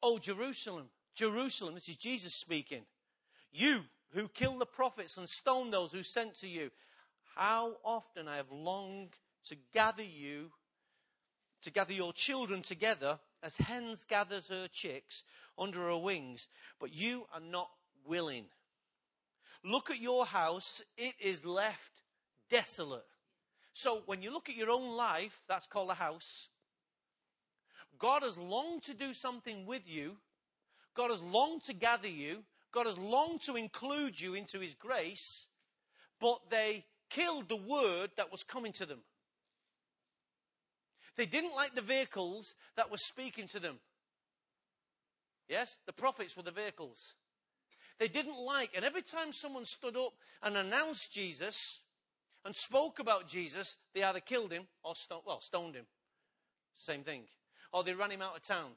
Oh, 0.03 0.19
Jerusalem, 0.19 0.89
Jerusalem, 1.21 1.75
this 1.75 1.87
is 1.87 1.97
Jesus 1.97 2.33
speaking. 2.33 2.81
You 3.51 3.81
who 4.15 4.27
kill 4.27 4.57
the 4.57 4.65
prophets 4.65 5.17
and 5.17 5.29
stone 5.29 5.69
those 5.69 5.91
who 5.91 6.01
sent 6.01 6.33
to 6.37 6.47
you, 6.47 6.71
how 7.35 7.73
often 7.85 8.27
I 8.27 8.37
have 8.37 8.51
longed 8.51 9.11
to 9.45 9.55
gather 9.71 10.01
you, 10.01 10.49
to 11.61 11.69
gather 11.69 11.93
your 11.93 12.11
children 12.11 12.63
together 12.63 13.19
as 13.43 13.55
hens 13.55 14.03
gathers 14.03 14.47
her 14.47 14.67
chicks 14.67 15.23
under 15.59 15.81
her 15.81 15.97
wings, 15.97 16.47
but 16.79 16.91
you 16.91 17.27
are 17.31 17.39
not 17.39 17.69
willing. 18.03 18.45
Look 19.63 19.91
at 19.91 20.01
your 20.01 20.25
house, 20.25 20.81
it 20.97 21.13
is 21.19 21.45
left 21.45 22.01
desolate. 22.49 23.05
So 23.73 24.01
when 24.07 24.23
you 24.23 24.33
look 24.33 24.49
at 24.49 24.55
your 24.55 24.71
own 24.71 24.97
life, 24.97 25.43
that's 25.47 25.67
called 25.67 25.91
a 25.91 25.93
house. 25.93 26.49
God 27.99 28.23
has 28.23 28.39
longed 28.39 28.81
to 28.85 28.95
do 28.95 29.13
something 29.13 29.67
with 29.67 29.87
you. 29.87 30.17
God 30.95 31.11
has 31.11 31.21
longed 31.21 31.63
to 31.63 31.73
gather 31.73 32.07
you. 32.07 32.43
God 32.71 32.85
has 32.85 32.97
longed 32.97 33.41
to 33.41 33.55
include 33.55 34.19
you 34.19 34.33
into 34.33 34.59
His 34.59 34.73
grace, 34.73 35.47
but 36.19 36.39
they 36.49 36.85
killed 37.09 37.49
the 37.49 37.57
word 37.57 38.11
that 38.17 38.31
was 38.31 38.43
coming 38.43 38.71
to 38.73 38.85
them. 38.85 38.99
They 41.17 41.25
didn't 41.25 41.55
like 41.55 41.75
the 41.75 41.81
vehicles 41.81 42.55
that 42.77 42.89
were 42.89 42.97
speaking 42.97 43.47
to 43.49 43.59
them. 43.59 43.79
Yes, 45.49 45.75
the 45.85 45.93
prophets 45.93 46.37
were 46.37 46.43
the 46.43 46.51
vehicles. 46.51 47.13
They 47.99 48.07
didn't 48.07 48.39
like, 48.39 48.71
and 48.75 48.85
every 48.85 49.01
time 49.01 49.31
someone 49.31 49.65
stood 49.65 49.97
up 49.97 50.13
and 50.41 50.55
announced 50.55 51.11
Jesus 51.13 51.81
and 52.45 52.55
spoke 52.55 52.99
about 52.99 53.27
Jesus, 53.27 53.75
they 53.93 54.01
either 54.01 54.21
killed 54.21 54.51
him 54.51 54.63
or 54.83 54.95
stoned, 54.95 55.23
well, 55.27 55.41
stoned 55.41 55.75
him. 55.75 55.85
Same 56.73 57.03
thing. 57.03 57.23
Or 57.73 57.83
they 57.83 57.93
ran 57.93 58.11
him 58.11 58.21
out 58.21 58.35
of 58.35 58.41
town. 58.41 58.71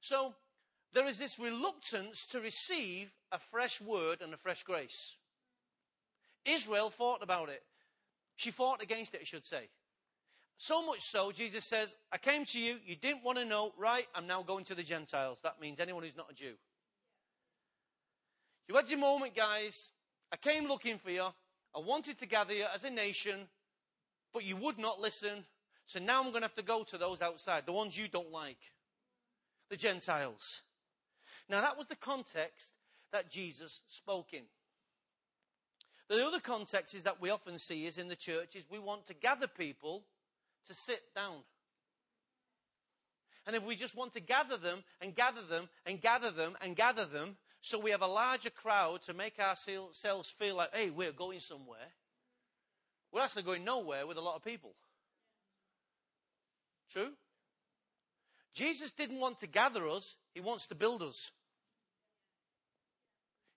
So 0.00 0.34
there 0.92 1.06
is 1.06 1.18
this 1.18 1.38
reluctance 1.38 2.24
to 2.26 2.40
receive 2.40 3.10
a 3.30 3.38
fresh 3.38 3.80
word 3.80 4.20
and 4.22 4.32
a 4.32 4.38
fresh 4.38 4.62
grace. 4.62 5.14
Israel 6.44 6.90
fought 6.90 7.22
about 7.22 7.48
it. 7.48 7.62
She 8.36 8.50
fought 8.50 8.82
against 8.82 9.14
it, 9.14 9.20
I 9.22 9.24
should 9.24 9.46
say. 9.46 9.68
So 10.56 10.84
much 10.84 11.02
so, 11.02 11.30
Jesus 11.30 11.64
says, 11.64 11.94
I 12.10 12.18
came 12.18 12.44
to 12.46 12.58
you, 12.58 12.78
you 12.84 12.96
didn't 12.96 13.22
want 13.22 13.38
to 13.38 13.44
know, 13.44 13.72
right? 13.78 14.06
I'm 14.14 14.26
now 14.26 14.42
going 14.42 14.64
to 14.64 14.74
the 14.74 14.82
Gentiles. 14.82 15.38
That 15.42 15.60
means 15.60 15.78
anyone 15.78 16.02
who's 16.02 16.16
not 16.16 16.30
a 16.30 16.34
Jew. 16.34 16.54
You 18.68 18.74
had 18.74 18.90
your 18.90 18.98
moment, 18.98 19.36
guys. 19.36 19.90
I 20.32 20.36
came 20.36 20.66
looking 20.66 20.98
for 20.98 21.10
you. 21.10 21.22
I 21.22 21.78
wanted 21.78 22.18
to 22.18 22.26
gather 22.26 22.54
you 22.54 22.66
as 22.74 22.84
a 22.84 22.90
nation, 22.90 23.48
but 24.32 24.44
you 24.44 24.56
would 24.56 24.78
not 24.78 25.00
listen. 25.00 25.44
So 25.86 26.00
now 26.00 26.18
I'm 26.18 26.30
going 26.30 26.42
to 26.42 26.48
have 26.48 26.54
to 26.54 26.62
go 26.62 26.82
to 26.84 26.98
those 26.98 27.22
outside, 27.22 27.64
the 27.64 27.72
ones 27.72 27.96
you 27.96 28.08
don't 28.08 28.32
like, 28.32 28.58
the 29.70 29.76
Gentiles. 29.76 30.62
Now, 31.48 31.60
that 31.62 31.78
was 31.78 31.86
the 31.86 31.96
context 31.96 32.72
that 33.12 33.30
Jesus 33.30 33.80
spoke 33.88 34.32
in. 34.32 34.42
The 36.08 36.26
other 36.26 36.40
context 36.40 36.94
is 36.94 37.02
that 37.02 37.20
we 37.20 37.30
often 37.30 37.58
see 37.58 37.86
is 37.86 37.98
in 37.98 38.08
the 38.08 38.16
church 38.16 38.56
is 38.56 38.64
we 38.70 38.78
want 38.78 39.06
to 39.06 39.14
gather 39.14 39.46
people 39.46 40.04
to 40.66 40.74
sit 40.74 41.02
down. 41.14 41.40
And 43.46 43.56
if 43.56 43.62
we 43.62 43.76
just 43.76 43.94
want 43.94 44.12
to 44.14 44.20
gather 44.20 44.56
them 44.56 44.84
and 45.00 45.14
gather 45.14 45.42
them 45.42 45.68
and 45.86 46.00
gather 46.00 46.30
them 46.30 46.56
and 46.60 46.76
gather 46.76 47.04
them, 47.04 47.36
so 47.60 47.78
we 47.78 47.90
have 47.90 48.02
a 48.02 48.06
larger 48.06 48.50
crowd 48.50 49.02
to 49.02 49.14
make 49.14 49.38
ourselves 49.38 50.30
feel 50.30 50.56
like, 50.56 50.74
hey, 50.74 50.90
we're 50.90 51.12
going 51.12 51.40
somewhere, 51.40 51.78
we're 53.12 53.22
actually 53.22 53.42
going 53.42 53.64
nowhere 53.64 54.06
with 54.06 54.16
a 54.16 54.22
lot 54.22 54.36
of 54.36 54.44
people. 54.44 54.74
True? 56.90 57.10
Jesus 58.54 58.92
didn't 58.92 59.20
want 59.20 59.38
to 59.38 59.46
gather 59.46 59.88
us, 59.88 60.16
he 60.34 60.40
wants 60.40 60.66
to 60.68 60.74
build 60.74 61.02
us. 61.02 61.32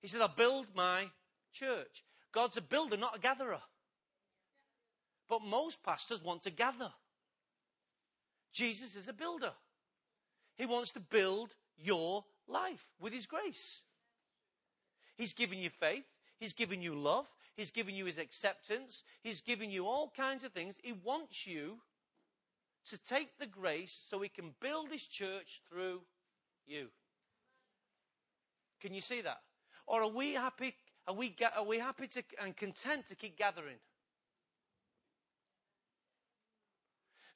He 0.02 0.08
said, 0.08 0.22
I'll 0.22 0.28
build 0.28 0.68
my 0.76 1.06
church. 1.54 2.04
God's 2.32 2.58
a 2.58 2.62
builder, 2.62 2.98
not 2.98 3.16
a 3.16 3.20
gatherer. 3.20 3.62
But 5.30 5.44
most 5.44 5.84
pastors 5.84 6.24
want 6.24 6.42
to 6.44 6.50
gather. 6.50 6.92
Jesus 8.52 8.96
is 8.96 9.08
a 9.08 9.14
builder. 9.14 9.52
He 10.58 10.66
wants 10.66 10.92
to 10.92 11.00
build 11.00 11.56
your 11.78 12.26
life 12.48 12.86
with 13.00 13.14
His 13.14 13.26
grace. 13.26 13.82
He's 15.16 15.34
given 15.34 15.60
you 15.60 15.70
faith. 15.70 16.06
He's 16.40 16.54
given 16.54 16.82
you 16.82 16.96
love. 16.96 17.28
He's 17.56 17.72
given 17.72 17.96
you 17.96 18.06
His 18.06 18.18
acceptance. 18.18 19.04
He's 19.22 19.42
given 19.42 19.70
you 19.70 19.86
all 19.86 20.12
kinds 20.16 20.44
of 20.44 20.52
things. 20.52 20.80
He 20.84 20.94
wants 20.94 21.46
you 21.46 21.78
to 22.86 22.98
take 22.98 23.38
the 23.38 23.46
grace 23.46 23.94
so 24.10 24.20
He 24.22 24.30
can 24.30 24.56
build 24.60 24.90
His 24.90 25.06
church 25.06 25.62
through 25.70 26.02
you. 26.66 26.88
Can 28.82 28.94
you 28.94 29.02
see 29.02 29.22
that? 29.22 29.42
Or 29.92 30.04
are 30.04 30.08
we 30.08 30.36
happy? 30.36 30.74
Are 31.06 31.14
we, 31.14 31.36
are 31.54 31.66
we 31.66 31.78
happy 31.78 32.08
to, 32.08 32.24
and 32.42 32.56
content 32.56 33.08
to 33.08 33.16
keep 33.16 33.38
gathering? 33.38 33.76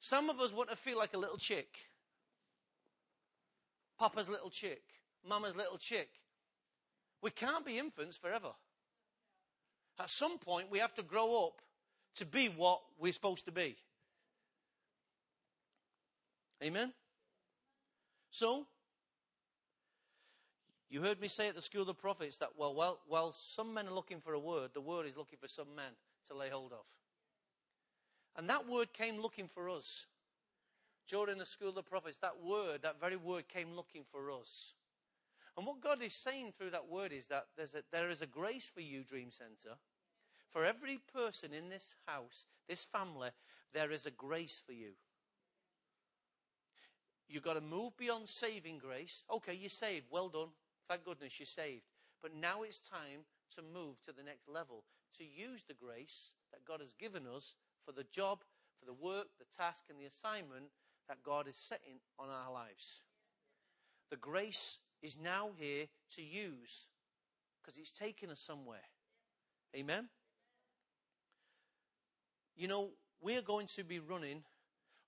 Some 0.00 0.30
of 0.30 0.40
us 0.40 0.54
want 0.54 0.70
to 0.70 0.76
feel 0.76 0.96
like 0.96 1.12
a 1.12 1.18
little 1.18 1.36
chick. 1.36 1.68
Papa's 4.00 4.30
little 4.30 4.48
chick. 4.48 4.80
Mama's 5.28 5.54
little 5.54 5.76
chick. 5.76 6.08
We 7.20 7.30
can't 7.30 7.66
be 7.66 7.76
infants 7.76 8.16
forever. 8.16 8.52
At 10.00 10.10
some 10.10 10.38
point, 10.38 10.70
we 10.70 10.78
have 10.78 10.94
to 10.94 11.02
grow 11.02 11.44
up 11.44 11.60
to 12.14 12.24
be 12.24 12.46
what 12.46 12.80
we're 12.98 13.12
supposed 13.12 13.44
to 13.44 13.52
be. 13.52 13.76
Amen? 16.62 16.94
So, 18.30 18.66
you 20.88 21.02
heard 21.02 21.20
me 21.20 21.28
say 21.28 21.48
at 21.48 21.54
the 21.54 21.62
school 21.62 21.80
of 21.82 21.88
the 21.88 21.94
prophets 21.94 22.38
that, 22.38 22.50
well, 22.56 22.74
while, 22.74 23.00
while 23.08 23.32
some 23.32 23.74
men 23.74 23.88
are 23.88 23.94
looking 23.94 24.20
for 24.20 24.34
a 24.34 24.38
word, 24.38 24.70
the 24.72 24.80
word 24.80 25.06
is 25.06 25.16
looking 25.16 25.38
for 25.40 25.48
some 25.48 25.74
men 25.74 25.92
to 26.28 26.36
lay 26.36 26.48
hold 26.48 26.72
of. 26.72 26.84
And 28.36 28.48
that 28.50 28.68
word 28.68 28.92
came 28.92 29.20
looking 29.20 29.48
for 29.48 29.68
us. 29.68 30.06
During 31.08 31.38
the 31.38 31.46
school 31.46 31.70
of 31.70 31.74
the 31.74 31.82
prophets, 31.82 32.18
that 32.18 32.42
word, 32.44 32.82
that 32.82 33.00
very 33.00 33.16
word 33.16 33.48
came 33.48 33.74
looking 33.74 34.02
for 34.10 34.30
us. 34.30 34.74
And 35.56 35.66
what 35.66 35.80
God 35.80 36.02
is 36.02 36.12
saying 36.12 36.52
through 36.56 36.70
that 36.70 36.88
word 36.88 37.12
is 37.12 37.26
that 37.26 37.46
there's 37.56 37.74
a, 37.74 37.82
there 37.90 38.10
is 38.10 38.22
a 38.22 38.26
grace 38.26 38.70
for 38.72 38.80
you, 38.80 39.04
Dream 39.04 39.30
Center. 39.30 39.76
For 40.50 40.64
every 40.64 41.00
person 41.12 41.52
in 41.52 41.68
this 41.68 41.94
house, 42.06 42.46
this 42.68 42.84
family, 42.84 43.30
there 43.72 43.90
is 43.90 44.06
a 44.06 44.10
grace 44.10 44.60
for 44.64 44.72
you. 44.72 44.90
You've 47.28 47.42
got 47.42 47.54
to 47.54 47.60
move 47.60 47.96
beyond 47.96 48.28
saving 48.28 48.78
grace. 48.78 49.22
Okay, 49.30 49.54
you're 49.54 49.70
saved. 49.70 50.06
Well 50.10 50.28
done. 50.28 50.48
Thank 50.88 51.04
goodness 51.04 51.38
you're 51.38 51.46
saved. 51.46 51.84
But 52.22 52.34
now 52.34 52.62
it's 52.62 52.78
time 52.78 53.26
to 53.54 53.62
move 53.62 54.00
to 54.04 54.12
the 54.12 54.22
next 54.22 54.48
level, 54.48 54.84
to 55.18 55.24
use 55.24 55.64
the 55.66 55.74
grace 55.74 56.32
that 56.52 56.64
God 56.64 56.80
has 56.80 56.92
given 56.98 57.24
us 57.26 57.54
for 57.84 57.92
the 57.92 58.04
job, 58.04 58.40
for 58.78 58.86
the 58.86 58.92
work, 58.92 59.26
the 59.38 59.46
task, 59.56 59.84
and 59.90 59.98
the 59.98 60.06
assignment 60.06 60.70
that 61.08 61.22
God 61.22 61.48
is 61.48 61.56
setting 61.56 61.98
on 62.18 62.28
our 62.28 62.52
lives. 62.52 63.00
The 64.10 64.16
grace 64.16 64.78
is 65.02 65.18
now 65.22 65.50
here 65.56 65.86
to 66.14 66.22
use 66.22 66.86
because 67.60 67.78
it's 67.78 67.92
taking 67.92 68.30
us 68.30 68.40
somewhere. 68.40 68.84
Amen? 69.74 70.08
You 72.56 72.68
know, 72.68 72.90
we're 73.20 73.42
going 73.42 73.66
to 73.76 73.84
be 73.84 73.98
running, 73.98 74.42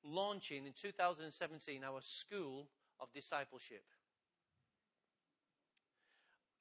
launching 0.05 0.67
in 0.67 0.73
2017 0.73 1.83
our 1.85 2.01
school 2.01 2.69
of 3.01 3.13
discipleship. 3.13 3.85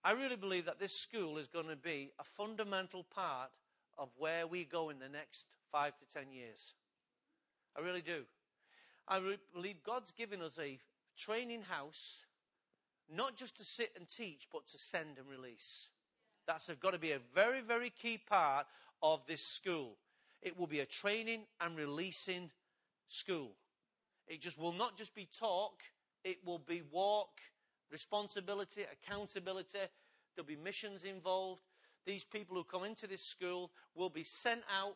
I 0.08 0.12
really 0.12 0.38
believe 0.38 0.64
that 0.68 0.80
this 0.80 0.98
school 0.98 1.38
is 1.38 1.50
going 1.50 1.68
to 1.68 1.76
be 1.76 2.12
a 2.18 2.24
fundamental 2.24 3.04
part 3.04 3.50
of 3.98 4.08
where 4.18 4.48
we 4.48 4.64
go 4.64 4.90
in 4.90 5.00
the 5.00 5.10
next 5.10 5.48
five 5.70 5.98
to 5.98 6.06
ten 6.06 6.32
years. 6.32 6.76
I 7.78 7.82
really 7.82 8.02
do. 8.02 8.22
I 9.06 9.20
believe 9.54 9.84
God's 9.84 10.12
given 10.12 10.42
us 10.42 10.58
a 10.62 10.80
training 11.18 11.64
house, 11.64 12.24
not 13.14 13.36
just 13.36 13.58
to 13.58 13.66
sit 13.66 13.92
and 13.98 14.08
teach, 14.08 14.48
but 14.50 14.66
to 14.68 14.78
send 14.78 15.18
and 15.18 15.28
release. 15.28 15.90
That's 16.48 16.70
got 16.76 16.94
to 16.94 17.00
be 17.00 17.12
a 17.12 17.20
very, 17.36 17.60
very 17.60 17.90
key 17.90 18.18
part 18.18 18.66
of 19.04 19.20
this 19.28 19.42
school. 19.42 19.98
It 20.42 20.58
will 20.58 20.68
be 20.68 20.80
a 20.80 20.86
training 20.86 21.42
and 21.60 21.76
releasing 21.76 22.50
school. 23.10 23.52
It 24.26 24.40
just 24.40 24.58
will 24.58 24.72
not 24.72 24.96
just 24.98 25.14
be 25.14 25.28
talk, 25.38 25.82
it 26.24 26.38
will 26.46 26.60
be 26.60 26.82
walk, 26.94 27.42
responsibility, 27.92 28.84
accountability. 28.92 29.80
There'll 30.36 30.48
be 30.48 30.56
missions 30.56 31.04
involved. 31.04 31.62
These 32.06 32.24
people 32.24 32.56
who 32.56 32.64
come 32.64 32.86
into 32.86 33.08
this 33.08 33.24
school 33.24 33.72
will 33.96 34.10
be 34.10 34.24
sent 34.24 34.62
out 34.74 34.96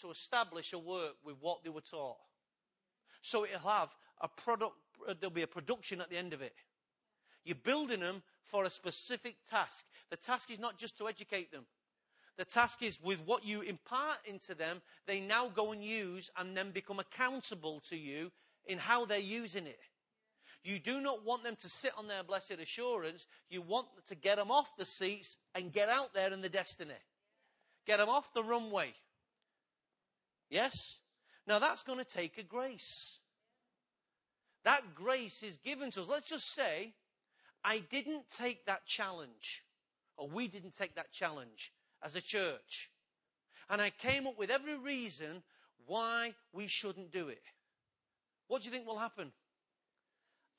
to 0.00 0.10
establish 0.10 0.72
a 0.72 0.78
work 0.78 1.14
with 1.24 1.36
what 1.40 1.62
they 1.62 1.70
were 1.70 1.80
taught. 1.80 2.18
So 3.22 3.44
it'll 3.44 3.68
have 3.68 3.88
a 4.20 4.28
product, 4.28 4.74
there'll 5.20 5.32
be 5.32 5.42
a 5.42 5.46
production 5.46 6.00
at 6.00 6.10
the 6.10 6.16
end 6.16 6.32
of 6.32 6.42
it. 6.42 6.54
You're 7.44 7.56
building 7.56 8.00
them 8.00 8.22
for 8.44 8.64
a 8.64 8.70
specific 8.70 9.36
task. 9.48 9.86
The 10.10 10.16
task 10.16 10.50
is 10.50 10.58
not 10.58 10.78
just 10.78 10.98
to 10.98 11.08
educate 11.08 11.52
them. 11.52 11.64
The 12.36 12.44
task 12.44 12.82
is 12.82 13.00
with 13.02 13.20
what 13.24 13.46
you 13.46 13.60
impart 13.60 14.18
into 14.24 14.54
them, 14.54 14.82
they 15.06 15.20
now 15.20 15.48
go 15.48 15.72
and 15.72 15.84
use 15.84 16.30
and 16.36 16.56
then 16.56 16.72
become 16.72 16.98
accountable 16.98 17.80
to 17.88 17.96
you 17.96 18.32
in 18.66 18.78
how 18.78 19.04
they're 19.04 19.18
using 19.18 19.66
it. 19.66 19.78
You 20.64 20.78
do 20.78 21.00
not 21.00 21.24
want 21.26 21.44
them 21.44 21.56
to 21.60 21.68
sit 21.68 21.92
on 21.98 22.08
their 22.08 22.22
blessed 22.22 22.52
assurance. 22.52 23.26
You 23.50 23.60
want 23.60 23.86
to 24.06 24.14
get 24.14 24.36
them 24.38 24.50
off 24.50 24.76
the 24.78 24.86
seats 24.86 25.36
and 25.54 25.70
get 25.70 25.90
out 25.90 26.14
there 26.14 26.32
in 26.32 26.40
the 26.40 26.48
destiny. 26.48 26.94
Get 27.86 27.98
them 27.98 28.08
off 28.08 28.32
the 28.32 28.42
runway. 28.42 28.94
Yes? 30.48 30.98
Now 31.46 31.58
that's 31.58 31.82
going 31.82 31.98
to 31.98 32.04
take 32.04 32.38
a 32.38 32.42
grace. 32.42 33.18
That 34.64 34.94
grace 34.94 35.42
is 35.42 35.58
given 35.58 35.90
to 35.90 36.00
us. 36.00 36.08
Let's 36.08 36.30
just 36.30 36.54
say, 36.54 36.94
I 37.62 37.82
didn't 37.90 38.30
take 38.30 38.64
that 38.64 38.86
challenge, 38.86 39.62
or 40.16 40.28
we 40.28 40.48
didn't 40.48 40.74
take 40.74 40.94
that 40.94 41.12
challenge 41.12 41.72
as 42.02 42.16
a 42.16 42.22
church. 42.22 42.90
And 43.68 43.82
I 43.82 43.90
came 43.90 44.26
up 44.26 44.38
with 44.38 44.50
every 44.50 44.78
reason 44.78 45.42
why 45.86 46.32
we 46.54 46.66
shouldn't 46.68 47.12
do 47.12 47.28
it. 47.28 47.42
What 48.48 48.62
do 48.62 48.66
you 48.66 48.72
think 48.72 48.86
will 48.86 48.98
happen? 48.98 49.32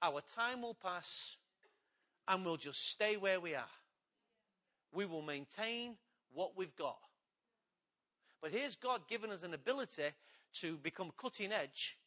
Our 0.05 0.21
time 0.35 0.61
will 0.61 0.75
pass 0.75 1.35
and 2.27 2.45
we'll 2.45 2.57
just 2.57 2.89
stay 2.89 3.17
where 3.17 3.39
we 3.39 3.55
are. 3.55 3.73
We 4.93 5.07
will 5.07 5.23
maintain 5.23 5.95
what 6.31 6.55
we've 6.55 6.75
got. 6.75 6.99
But 8.39 8.51
here's 8.51 8.75
God 8.75 9.01
giving 9.09 9.31
us 9.31 9.41
an 9.41 9.55
ability 9.55 10.03
to 10.61 10.77
become 10.77 11.11
cutting 11.17 11.51
edge. 11.51 11.97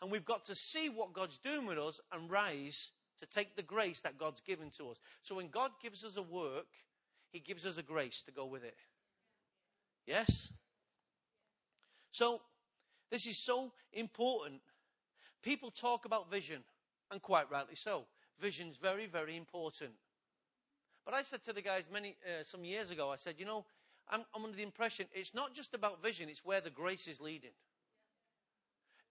And 0.00 0.10
we've 0.10 0.24
got 0.24 0.46
to 0.46 0.54
see 0.54 0.88
what 0.88 1.12
God's 1.12 1.36
doing 1.36 1.66
with 1.66 1.78
us 1.78 2.00
and 2.10 2.30
rise 2.30 2.90
to 3.18 3.26
take 3.26 3.54
the 3.54 3.62
grace 3.62 4.00
that 4.00 4.16
God's 4.16 4.40
given 4.40 4.70
to 4.78 4.88
us. 4.88 4.96
So 5.20 5.34
when 5.34 5.48
God 5.48 5.72
gives 5.82 6.04
us 6.04 6.16
a 6.16 6.22
work, 6.22 6.68
He 7.32 7.40
gives 7.40 7.66
us 7.66 7.76
a 7.76 7.82
grace 7.82 8.22
to 8.22 8.32
go 8.32 8.46
with 8.46 8.64
it. 8.64 8.76
Yes? 10.06 10.50
So, 12.12 12.40
this 13.10 13.26
is 13.26 13.44
so 13.44 13.72
important. 13.92 14.62
People 15.42 15.70
talk 15.70 16.06
about 16.06 16.30
vision 16.30 16.62
and 17.10 17.22
quite 17.22 17.50
rightly 17.50 17.74
so. 17.74 18.04
Vision 18.40 18.68
is 18.68 18.76
very, 18.76 19.06
very 19.06 19.36
important. 19.36 19.92
But 21.04 21.14
I 21.14 21.22
said 21.22 21.42
to 21.44 21.52
the 21.52 21.62
guys 21.62 21.84
many 21.92 22.16
uh, 22.26 22.42
some 22.42 22.64
years 22.64 22.90
ago, 22.90 23.10
I 23.10 23.16
said, 23.16 23.36
you 23.38 23.46
know, 23.46 23.64
I'm, 24.08 24.22
I'm 24.34 24.44
under 24.44 24.56
the 24.56 24.62
impression 24.62 25.06
it's 25.12 25.34
not 25.34 25.54
just 25.54 25.74
about 25.74 26.02
vision; 26.02 26.28
it's 26.28 26.44
where 26.44 26.60
the 26.60 26.70
grace 26.70 27.08
is 27.08 27.20
leading. 27.20 27.50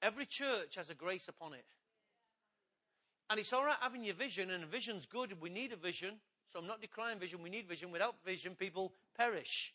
Every 0.02 0.26
church 0.26 0.76
has 0.76 0.90
a 0.90 0.94
grace 0.94 1.28
upon 1.28 1.54
it. 1.54 1.66
And 3.30 3.40
it's 3.40 3.54
all 3.54 3.66
right 3.66 3.78
having 3.80 4.04
your 4.04 4.14
vision, 4.14 4.52
and 4.52 4.66
vision's 4.66 5.06
good. 5.06 5.42
We 5.42 5.50
need 5.50 5.74
a 5.74 5.78
vision. 5.78 6.16
So 6.52 6.60
I'm 6.60 6.68
not 6.68 6.82
decrying 6.82 7.20
vision. 7.20 7.42
We 7.42 7.50
need 7.50 7.68
vision. 7.68 7.92
Without 7.92 8.16
vision, 8.24 8.56
people 8.56 8.94
perish. 9.18 9.74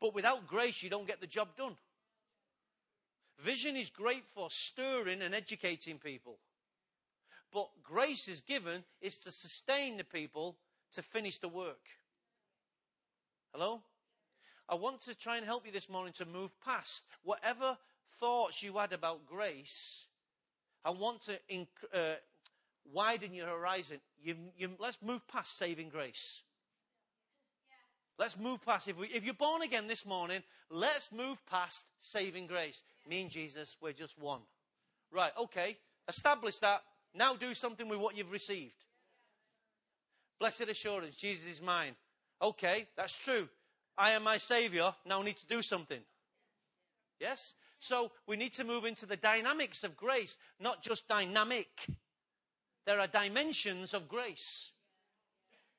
But 0.00 0.14
without 0.14 0.46
grace, 0.46 0.82
you 0.82 0.90
don't 0.90 1.06
get 1.06 1.20
the 1.20 1.26
job 1.26 1.48
done. 1.56 1.76
Vision 3.38 3.76
is 3.76 3.90
great 3.90 4.24
for 4.34 4.50
stirring 4.50 5.22
and 5.22 5.34
educating 5.34 5.98
people. 5.98 6.38
But 7.54 7.68
grace 7.84 8.26
is 8.26 8.40
given 8.40 8.82
is 9.00 9.16
to 9.18 9.30
sustain 9.30 9.96
the 9.96 10.04
people 10.04 10.56
to 10.92 11.02
finish 11.02 11.38
the 11.38 11.48
work. 11.48 11.86
Hello? 13.52 13.80
I 14.68 14.74
want 14.74 15.02
to 15.02 15.14
try 15.14 15.36
and 15.36 15.46
help 15.46 15.64
you 15.64 15.70
this 15.70 15.88
morning 15.88 16.12
to 16.14 16.24
move 16.24 16.50
past 16.64 17.04
whatever 17.22 17.78
thoughts 18.18 18.60
you 18.60 18.72
had 18.76 18.92
about 18.92 19.26
grace. 19.26 20.06
I 20.84 20.90
want 20.90 21.20
to 21.22 21.38
inc- 21.48 21.66
uh, 21.94 22.16
widen 22.92 23.32
your 23.32 23.46
horizon. 23.46 23.98
You, 24.20 24.34
you, 24.58 24.70
let's 24.80 24.98
move 25.00 25.26
past 25.28 25.56
saving 25.56 25.90
grace. 25.90 26.40
Let's 28.18 28.36
move 28.36 28.64
past. 28.64 28.88
If, 28.88 28.98
we, 28.98 29.06
if, 29.08 29.24
you're 29.24 29.34
born 29.34 29.62
again 29.62 29.86
this 29.86 30.04
morning, 30.04 30.42
let's 30.70 31.12
move 31.12 31.38
past 31.48 31.84
saving 32.00 32.48
grace. 32.48 32.82
Me 33.08 33.22
and 33.22 33.30
Jesus, 33.30 33.76
we're 33.80 33.92
just 33.92 34.18
one. 34.18 34.40
Right, 35.12 35.32
okay. 35.38 35.76
Establish 36.08 36.58
that. 36.58 36.82
Now 37.14 37.34
do 37.34 37.54
something 37.54 37.88
with 37.88 38.00
what 38.00 38.16
you've 38.16 38.32
received. 38.32 38.84
Blessed 40.40 40.62
assurance, 40.62 41.16
Jesus 41.16 41.46
is 41.46 41.62
mine. 41.62 41.94
Okay, 42.42 42.88
that's 42.96 43.16
true. 43.16 43.48
I 43.96 44.10
am 44.10 44.24
my 44.24 44.38
Savior. 44.38 44.92
Now 45.06 45.22
need 45.22 45.36
to 45.36 45.46
do 45.46 45.62
something. 45.62 46.00
Yes? 47.20 47.54
So 47.78 48.10
we 48.26 48.36
need 48.36 48.52
to 48.54 48.64
move 48.64 48.84
into 48.84 49.06
the 49.06 49.16
dynamics 49.16 49.84
of 49.84 49.96
grace, 49.96 50.36
not 50.58 50.82
just 50.82 51.06
dynamic. 51.06 51.86
There 52.86 52.98
are 52.98 53.06
dimensions 53.06 53.94
of 53.94 54.08
grace, 54.08 54.72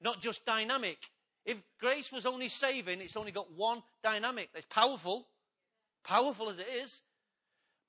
not 0.02 0.22
just 0.22 0.46
dynamic. 0.46 0.98
If 1.46 1.62
grace 1.80 2.12
was 2.12 2.26
only 2.26 2.50
saving, 2.50 3.02
it's 3.02 3.18
only 3.18 3.32
got 3.32 3.52
one 3.52 3.84
dynamic. 4.02 4.50
It's 4.56 4.66
powerful, 4.70 5.28
powerful 6.04 6.50
as 6.50 6.60
it 6.60 6.68
is, 6.68 7.02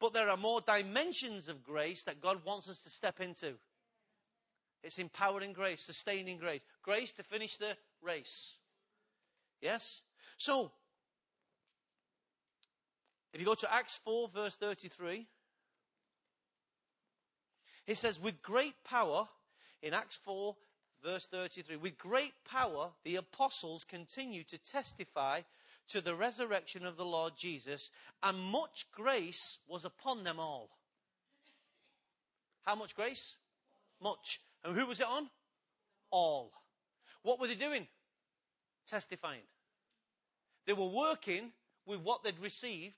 but 0.00 0.12
there 0.12 0.28
are 0.28 0.36
more 0.36 0.60
dimensions 0.60 1.48
of 1.48 1.62
grace 1.62 2.04
that 2.04 2.20
God 2.20 2.44
wants 2.44 2.68
us 2.68 2.80
to 2.80 2.90
step 2.90 3.20
into. 3.20 3.54
It's 4.82 4.98
empowering 4.98 5.52
grace, 5.52 5.82
sustaining 5.82 6.38
grace, 6.38 6.62
grace 6.82 7.12
to 7.12 7.22
finish 7.22 7.56
the 7.56 7.76
race. 8.02 8.54
Yes? 9.60 10.02
So, 10.36 10.70
if 13.32 13.40
you 13.40 13.46
go 13.46 13.54
to 13.54 13.72
Acts 13.72 14.00
4, 14.04 14.28
verse 14.28 14.56
33, 14.56 15.26
it 17.86 17.98
says, 17.98 18.20
with 18.20 18.42
great 18.42 18.74
power, 18.84 19.28
in 19.82 19.94
Acts 19.94 20.16
4, 20.16 20.54
verse 21.04 21.26
33, 21.26 21.76
with 21.76 21.98
great 21.98 22.32
power, 22.50 22.90
the 23.04 23.16
apostles 23.16 23.84
continue 23.84 24.42
to 24.44 24.58
testify 24.58 25.40
to 25.88 26.00
the 26.00 26.14
resurrection 26.14 26.84
of 26.84 26.96
the 26.96 27.04
Lord 27.04 27.34
Jesus, 27.36 27.90
and 28.22 28.38
much 28.38 28.86
grace 28.92 29.58
was 29.68 29.84
upon 29.84 30.24
them 30.24 30.38
all. 30.38 30.70
How 32.62 32.74
much 32.74 32.96
grace? 32.96 33.36
Much. 34.02 34.40
And 34.64 34.76
who 34.76 34.86
was 34.86 35.00
it 35.00 35.06
on? 35.06 35.28
All. 36.10 36.52
What 37.22 37.40
were 37.40 37.46
they 37.46 37.54
doing? 37.54 37.86
Testifying. 38.86 39.42
They 40.66 40.72
were 40.72 40.86
working 40.86 41.52
with 41.86 42.00
what 42.00 42.24
they'd 42.24 42.38
received. 42.40 42.96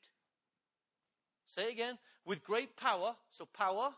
Say 1.47 1.65
it 1.65 1.73
again. 1.73 1.99
With 2.25 2.45
great 2.45 2.77
power. 2.77 3.15
So 3.31 3.45
power. 3.45 3.91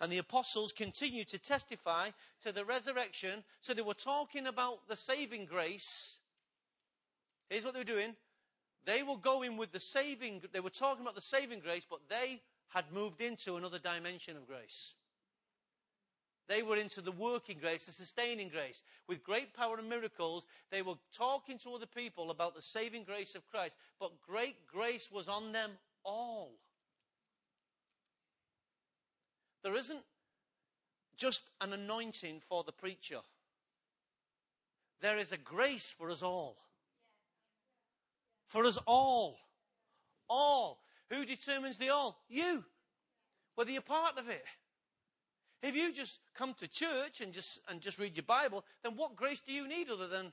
And 0.00 0.12
the 0.12 0.18
apostles 0.18 0.72
continued 0.72 1.28
to 1.28 1.38
testify 1.38 2.10
to 2.42 2.52
the 2.52 2.64
resurrection. 2.64 3.44
So 3.60 3.72
they 3.72 3.82
were 3.82 3.94
talking 3.94 4.46
about 4.46 4.88
the 4.88 4.96
saving 4.96 5.46
grace 5.46 6.16
Here's 7.48 7.64
what 7.64 7.74
they 7.74 7.80
were 7.80 7.84
doing. 7.84 8.14
They 8.84 9.02
were 9.02 9.16
going 9.16 9.56
with 9.56 9.72
the 9.72 9.80
saving, 9.80 10.42
they 10.52 10.60
were 10.60 10.70
talking 10.70 11.02
about 11.02 11.14
the 11.14 11.22
saving 11.22 11.60
grace, 11.60 11.86
but 11.88 12.00
they 12.08 12.42
had 12.68 12.92
moved 12.92 13.20
into 13.20 13.56
another 13.56 13.78
dimension 13.78 14.36
of 14.36 14.46
grace. 14.46 14.94
They 16.46 16.62
were 16.62 16.76
into 16.76 17.00
the 17.00 17.12
working 17.12 17.58
grace, 17.58 17.84
the 17.86 17.92
sustaining 17.92 18.50
grace. 18.50 18.82
With 19.08 19.24
great 19.24 19.54
power 19.54 19.78
and 19.78 19.88
miracles, 19.88 20.44
they 20.70 20.82
were 20.82 20.96
talking 21.16 21.58
to 21.60 21.74
other 21.74 21.86
people 21.86 22.30
about 22.30 22.54
the 22.54 22.60
saving 22.60 23.04
grace 23.04 23.34
of 23.34 23.50
Christ. 23.50 23.76
But 23.98 24.20
great 24.20 24.66
grace 24.66 25.10
was 25.10 25.26
on 25.26 25.52
them 25.52 25.70
all. 26.04 26.52
There 29.62 29.74
isn't 29.74 30.02
just 31.16 31.48
an 31.62 31.72
anointing 31.72 32.42
for 32.46 32.62
the 32.64 32.72
preacher. 32.72 33.20
there 35.00 35.16
is 35.18 35.32
a 35.32 35.38
grace 35.38 35.90
for 35.90 36.10
us 36.10 36.22
all. 36.22 36.56
For 38.54 38.64
us 38.66 38.78
all. 38.86 39.36
All. 40.30 40.78
Who 41.10 41.24
determines 41.26 41.76
the 41.76 41.88
all? 41.88 42.20
You. 42.28 42.64
Whether 43.56 43.72
you're 43.72 43.82
part 43.82 44.16
of 44.16 44.28
it. 44.28 44.44
If 45.60 45.74
you 45.74 45.92
just 45.92 46.20
come 46.38 46.54
to 46.58 46.68
church 46.68 47.20
and 47.20 47.32
just, 47.32 47.58
and 47.68 47.80
just 47.80 47.98
read 47.98 48.16
your 48.16 48.22
Bible, 48.22 48.64
then 48.84 48.94
what 48.94 49.16
grace 49.16 49.40
do 49.44 49.52
you 49.52 49.66
need 49.66 49.90
other 49.90 50.06
than 50.06 50.32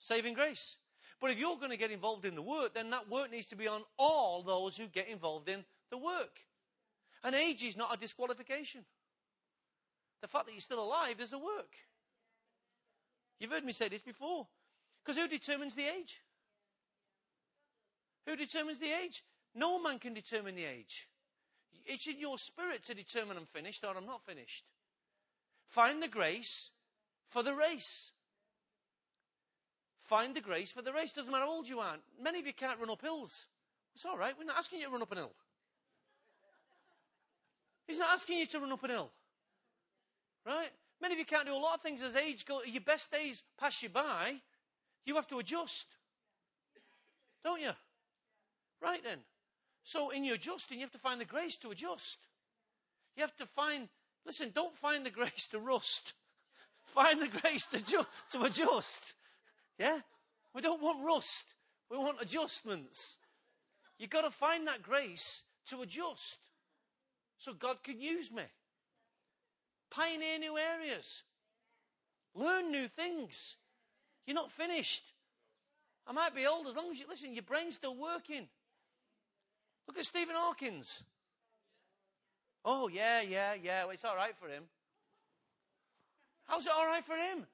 saving 0.00 0.34
grace? 0.34 0.76
But 1.18 1.30
if 1.30 1.38
you're 1.38 1.56
going 1.56 1.70
to 1.70 1.78
get 1.78 1.92
involved 1.92 2.26
in 2.26 2.34
the 2.34 2.42
work, 2.42 2.74
then 2.74 2.90
that 2.90 3.08
work 3.08 3.32
needs 3.32 3.46
to 3.46 3.56
be 3.56 3.68
on 3.68 3.80
all 3.98 4.42
those 4.42 4.76
who 4.76 4.86
get 4.86 5.08
involved 5.08 5.48
in 5.48 5.64
the 5.90 5.96
work. 5.96 6.40
And 7.24 7.34
age 7.34 7.64
is 7.64 7.74
not 7.74 7.94
a 7.94 7.98
disqualification. 7.98 8.84
The 10.20 10.28
fact 10.28 10.44
that 10.44 10.52
you're 10.52 10.60
still 10.60 10.84
alive 10.84 11.20
is 11.20 11.32
a 11.32 11.38
work. 11.38 11.72
You've 13.40 13.50
heard 13.50 13.64
me 13.64 13.72
say 13.72 13.88
this 13.88 14.02
before. 14.02 14.46
Because 15.02 15.16
who 15.16 15.26
determines 15.26 15.74
the 15.74 15.86
age? 15.86 16.20
Who 18.26 18.36
determines 18.36 18.78
the 18.78 18.92
age? 18.92 19.24
No 19.54 19.82
man 19.82 19.98
can 19.98 20.14
determine 20.14 20.54
the 20.54 20.64
age. 20.64 21.08
It's 21.84 22.06
in 22.06 22.18
your 22.18 22.38
spirit 22.38 22.84
to 22.84 22.94
determine 22.94 23.36
I'm 23.36 23.46
finished 23.46 23.84
or 23.84 23.96
I'm 23.96 24.06
not 24.06 24.24
finished. 24.24 24.64
Find 25.66 26.02
the 26.02 26.08
grace 26.08 26.70
for 27.28 27.42
the 27.42 27.54
race. 27.54 28.12
Find 30.02 30.34
the 30.34 30.40
grace 30.40 30.70
for 30.70 30.82
the 30.82 30.92
race. 30.92 31.12
Doesn't 31.12 31.32
matter 31.32 31.44
how 31.44 31.52
old 31.52 31.68
you 31.68 31.80
are. 31.80 31.96
Many 32.20 32.40
of 32.40 32.46
you 32.46 32.52
can't 32.52 32.78
run 32.78 32.90
up 32.90 33.00
hills. 33.00 33.46
It's 33.94 34.04
all 34.04 34.16
right. 34.16 34.34
We're 34.38 34.44
not 34.44 34.58
asking 34.58 34.80
you 34.80 34.86
to 34.86 34.92
run 34.92 35.02
up 35.02 35.12
an 35.12 35.18
hill. 35.18 35.32
He's 37.86 37.98
not 37.98 38.10
asking 38.10 38.38
you 38.38 38.46
to 38.46 38.60
run 38.60 38.72
up 38.72 38.84
an 38.84 38.90
hill. 38.90 39.10
Right? 40.46 40.70
Many 41.00 41.14
of 41.14 41.18
you 41.18 41.24
can't 41.24 41.46
do 41.46 41.54
a 41.54 41.56
lot 41.56 41.74
of 41.74 41.80
things 41.80 42.02
as 42.02 42.16
age 42.16 42.46
goes. 42.46 42.62
Your 42.66 42.80
best 42.80 43.10
days 43.10 43.42
pass 43.58 43.82
you 43.82 43.88
by. 43.88 44.34
You 45.04 45.16
have 45.16 45.26
to 45.28 45.38
adjust. 45.38 45.86
Don't 47.44 47.60
you? 47.60 47.70
Right 48.82 49.02
then. 49.04 49.18
So 49.84 50.10
in 50.10 50.24
your 50.24 50.34
adjusting, 50.34 50.78
you 50.78 50.84
have 50.84 50.92
to 50.92 50.98
find 50.98 51.20
the 51.20 51.24
grace 51.24 51.56
to 51.58 51.70
adjust. 51.70 52.18
You 53.16 53.22
have 53.22 53.36
to 53.36 53.46
find, 53.46 53.88
listen, 54.26 54.50
don't 54.54 54.76
find 54.76 55.06
the 55.06 55.10
grace 55.10 55.46
to 55.52 55.58
rust. 55.58 56.14
find 56.84 57.20
the 57.20 57.28
grace 57.28 57.66
to, 57.66 57.84
ju- 57.84 58.06
to 58.32 58.42
adjust. 58.42 59.14
Yeah? 59.78 59.98
We 60.54 60.62
don't 60.62 60.82
want 60.82 61.04
rust. 61.04 61.44
We 61.90 61.98
want 61.98 62.22
adjustments. 62.22 63.16
You've 63.98 64.10
got 64.10 64.22
to 64.22 64.30
find 64.30 64.66
that 64.66 64.82
grace 64.82 65.42
to 65.68 65.82
adjust 65.82 66.38
so 67.38 67.52
God 67.52 67.82
can 67.82 68.00
use 68.00 68.32
me. 68.32 68.42
Pioneer 69.90 70.38
new 70.38 70.56
areas. 70.56 71.22
Learn 72.34 72.70
new 72.70 72.88
things. 72.88 73.56
You're 74.26 74.34
not 74.34 74.50
finished. 74.50 75.02
I 76.06 76.12
might 76.12 76.34
be 76.34 76.46
old 76.46 76.66
as 76.66 76.74
long 76.74 76.90
as 76.90 76.98
you 76.98 77.06
listen, 77.08 77.34
your 77.34 77.42
brain's 77.42 77.74
still 77.74 77.96
working. 77.96 78.48
Look 79.86 79.98
at 79.98 80.06
Stephen 80.06 80.34
Hawkins. 80.36 81.02
Oh, 82.64 82.88
yeah, 82.88 83.20
yeah, 83.22 83.54
yeah. 83.60 83.84
Well, 83.84 83.92
it's 83.92 84.04
all 84.04 84.16
right 84.16 84.36
for 84.38 84.48
him. 84.48 84.64
How's 86.44 86.66
it 86.66 86.72
all 86.76 86.86
right 86.86 87.04
for 87.04 87.16
him? 87.16 87.46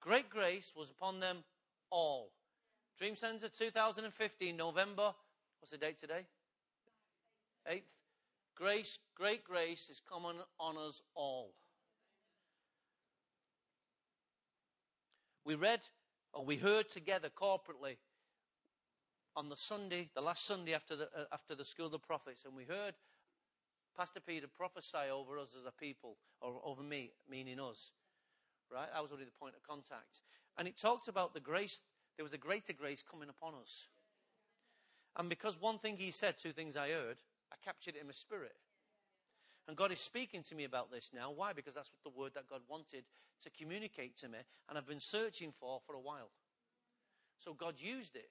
Great 0.00 0.28
grace 0.28 0.72
was 0.76 0.90
upon 0.90 1.20
them 1.20 1.44
all. 1.90 2.32
Dream 2.98 3.14
Center 3.14 3.48
2015, 3.48 4.56
November. 4.56 5.12
What's 5.60 5.70
the 5.70 5.78
date 5.78 5.98
today? 5.98 6.26
8th. 7.70 7.82
Grace, 8.56 8.98
great 9.16 9.44
grace 9.44 9.88
is 9.88 10.02
common 10.08 10.36
on 10.58 10.76
us 10.76 11.00
all. 11.14 11.54
We 15.44 15.54
read 15.54 15.80
or 16.32 16.44
we 16.44 16.56
heard 16.56 16.88
together 16.88 17.28
corporately 17.28 17.96
on 19.36 19.48
the 19.48 19.56
Sunday, 19.56 20.10
the 20.14 20.20
last 20.20 20.44
Sunday 20.44 20.74
after 20.74 20.96
the, 20.96 21.04
uh, 21.04 21.24
after 21.32 21.54
the 21.54 21.64
School 21.64 21.86
of 21.86 21.92
the 21.92 21.98
Prophets, 21.98 22.44
and 22.44 22.54
we 22.54 22.64
heard 22.64 22.94
Pastor 23.96 24.20
Peter 24.20 24.46
prophesy 24.46 25.10
over 25.12 25.38
us 25.38 25.48
as 25.58 25.66
a 25.66 25.72
people, 25.72 26.16
or 26.40 26.60
over 26.64 26.82
me, 26.82 27.12
meaning 27.28 27.60
us. 27.60 27.90
Right? 28.70 28.88
That 28.92 29.02
was 29.02 29.10
already 29.10 29.26
the 29.26 29.38
point 29.38 29.54
of 29.54 29.62
contact. 29.62 30.22
And 30.56 30.66
it 30.66 30.78
talked 30.78 31.08
about 31.08 31.34
the 31.34 31.40
grace, 31.40 31.80
there 32.16 32.24
was 32.24 32.32
a 32.32 32.38
greater 32.38 32.72
grace 32.72 33.02
coming 33.02 33.28
upon 33.28 33.54
us. 33.60 33.88
And 35.16 35.28
because 35.28 35.60
one 35.60 35.78
thing 35.78 35.96
he 35.96 36.10
said, 36.10 36.38
two 36.38 36.52
things 36.52 36.76
I 36.76 36.88
heard, 36.90 37.18
I 37.52 37.56
captured 37.62 37.96
it 37.96 38.00
in 38.00 38.06
my 38.06 38.12
spirit. 38.12 38.56
And 39.68 39.76
God 39.76 39.92
is 39.92 40.00
speaking 40.00 40.42
to 40.44 40.54
me 40.54 40.64
about 40.64 40.90
this 40.90 41.10
now. 41.14 41.30
Why? 41.30 41.52
Because 41.52 41.74
that's 41.74 41.90
what 41.90 42.02
the 42.02 42.18
word 42.18 42.32
that 42.34 42.48
God 42.48 42.60
wanted 42.68 43.04
to 43.42 43.50
communicate 43.50 44.16
to 44.18 44.28
me 44.28 44.38
and 44.68 44.78
I've 44.78 44.86
been 44.86 45.00
searching 45.00 45.52
for 45.58 45.80
for 45.86 45.94
a 45.94 46.00
while. 46.00 46.30
So 47.38 47.54
God 47.54 47.74
used 47.78 48.16
it. 48.16 48.30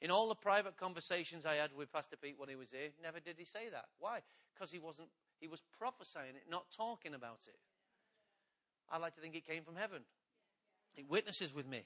In 0.00 0.10
all 0.10 0.28
the 0.28 0.34
private 0.34 0.76
conversations 0.76 1.44
I 1.44 1.54
had 1.54 1.70
with 1.76 1.92
Pastor 1.92 2.16
Pete 2.16 2.36
when 2.38 2.48
he 2.48 2.54
was 2.54 2.70
here, 2.70 2.90
never 3.02 3.18
did 3.18 3.36
he 3.36 3.44
say 3.44 3.68
that. 3.72 3.86
Why? 3.98 4.20
Because 4.54 4.70
he 4.70 4.78
wasn't, 4.78 5.08
he 5.40 5.48
was 5.48 5.60
prophesying 5.76 6.36
it, 6.36 6.44
not 6.48 6.66
talking 6.76 7.14
about 7.14 7.40
it. 7.46 7.58
I 8.90 8.98
like 8.98 9.14
to 9.16 9.20
think 9.20 9.34
it 9.34 9.46
came 9.46 9.64
from 9.64 9.76
heaven. 9.76 10.02
It 10.96 11.08
witnesses 11.08 11.54
with 11.54 11.68
me. 11.68 11.82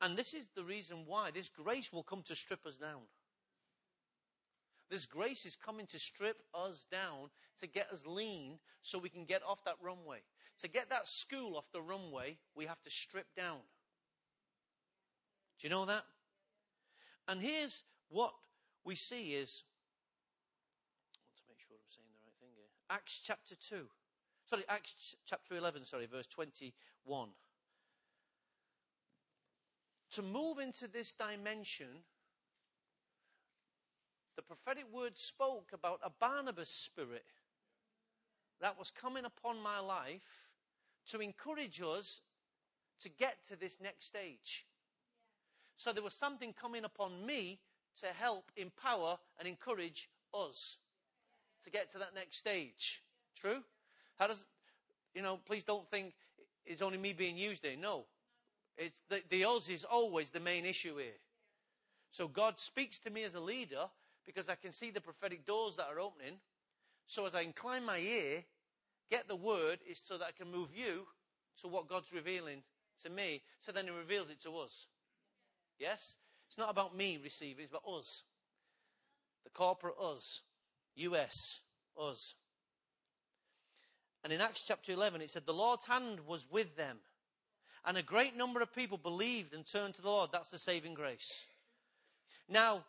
And 0.00 0.16
this 0.16 0.32
is 0.32 0.46
the 0.54 0.64
reason 0.64 0.98
why 1.06 1.30
this 1.30 1.48
grace 1.48 1.92
will 1.92 2.02
come 2.02 2.22
to 2.22 2.34
strip 2.34 2.64
us 2.66 2.76
down. 2.76 3.02
This 4.90 5.06
grace 5.06 5.46
is 5.46 5.54
coming 5.54 5.86
to 5.86 5.98
strip 6.00 6.42
us 6.52 6.84
down, 6.90 7.30
to 7.60 7.68
get 7.68 7.90
us 7.92 8.04
lean 8.04 8.58
so 8.82 8.98
we 8.98 9.08
can 9.08 9.24
get 9.24 9.40
off 9.46 9.64
that 9.64 9.76
runway. 9.80 10.18
To 10.58 10.68
get 10.68 10.90
that 10.90 11.06
school 11.06 11.56
off 11.56 11.70
the 11.72 11.80
runway, 11.80 12.38
we 12.56 12.66
have 12.66 12.82
to 12.82 12.90
strip 12.90 13.26
down. 13.36 13.58
Do 15.60 15.66
you 15.66 15.70
know 15.70 15.86
that? 15.86 16.04
And 17.28 17.40
here's 17.40 17.84
what 18.08 18.32
we 18.84 18.96
see 18.96 19.34
is 19.34 19.62
I 21.14 21.22
want 21.22 21.36
to 21.38 21.44
make 21.48 21.60
sure 21.60 21.76
I'm 21.76 21.86
saying 21.88 22.08
the 22.12 22.20
right 22.24 22.34
thing 22.40 22.50
here. 22.56 22.66
Acts 22.90 23.20
chapter 23.24 23.54
2. 23.54 23.86
Sorry, 24.46 24.64
Acts 24.68 25.14
chapter 25.24 25.54
11, 25.54 25.84
sorry, 25.84 26.06
verse 26.06 26.26
21. 26.26 27.28
To 30.12 30.22
move 30.22 30.58
into 30.58 30.88
this 30.88 31.12
dimension 31.12 32.02
the 34.36 34.42
prophetic 34.42 34.84
word 34.92 35.18
spoke 35.18 35.70
about 35.72 36.00
a 36.04 36.10
Barnabas 36.10 36.68
spirit 36.68 37.24
that 38.60 38.78
was 38.78 38.90
coming 38.90 39.24
upon 39.24 39.60
my 39.62 39.78
life 39.80 40.48
to 41.08 41.20
encourage 41.20 41.80
us 41.80 42.20
to 43.00 43.08
get 43.08 43.38
to 43.48 43.56
this 43.56 43.78
next 43.82 44.06
stage. 44.06 44.66
So 45.76 45.92
there 45.92 46.02
was 46.02 46.14
something 46.14 46.52
coming 46.52 46.84
upon 46.84 47.24
me 47.24 47.58
to 48.00 48.06
help 48.18 48.50
empower 48.56 49.18
and 49.38 49.48
encourage 49.48 50.08
us 50.34 50.76
to 51.64 51.70
get 51.70 51.90
to 51.92 51.98
that 51.98 52.14
next 52.14 52.36
stage. 52.36 53.02
True? 53.34 53.62
How 54.18 54.26
does, 54.26 54.44
you 55.14 55.22
know, 55.22 55.38
please 55.46 55.64
don't 55.64 55.88
think 55.90 56.12
it's 56.66 56.82
only 56.82 56.98
me 56.98 57.12
being 57.12 57.36
used 57.36 57.64
here. 57.64 57.76
No. 57.80 58.04
It's 58.76 59.00
the, 59.08 59.22
the 59.30 59.44
us 59.44 59.68
is 59.68 59.84
always 59.84 60.30
the 60.30 60.40
main 60.40 60.64
issue 60.64 60.96
here. 60.98 61.18
So 62.10 62.28
God 62.28 62.58
speaks 62.58 62.98
to 63.00 63.10
me 63.10 63.24
as 63.24 63.34
a 63.34 63.40
leader 63.40 63.86
because 64.32 64.48
I 64.48 64.54
can 64.54 64.72
see 64.72 64.90
the 64.90 65.00
prophetic 65.00 65.44
doors 65.44 65.76
that 65.76 65.88
are 65.92 65.98
opening. 65.98 66.38
So 67.06 67.26
as 67.26 67.34
I 67.34 67.40
incline 67.40 67.84
my 67.84 67.98
ear, 67.98 68.44
get 69.10 69.26
the 69.26 69.36
word, 69.36 69.80
is 69.88 70.00
so 70.04 70.18
that 70.18 70.28
I 70.28 70.32
can 70.32 70.50
move 70.52 70.68
you 70.74 71.06
to 71.60 71.68
what 71.68 71.88
God's 71.88 72.12
revealing 72.12 72.62
to 73.02 73.10
me. 73.10 73.42
So 73.58 73.72
then 73.72 73.86
He 73.86 73.90
reveals 73.90 74.30
it 74.30 74.40
to 74.42 74.56
us. 74.58 74.86
Yes? 75.78 76.16
It's 76.48 76.58
not 76.58 76.70
about 76.70 76.96
me 76.96 77.18
receiving, 77.22 77.64
it's 77.64 77.72
about 77.72 77.98
us. 77.98 78.22
The 79.44 79.50
corporate 79.50 79.94
us. 80.00 80.42
US. 80.96 81.34
Us. 82.00 82.34
And 84.22 84.32
in 84.32 84.40
Acts 84.40 84.64
chapter 84.66 84.92
11, 84.92 85.22
it 85.22 85.30
said, 85.30 85.46
The 85.46 85.52
Lord's 85.52 85.86
hand 85.86 86.20
was 86.26 86.46
with 86.50 86.76
them. 86.76 86.98
And 87.84 87.96
a 87.96 88.02
great 88.02 88.36
number 88.36 88.60
of 88.60 88.74
people 88.74 88.98
believed 88.98 89.54
and 89.54 89.64
turned 89.64 89.94
to 89.94 90.02
the 90.02 90.10
Lord. 90.10 90.30
That's 90.32 90.50
the 90.50 90.58
saving 90.58 90.94
grace. 90.94 91.46
Now, 92.48 92.84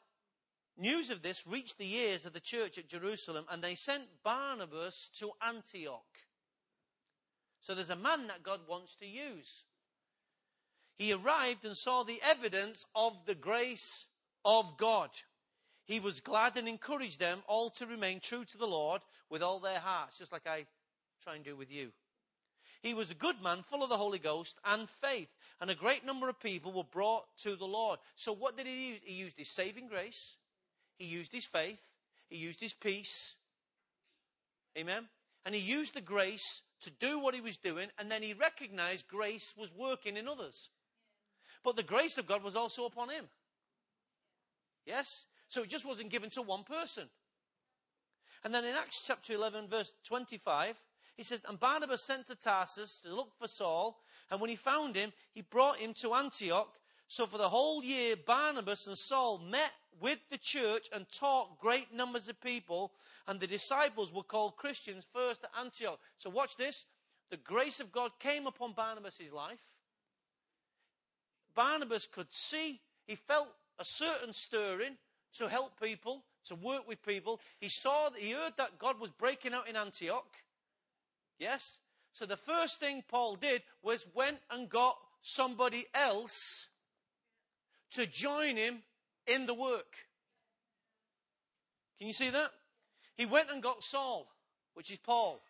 News 0.78 1.10
of 1.10 1.22
this 1.22 1.46
reached 1.46 1.78
the 1.78 1.94
ears 1.94 2.26
of 2.26 2.34
the 2.34 2.40
church 2.40 2.78
at 2.78 2.88
Jerusalem, 2.88 3.46
and 3.50 3.64
they 3.64 3.76
sent 3.76 4.24
Barnabas 4.24 5.10
to 5.20 5.32
Antioch. 5.46 6.02
So 7.60 7.76
there's 7.76 7.90
a 7.92 7.96
man 7.96 8.28
that 8.28 8.44
God 8.44 8.62
wants 8.68 8.96
to 8.96 9.06
use. 9.06 9.64
He 10.96 11.14
arrived 11.14 11.66
and 11.66 11.78
saw 11.78 12.04
the 12.04 12.22
evidence 12.24 12.86
of 12.96 13.14
the 13.26 13.36
grace 13.36 14.08
of 14.44 14.78
God. 14.78 15.10
He 15.86 16.00
was 16.00 16.20
glad 16.20 16.58
and 16.58 16.68
encouraged 16.68 17.20
them 17.20 17.44
all 17.48 17.70
to 17.72 17.86
remain 17.86 18.20
true 18.20 18.46
to 18.46 18.58
the 18.58 18.68
Lord 18.68 19.02
with 19.30 19.44
all 19.44 19.60
their 19.60 19.80
hearts, 19.80 20.18
just 20.18 20.32
like 20.32 20.48
I 20.48 20.66
try 21.24 21.36
and 21.36 21.44
do 21.44 21.56
with 21.56 21.72
you. 21.72 21.92
He 22.82 22.94
was 22.96 23.12
a 23.12 23.16
good 23.16 23.42
man, 23.44 23.62
full 23.62 23.84
of 23.84 23.90
the 23.90 23.98
Holy 23.98 24.18
Ghost 24.20 24.58
and 24.66 24.90
faith, 24.90 25.30
and 25.60 25.70
a 25.70 25.76
great 25.76 26.04
number 26.04 26.30
of 26.30 26.40
people 26.40 26.72
were 26.72 26.84
brought 26.84 27.26
to 27.44 27.56
the 27.56 27.66
Lord. 27.66 28.00
So 28.16 28.34
what 28.34 28.58
did 28.58 28.66
he 28.66 28.90
use? 28.90 29.00
He 29.04 29.14
used 29.14 29.38
his 29.38 29.50
saving 29.50 29.88
grace. 29.88 30.36
He 31.02 31.08
used 31.08 31.32
his 31.32 31.48
faith, 31.48 31.82
he 32.30 32.38
used 32.38 32.60
his 32.60 32.76
peace, 32.76 33.36
Amen? 34.78 35.08
And 35.44 35.56
he 35.56 35.62
used 35.62 35.96
the 35.96 36.02
grace 36.02 36.62
to 36.82 36.92
do 36.92 37.18
what 37.18 37.34
he 37.34 37.42
was 37.42 37.58
doing, 37.58 37.90
and 37.98 38.12
then 38.12 38.22
he 38.22 38.34
recognized 38.34 39.08
grace 39.08 39.56
was 39.58 39.72
working 39.76 40.16
in 40.16 40.28
others. 40.28 40.70
But 41.64 41.76
the 41.76 41.82
grace 41.82 42.20
of 42.20 42.28
God 42.28 42.44
was 42.44 42.56
also 42.56 42.86
upon 42.86 43.10
him. 43.10 43.26
Yes? 44.86 45.26
So 45.50 45.64
it 45.64 45.70
just 45.70 45.88
wasn't 45.88 46.12
given 46.12 46.30
to 46.32 46.44
one 46.44 46.64
person. 46.64 47.10
And 48.44 48.54
then 48.54 48.64
in 48.64 48.76
Acts 48.76 49.04
chapter 49.04 49.34
11, 49.34 49.70
verse 49.70 49.92
25, 50.06 50.80
he 51.18 51.24
says, 51.24 51.42
And 51.50 51.60
Barnabas 51.60 52.04
sent 52.04 52.28
to 52.28 52.36
Tarsus 52.36 53.00
to 53.00 53.16
look 53.16 53.32
for 53.40 53.48
Saul, 53.48 54.00
and 54.30 54.40
when 54.40 54.52
he 54.52 54.56
found 54.56 54.96
him, 54.96 55.14
he 55.34 55.42
brought 55.42 55.78
him 55.78 55.96
to 55.96 56.14
Antioch. 56.14 56.78
So 57.12 57.28
for 57.28 57.38
the 57.38 57.50
whole 57.50 57.84
year, 57.84 58.16
Barnabas 58.16 58.88
and 58.88 58.98
Saul 58.98 59.38
met 59.40 59.74
with 60.00 60.20
the 60.30 60.38
church 60.38 60.88
and 60.94 61.06
taught 61.12 61.60
great 61.60 61.94
numbers 61.94 62.30
of 62.30 62.40
people, 62.40 62.94
and 63.28 63.38
the 63.38 63.48
disciples 63.48 64.14
were 64.14 64.24
called 64.24 64.56
Christians 64.56 65.04
first 65.12 65.44
at 65.44 65.52
Antioch. 65.60 66.00
So 66.18 66.30
watch 66.30 66.56
this. 66.56 66.86
The 67.30 67.36
grace 67.36 67.82
of 67.82 67.92
God 67.92 68.12
came 68.20 68.48
upon 68.48 68.72
Barnabas' 68.72 69.24
life. 69.36 69.60
Barnabas 71.54 72.08
could 72.08 72.32
see, 72.32 72.80
he 73.06 73.16
felt 73.16 73.50
a 73.78 73.84
certain 73.84 74.32
stirring 74.32 74.96
to 75.34 75.50
help 75.50 75.82
people, 75.82 76.24
to 76.46 76.56
work 76.56 76.88
with 76.88 77.06
people. 77.06 77.42
He 77.60 77.68
saw, 77.68 78.08
that 78.08 78.22
he 78.22 78.32
heard 78.32 78.54
that 78.56 78.80
God 78.80 79.02
was 79.02 79.10
breaking 79.10 79.54
out 79.54 79.68
in 79.68 79.76
Antioch. 79.76 80.32
Yes? 81.38 81.80
So 82.14 82.26
the 82.26 82.38
first 82.38 82.80
thing 82.80 83.04
Paul 83.06 83.36
did 83.36 83.64
was 83.84 84.06
went 84.16 84.38
and 84.50 84.70
got 84.70 84.96
somebody 85.22 85.88
else 85.94 86.70
to 87.92 88.06
join 88.06 88.58
him 88.58 88.80
in 89.28 89.46
the 89.46 89.54
work. 89.54 89.96
Can 91.98 92.08
you 92.08 92.14
see 92.14 92.30
that? 92.30 92.52
He 93.16 93.26
went 93.26 93.52
and 93.52 93.62
got 93.62 93.84
Saul, 93.84 94.28
which 94.74 94.92
is 94.92 94.98
Paul. 94.98 95.42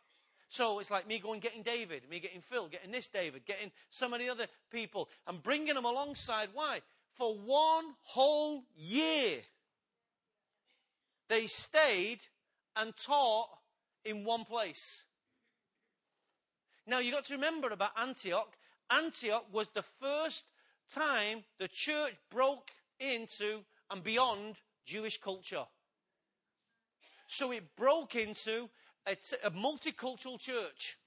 So 0.49 0.79
it's 0.79 0.91
like 0.91 1.07
me 1.07 1.19
going 1.19 1.39
getting 1.39 1.63
David, 1.63 2.09
me 2.09 2.19
getting 2.19 2.41
Phil, 2.41 2.67
getting 2.67 2.91
this 2.91 3.07
David, 3.07 3.45
getting 3.45 3.71
some 3.89 4.13
of 4.13 4.19
the 4.19 4.27
other 4.27 4.47
people, 4.69 5.07
and 5.25 5.41
bringing 5.41 5.75
them 5.75 5.85
alongside. 5.85 6.49
Why? 6.53 6.81
For 7.17 7.33
one 7.35 7.85
whole 8.03 8.65
year, 8.75 9.39
they 11.29 11.47
stayed 11.47 12.19
and 12.75 12.93
taught 12.97 13.47
in 14.03 14.25
one 14.25 14.43
place. 14.43 15.03
Now 16.85 16.99
you've 16.99 17.13
got 17.13 17.25
to 17.25 17.35
remember 17.35 17.69
about 17.69 17.91
Antioch. 17.97 18.57
Antioch 18.89 19.45
was 19.53 19.69
the 19.69 19.83
first 20.01 20.43
time 20.93 21.43
the 21.59 21.67
church 21.67 22.13
broke 22.29 22.71
into 22.99 23.61
and 23.89 24.03
beyond 24.03 24.55
Jewish 24.85 25.19
culture. 25.19 25.65
So 27.27 27.51
it 27.51 27.75
broke 27.75 28.15
into 28.15 28.69
a, 29.07 29.15
a 29.43 29.51
multicultural 29.51 30.39
church. 30.39 30.97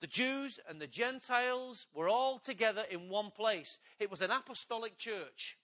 The 0.00 0.06
Jews 0.06 0.60
and 0.68 0.80
the 0.80 0.86
Gentiles 0.86 1.86
were 1.94 2.08
all 2.08 2.38
together 2.38 2.84
in 2.90 3.08
one 3.08 3.30
place. 3.30 3.78
It 3.98 4.10
was 4.10 4.20
an 4.20 4.30
apostolic 4.30 4.98
church. 4.98 5.56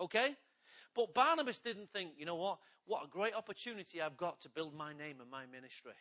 Okay? 0.00 0.34
But 0.94 1.14
Barnabas 1.14 1.58
didn't 1.58 1.90
think, 1.92 2.12
you 2.18 2.26
know 2.26 2.36
what? 2.36 2.58
What 2.84 3.04
a 3.04 3.08
great 3.08 3.34
opportunity 3.34 4.00
I've 4.00 4.16
got 4.16 4.40
to 4.42 4.48
build 4.48 4.74
my 4.74 4.92
name 4.92 5.20
and 5.20 5.30
my 5.30 5.44
ministry. 5.46 5.92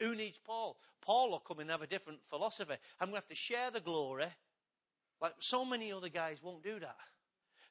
Who 0.00 0.14
needs 0.14 0.38
Paul? 0.38 0.76
Paul 1.00 1.30
will 1.30 1.38
come 1.38 1.60
and 1.60 1.70
have 1.70 1.82
a 1.82 1.86
different 1.86 2.20
philosophy. 2.28 2.74
I'm 3.00 3.08
going 3.08 3.12
to 3.12 3.16
have 3.18 3.28
to 3.28 3.34
share 3.34 3.70
the 3.70 3.80
glory. 3.80 4.26
Like 5.20 5.34
so 5.38 5.64
many 5.64 5.92
other 5.92 6.08
guys 6.08 6.42
won't 6.42 6.62
do 6.62 6.78
that. 6.80 6.96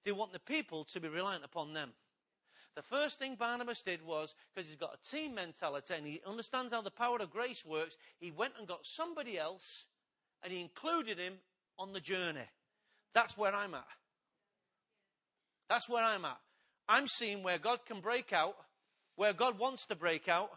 They 0.03 0.11
want 0.11 0.34
the 0.34 0.39
people 0.39 0.86
to 0.86 0.99
be 0.99 1.07
reliant 1.07 1.43
upon 1.43 1.73
them. 1.73 1.91
The 2.76 2.82
first 2.82 3.19
thing 3.19 3.36
Barnabas 3.36 3.82
did 3.82 4.05
was, 4.05 4.36
because 4.53 4.69
he's 4.69 4.78
got 4.78 4.95
a 4.95 5.09
team 5.09 5.36
mentality 5.36 5.93
and 5.93 6.05
he 6.05 6.21
understands 6.28 6.73
how 6.73 6.82
the 6.82 6.91
power 6.91 7.17
of 7.17 7.32
grace 7.32 7.65
works, 7.65 7.95
he 8.19 8.32
went 8.32 8.53
and 8.57 8.67
got 8.67 8.86
somebody 8.86 9.38
else 9.38 9.86
and 10.43 10.51
he 10.51 10.59
included 10.59 11.17
him 11.17 11.36
on 11.80 11.93
the 11.93 12.01
journey. 12.01 12.47
That's 13.13 13.38
where 13.38 13.55
I'm 13.55 13.73
at. 13.73 13.88
That's 15.69 15.89
where 15.89 16.03
I'm 16.03 16.26
at. 16.26 16.39
I'm 16.88 17.07
seeing 17.07 17.43
where 17.43 17.57
God 17.57 17.86
can 17.86 18.01
break 18.01 18.34
out, 18.34 18.55
where 19.15 19.34
God 19.34 19.57
wants 19.57 19.86
to 19.86 19.95
break 19.95 20.28
out. 20.28 20.51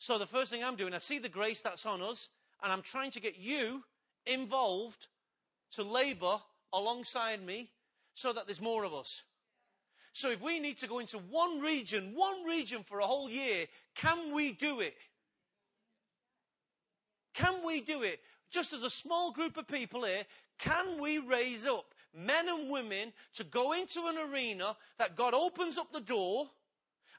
So 0.00 0.16
the 0.16 0.26
first 0.26 0.50
thing 0.50 0.64
I'm 0.64 0.76
doing, 0.76 0.94
I 0.94 0.98
see 0.98 1.18
the 1.18 1.28
grace 1.28 1.60
that's 1.60 1.84
on 1.84 2.00
us, 2.00 2.30
and 2.62 2.72
I'm 2.72 2.80
trying 2.80 3.10
to 3.12 3.20
get 3.20 3.38
you 3.38 3.84
involved 4.26 5.08
to 5.72 5.82
labor 5.82 6.38
alongside 6.72 7.44
me 7.44 7.70
so 8.14 8.32
that 8.32 8.46
there's 8.46 8.62
more 8.62 8.84
of 8.84 8.94
us. 8.94 9.24
So 10.14 10.30
if 10.30 10.40
we 10.40 10.58
need 10.58 10.78
to 10.78 10.88
go 10.88 11.00
into 11.00 11.18
one 11.18 11.60
region, 11.60 12.14
one 12.14 12.44
region 12.44 12.82
for 12.82 13.00
a 13.00 13.06
whole 13.06 13.28
year, 13.28 13.66
can 13.94 14.32
we 14.32 14.52
do 14.52 14.80
it? 14.80 14.96
Can 17.34 17.56
we 17.64 17.82
do 17.82 18.02
it? 18.02 18.20
Just 18.50 18.72
as 18.72 18.82
a 18.82 18.90
small 18.90 19.32
group 19.32 19.58
of 19.58 19.68
people 19.68 20.04
here, 20.04 20.24
can 20.58 20.98
we 20.98 21.18
raise 21.18 21.66
up 21.66 21.92
men 22.16 22.48
and 22.48 22.70
women 22.70 23.12
to 23.34 23.44
go 23.44 23.74
into 23.74 24.06
an 24.06 24.16
arena 24.16 24.76
that 24.98 25.14
God 25.14 25.34
opens 25.34 25.76
up 25.76 25.92
the 25.92 26.00
door 26.00 26.48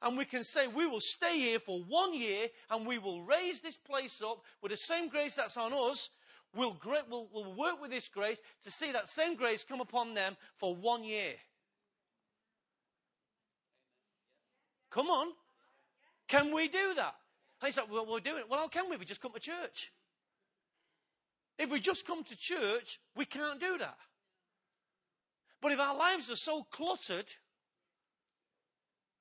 and 0.02 0.18
we 0.18 0.26
can 0.26 0.44
say 0.44 0.68
we 0.68 0.88
will 0.88 1.00
stay 1.00 1.38
here 1.38 1.60
for 1.60 1.82
one 1.84 2.14
year 2.14 2.48
and 2.70 2.86
we 2.86 2.98
will 2.98 3.22
raise 3.22 3.60
this 3.60 3.78
place 3.78 4.22
up 4.22 4.44
with 4.62 4.72
the 4.72 4.78
same 4.78 5.10
grace 5.10 5.36
that's 5.36 5.58
on 5.58 5.74
us. 5.74 6.10
We'll, 6.56 6.78
we'll, 7.10 7.30
we'll 7.32 7.54
work 7.54 7.82
with 7.82 7.92
this 7.92 8.10
grace 8.10 8.40
to 8.64 8.72
see 8.72 8.92
that 8.92 9.08
same 9.08 9.36
grace 9.36 9.64
come 9.64 9.80
upon 9.80 10.14
them 10.14 10.36
for 10.58 10.76
one 10.76 11.04
year. 11.04 11.34
Come 14.90 15.08
on. 15.08 15.28
Can 16.28 16.54
we 16.54 16.68
do 16.68 16.94
that? 16.96 17.16
And 17.62 17.68
he's 17.68 17.78
like, 17.78 17.92
well, 17.92 18.06
we're 18.06 18.20
doing 18.20 18.40
it. 18.40 18.50
Well, 18.50 18.60
how 18.60 18.68
can 18.68 18.90
we 18.90 18.96
if 18.96 19.00
we 19.00 19.06
just 19.06 19.22
come 19.22 19.34
to 19.34 19.40
church? 19.40 19.92
If 21.58 21.70
we 21.70 21.80
just 21.80 22.08
come 22.08 22.24
to 22.24 22.38
church, 22.38 23.00
we 23.16 23.26
can't 23.26 23.60
do 23.60 23.78
that. 23.78 23.98
But 25.62 25.72
if 25.72 25.80
our 25.80 25.96
lives 25.96 26.32
are 26.32 26.36
so 26.36 26.64
cluttered 26.64 27.28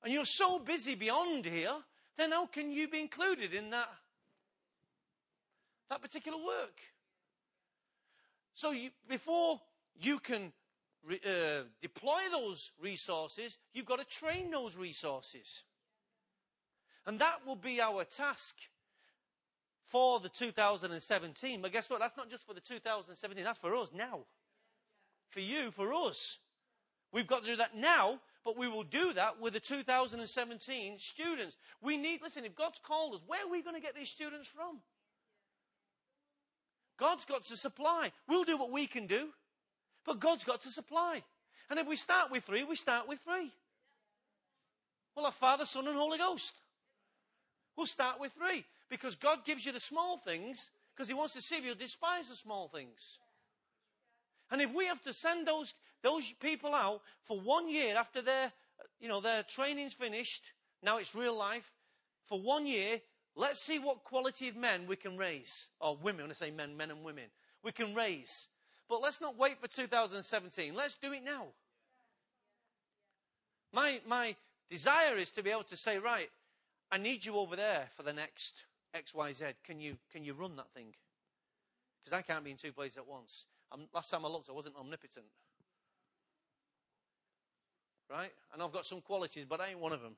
and 0.02 0.12
you're 0.12 0.24
so 0.24 0.58
busy 0.58 0.94
beyond 0.94 1.44
here, 1.44 1.74
then 2.16 2.32
how 2.32 2.46
can 2.46 2.70
you 2.70 2.88
be 2.88 3.00
included 3.00 3.54
in 3.54 3.70
that, 3.70 3.88
that 5.88 6.02
particular 6.02 6.38
work? 6.38 6.80
So 8.54 8.72
you, 8.72 8.90
before 9.08 9.60
you 9.98 10.18
can 10.18 10.52
re, 11.06 11.20
uh, 11.24 11.62
deploy 11.80 12.20
those 12.30 12.72
resources, 12.80 13.58
you've 13.72 13.86
got 13.86 13.98
to 13.98 14.04
train 14.04 14.50
those 14.50 14.76
resources. 14.76 15.64
And 17.06 17.18
that 17.18 17.46
will 17.46 17.56
be 17.56 17.80
our 17.80 18.04
task 18.04 18.56
for 19.84 20.20
the 20.20 20.28
2017. 20.28 21.62
But 21.62 21.72
guess 21.72 21.90
what? 21.90 22.00
That's 22.00 22.16
not 22.16 22.30
just 22.30 22.46
for 22.46 22.54
the 22.54 22.60
2017, 22.60 23.42
that's 23.44 23.58
for 23.58 23.74
us 23.74 23.90
now. 23.94 24.20
For 25.30 25.40
you, 25.40 25.70
for 25.70 25.92
us. 25.92 26.38
We've 27.12 27.26
got 27.26 27.42
to 27.42 27.50
do 27.50 27.56
that 27.56 27.76
now, 27.76 28.20
but 28.50 28.58
we 28.58 28.66
will 28.66 28.82
do 28.82 29.12
that 29.12 29.40
with 29.40 29.52
the 29.52 29.60
2017 29.60 30.98
students. 30.98 31.56
We 31.80 31.96
need, 31.96 32.20
listen, 32.20 32.44
if 32.44 32.56
God's 32.56 32.80
called 32.80 33.14
us, 33.14 33.20
where 33.28 33.46
are 33.46 33.48
we 33.48 33.62
going 33.62 33.76
to 33.76 33.80
get 33.80 33.94
these 33.94 34.08
students 34.08 34.48
from? 34.48 34.80
God's 36.98 37.24
got 37.24 37.44
to 37.44 37.56
supply. 37.56 38.10
We'll 38.26 38.42
do 38.42 38.56
what 38.56 38.72
we 38.72 38.88
can 38.88 39.06
do. 39.06 39.28
But 40.04 40.18
God's 40.18 40.42
got 40.42 40.62
to 40.62 40.70
supply. 40.70 41.22
And 41.70 41.78
if 41.78 41.86
we 41.86 41.94
start 41.94 42.32
with 42.32 42.42
three, 42.42 42.64
we 42.64 42.74
start 42.74 43.06
with 43.06 43.20
three. 43.20 43.52
We'll 45.14 45.26
have 45.26 45.34
Father, 45.34 45.64
Son, 45.64 45.86
and 45.86 45.96
Holy 45.96 46.18
Ghost. 46.18 46.56
We'll 47.76 47.86
start 47.86 48.18
with 48.18 48.32
three. 48.32 48.64
Because 48.88 49.14
God 49.14 49.44
gives 49.44 49.64
you 49.64 49.70
the 49.70 49.78
small 49.78 50.16
things 50.16 50.70
because 50.96 51.06
He 51.06 51.14
wants 51.14 51.34
to 51.34 51.40
see 51.40 51.54
if 51.54 51.64
you 51.64 51.76
despise 51.76 52.28
the 52.28 52.34
small 52.34 52.66
things. 52.66 53.18
And 54.50 54.60
if 54.60 54.74
we 54.74 54.86
have 54.86 55.00
to 55.02 55.12
send 55.12 55.46
those, 55.46 55.72
those 56.02 56.32
people 56.40 56.74
out 56.74 57.02
for 57.22 57.38
one 57.40 57.68
year 57.68 57.96
after 57.96 58.22
their, 58.22 58.52
you 59.00 59.08
know, 59.08 59.20
their 59.20 59.42
training's 59.42 59.94
finished, 59.94 60.42
now 60.82 60.98
it's 60.98 61.14
real 61.14 61.36
life, 61.36 61.70
for 62.26 62.40
one 62.40 62.66
year, 62.66 63.00
let's 63.36 63.60
see 63.60 63.78
what 63.78 64.04
quality 64.04 64.48
of 64.48 64.56
men 64.56 64.86
we 64.86 64.96
can 64.96 65.16
raise. 65.16 65.66
Or 65.80 65.96
women, 65.96 66.22
when 66.22 66.30
I 66.30 66.34
say 66.34 66.50
men, 66.50 66.76
men 66.76 66.90
and 66.90 67.04
women. 67.04 67.24
We 67.62 67.72
can 67.72 67.94
raise. 67.94 68.46
But 68.88 69.02
let's 69.02 69.20
not 69.20 69.38
wait 69.38 69.60
for 69.60 69.68
2017. 69.68 70.74
Let's 70.74 70.96
do 70.96 71.12
it 71.12 71.24
now. 71.24 71.46
My, 73.72 74.00
my 74.06 74.34
desire 74.70 75.16
is 75.16 75.30
to 75.32 75.42
be 75.42 75.50
able 75.50 75.64
to 75.64 75.76
say, 75.76 75.98
right, 75.98 76.28
I 76.90 76.98
need 76.98 77.24
you 77.24 77.36
over 77.36 77.54
there 77.54 77.88
for 77.96 78.02
the 78.02 78.12
next 78.12 78.64
XYZ. 78.96 79.54
Can 79.64 79.80
you, 79.80 79.96
can 80.12 80.24
you 80.24 80.34
run 80.34 80.56
that 80.56 80.72
thing? 80.72 80.94
Because 82.02 82.18
I 82.18 82.22
can't 82.22 82.44
be 82.44 82.50
in 82.50 82.56
two 82.56 82.72
places 82.72 82.96
at 82.96 83.06
once. 83.06 83.46
I'm, 83.70 83.82
last 83.94 84.10
time 84.10 84.24
I 84.24 84.28
looked, 84.28 84.48
I 84.48 84.52
wasn't 84.52 84.76
omnipotent. 84.76 85.26
Right? 88.10 88.32
And 88.52 88.62
I've 88.62 88.72
got 88.72 88.86
some 88.86 89.00
qualities, 89.00 89.46
but 89.48 89.60
I 89.60 89.68
ain't 89.68 89.78
one 89.78 89.92
of 89.92 90.02
them. 90.02 90.16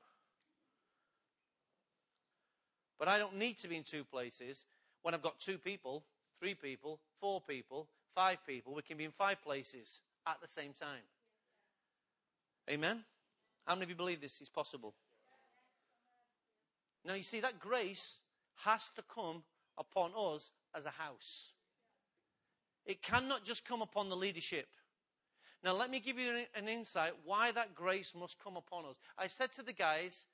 But 2.97 3.07
I 3.07 3.17
don't 3.17 3.37
need 3.37 3.57
to 3.59 3.67
be 3.67 3.75
in 3.75 3.83
two 3.83 4.03
places 4.03 4.65
when 5.03 5.13
I've 5.13 5.21
got 5.21 5.39
two 5.39 5.57
people, 5.57 6.03
three 6.39 6.55
people, 6.55 6.99
four 7.19 7.41
people, 7.41 7.87
five 8.15 8.37
people, 8.47 8.73
we 8.73 8.81
can 8.81 8.97
be 8.97 9.03
in 9.03 9.11
five 9.11 9.43
places 9.43 9.99
at 10.25 10.37
the 10.41 10.47
same 10.47 10.73
time. 10.73 11.03
Amen? 12.69 13.03
How 13.65 13.75
many 13.75 13.83
of 13.83 13.89
you 13.89 13.95
believe 13.95 14.21
this 14.21 14.41
is 14.41 14.49
possible? 14.49 14.93
Now, 17.05 17.15
you 17.15 17.23
see, 17.23 17.41
that 17.41 17.59
grace 17.59 18.19
has 18.63 18.89
to 18.95 19.03
come 19.13 19.43
upon 19.77 20.11
us 20.17 20.51
as 20.73 20.85
a 20.85 20.91
house. 20.91 21.51
It 22.85 23.01
cannot 23.01 23.43
just 23.43 23.65
come 23.65 23.81
upon 23.81 24.09
the 24.09 24.15
leadership. 24.15 24.67
Now, 25.63 25.73
let 25.73 25.89
me 25.89 25.99
give 25.99 26.19
you 26.19 26.43
an 26.55 26.67
insight 26.67 27.13
why 27.23 27.51
that 27.53 27.73
grace 27.73 28.13
must 28.13 28.37
come 28.43 28.57
upon 28.57 28.85
us. 28.85 28.97
I 29.17 29.27
said 29.27 29.53
to 29.53 29.63
the 29.63 29.71
guys, 29.71 30.25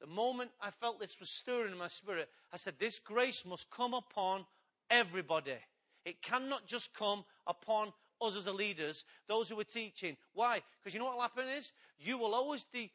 the 0.00 0.06
moment 0.06 0.50
I 0.60 0.70
felt 0.70 1.00
this 1.00 1.18
was 1.18 1.30
stirring 1.30 1.72
in 1.72 1.78
my 1.78 1.88
spirit, 1.88 2.28
I 2.52 2.56
said, 2.56 2.74
This 2.78 2.98
grace 2.98 3.44
must 3.44 3.70
come 3.70 3.94
upon 3.94 4.44
everybody. 4.90 5.56
It 6.04 6.22
cannot 6.22 6.66
just 6.66 6.94
come 6.94 7.24
upon 7.46 7.92
us 8.20 8.36
as 8.36 8.44
the 8.44 8.52
leaders, 8.52 9.04
those 9.28 9.48
who 9.48 9.58
are 9.58 9.64
teaching. 9.64 10.16
Why? 10.34 10.60
Because 10.78 10.94
you 10.94 11.00
know 11.00 11.06
what 11.06 11.14
will 11.14 11.22
happen 11.22 11.48
is 11.48 11.72
you 11.98 12.18
will 12.18 12.34
always 12.34 12.64
de- 12.64 12.92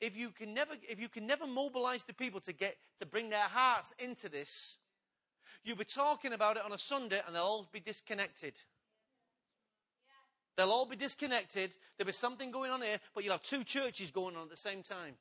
if 0.00 0.16
you 0.16 0.30
can 0.30 0.54
never 0.54 0.74
if 0.88 1.00
you 1.00 1.08
can 1.08 1.26
never 1.26 1.46
mobilize 1.46 2.04
the 2.04 2.12
people 2.12 2.40
to 2.40 2.52
get 2.52 2.76
to 2.98 3.06
bring 3.06 3.30
their 3.30 3.48
hearts 3.48 3.94
into 3.98 4.28
this, 4.28 4.76
you'll 5.64 5.76
be 5.76 5.84
talking 5.84 6.32
about 6.32 6.56
it 6.56 6.64
on 6.64 6.72
a 6.72 6.78
Sunday 6.78 7.20
and 7.26 7.34
they'll 7.34 7.42
all 7.42 7.68
be 7.72 7.80
disconnected. 7.80 8.54
They'll 10.56 10.70
all 10.70 10.86
be 10.86 10.96
disconnected. 10.96 11.74
There'll 11.96 12.08
be 12.08 12.12
something 12.12 12.50
going 12.50 12.70
on 12.70 12.82
here, 12.82 12.98
but 13.14 13.24
you'll 13.24 13.32
have 13.32 13.42
two 13.42 13.64
churches 13.64 14.10
going 14.10 14.36
on 14.36 14.44
at 14.44 14.50
the 14.50 14.56
same 14.56 14.82
time. 14.82 15.14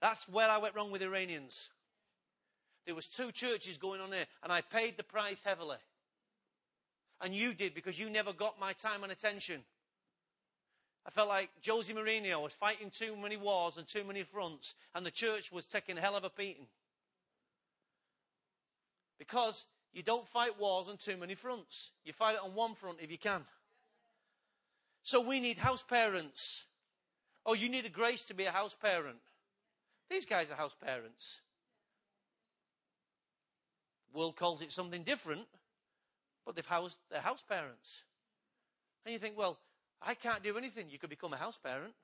That's 0.00 0.28
where 0.28 0.48
I 0.48 0.58
went 0.58 0.74
wrong 0.74 0.90
with 0.90 1.02
Iranians. 1.02 1.70
There 2.86 2.94
was 2.94 3.06
two 3.06 3.32
churches 3.32 3.76
going 3.78 4.00
on 4.00 4.12
here, 4.12 4.26
and 4.42 4.52
I 4.52 4.60
paid 4.60 4.96
the 4.96 5.02
price 5.02 5.42
heavily. 5.44 5.78
And 7.20 7.34
you 7.34 7.54
did 7.54 7.74
because 7.74 7.98
you 7.98 8.10
never 8.10 8.32
got 8.32 8.60
my 8.60 8.72
time 8.72 9.02
and 9.02 9.12
attention. 9.12 9.62
I 11.06 11.10
felt 11.10 11.28
like 11.28 11.50
José 11.62 11.94
Mourinho 11.94 12.42
was 12.42 12.54
fighting 12.54 12.90
too 12.90 13.16
many 13.16 13.36
wars 13.36 13.76
and 13.76 13.86
too 13.86 14.04
many 14.04 14.22
fronts, 14.22 14.74
and 14.94 15.04
the 15.04 15.10
church 15.10 15.52
was 15.52 15.66
taking 15.66 15.96
a 15.96 16.00
hell 16.00 16.16
of 16.16 16.24
a 16.24 16.30
beating. 16.30 16.66
Because 19.18 19.66
you 19.92 20.02
don't 20.02 20.28
fight 20.28 20.58
wars 20.58 20.88
on 20.88 20.96
too 20.96 21.16
many 21.16 21.34
fronts. 21.34 21.92
You 22.04 22.12
fight 22.12 22.34
it 22.34 22.40
on 22.42 22.54
one 22.54 22.74
front 22.74 22.98
if 23.00 23.10
you 23.10 23.18
can. 23.18 23.44
So 25.06 25.20
we 25.20 25.38
need 25.38 25.56
house 25.56 25.84
parents. 25.84 26.64
Oh, 27.46 27.54
you 27.54 27.68
need 27.68 27.86
a 27.86 27.88
grace 27.88 28.24
to 28.24 28.34
be 28.34 28.46
a 28.46 28.50
house 28.50 28.74
parent. 28.74 29.18
These 30.10 30.26
guys 30.26 30.50
are 30.50 30.56
house 30.56 30.74
parents. 30.74 31.42
World 34.12 34.34
calls 34.34 34.62
it 34.62 34.72
something 34.72 35.04
different, 35.04 35.42
but 36.44 36.56
they've 36.56 36.66
housed, 36.66 36.98
they're 37.08 37.20
house 37.20 37.44
parents. 37.48 38.02
And 39.04 39.12
you 39.12 39.20
think, 39.20 39.38
well, 39.38 39.60
I 40.02 40.14
can't 40.14 40.42
do 40.42 40.58
anything. 40.58 40.86
You 40.90 40.98
could 40.98 41.10
become 41.10 41.32
a 41.32 41.36
house 41.36 41.56
parent. 41.56 41.94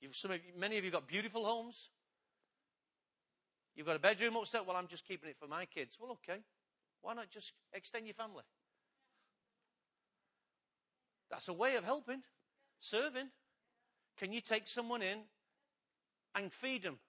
You've, 0.00 0.14
some 0.14 0.30
of, 0.30 0.38
many 0.56 0.78
of 0.78 0.84
you 0.84 0.92
got 0.92 1.08
beautiful 1.08 1.44
homes. 1.44 1.88
You've 3.74 3.88
got 3.88 3.96
a 3.96 3.98
bedroom 3.98 4.36
upstairs. 4.36 4.62
Well, 4.64 4.76
I'm 4.76 4.86
just 4.86 5.08
keeping 5.08 5.28
it 5.28 5.36
for 5.40 5.48
my 5.48 5.64
kids. 5.64 5.98
Well, 6.00 6.12
okay. 6.12 6.38
Why 7.02 7.14
not 7.14 7.30
just 7.30 7.52
extend 7.72 8.06
your 8.06 8.14
family? 8.14 8.44
That's 11.34 11.48
a 11.48 11.52
way 11.52 11.74
of 11.74 11.82
helping, 11.82 12.22
serving. 12.78 13.28
Can 14.16 14.32
you 14.32 14.40
take 14.40 14.68
someone 14.68 15.02
in 15.02 15.18
and 16.36 16.52
feed 16.52 16.84
them? 16.84 17.00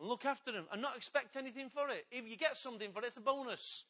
And 0.00 0.08
look 0.08 0.24
after 0.24 0.50
them 0.50 0.64
and 0.72 0.80
not 0.80 0.96
expect 0.96 1.36
anything 1.36 1.68
for 1.68 1.90
it. 1.90 2.06
If 2.10 2.26
you 2.26 2.38
get 2.38 2.56
something 2.56 2.90
for 2.90 3.00
it, 3.00 3.08
it's 3.08 3.18
a 3.18 3.20
bonus. 3.20 3.84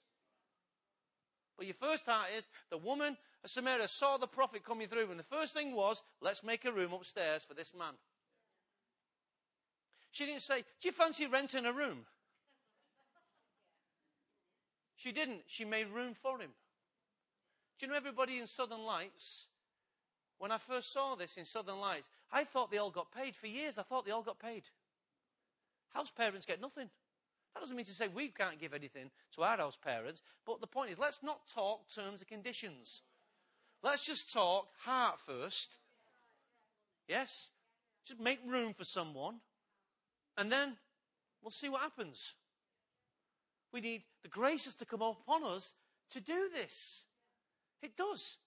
But 1.56 1.66
your 1.66 1.76
first 1.76 2.06
heart 2.06 2.30
is 2.36 2.48
the 2.68 2.78
woman 2.78 3.16
of 3.44 3.50
Samaria 3.50 3.86
saw 3.86 4.16
the 4.16 4.26
prophet 4.26 4.64
coming 4.64 4.88
through, 4.88 5.08
and 5.08 5.20
the 5.20 5.22
first 5.22 5.54
thing 5.54 5.76
was, 5.76 6.02
let's 6.20 6.42
make 6.42 6.64
a 6.64 6.72
room 6.72 6.94
upstairs 6.94 7.44
for 7.44 7.54
this 7.54 7.72
man. 7.78 7.94
She 10.10 10.26
didn't 10.26 10.42
say, 10.42 10.64
Do 10.80 10.88
you 10.88 10.92
fancy 10.92 11.28
renting 11.28 11.64
a 11.64 11.72
room? 11.72 12.06
She 14.96 15.12
didn't. 15.12 15.42
She 15.46 15.64
made 15.64 15.86
room 15.94 16.14
for 16.20 16.40
him. 16.40 16.50
You 17.84 17.90
know 17.90 17.96
everybody 17.96 18.38
in 18.38 18.46
Southern 18.46 18.82
Lights? 18.82 19.44
When 20.38 20.50
I 20.50 20.56
first 20.56 20.90
saw 20.90 21.16
this 21.16 21.36
in 21.36 21.44
Southern 21.44 21.80
Lights, 21.80 22.08
I 22.32 22.44
thought 22.44 22.70
they 22.70 22.78
all 22.78 22.90
got 22.90 23.12
paid. 23.12 23.36
For 23.36 23.46
years, 23.46 23.76
I 23.76 23.82
thought 23.82 24.06
they 24.06 24.10
all 24.10 24.22
got 24.22 24.38
paid. 24.38 24.62
House 25.90 26.10
parents 26.10 26.46
get 26.46 26.62
nothing. 26.62 26.88
That 27.52 27.60
doesn't 27.60 27.76
mean 27.76 27.84
to 27.84 27.92
say 27.92 28.08
we 28.08 28.28
can't 28.28 28.58
give 28.58 28.72
anything 28.72 29.10
to 29.34 29.42
our 29.42 29.58
house 29.58 29.76
parents, 29.76 30.22
but 30.46 30.62
the 30.62 30.66
point 30.66 30.92
is, 30.92 30.98
let's 30.98 31.22
not 31.22 31.46
talk 31.54 31.86
terms 31.94 32.20
and 32.20 32.26
conditions. 32.26 33.02
Let's 33.82 34.06
just 34.06 34.32
talk 34.32 34.68
heart 34.78 35.20
first. 35.20 35.76
Yes? 37.06 37.50
Just 38.06 38.18
make 38.18 38.38
room 38.46 38.72
for 38.72 38.84
someone, 38.84 39.40
and 40.38 40.50
then 40.50 40.78
we'll 41.42 41.50
see 41.50 41.68
what 41.68 41.82
happens. 41.82 42.32
We 43.74 43.82
need 43.82 44.04
the 44.22 44.30
graces 44.30 44.74
to 44.76 44.86
come 44.86 45.02
upon 45.02 45.44
us 45.44 45.74
to 46.12 46.20
do 46.22 46.48
this. 46.50 47.02
It 47.84 47.96
does. 47.96 48.38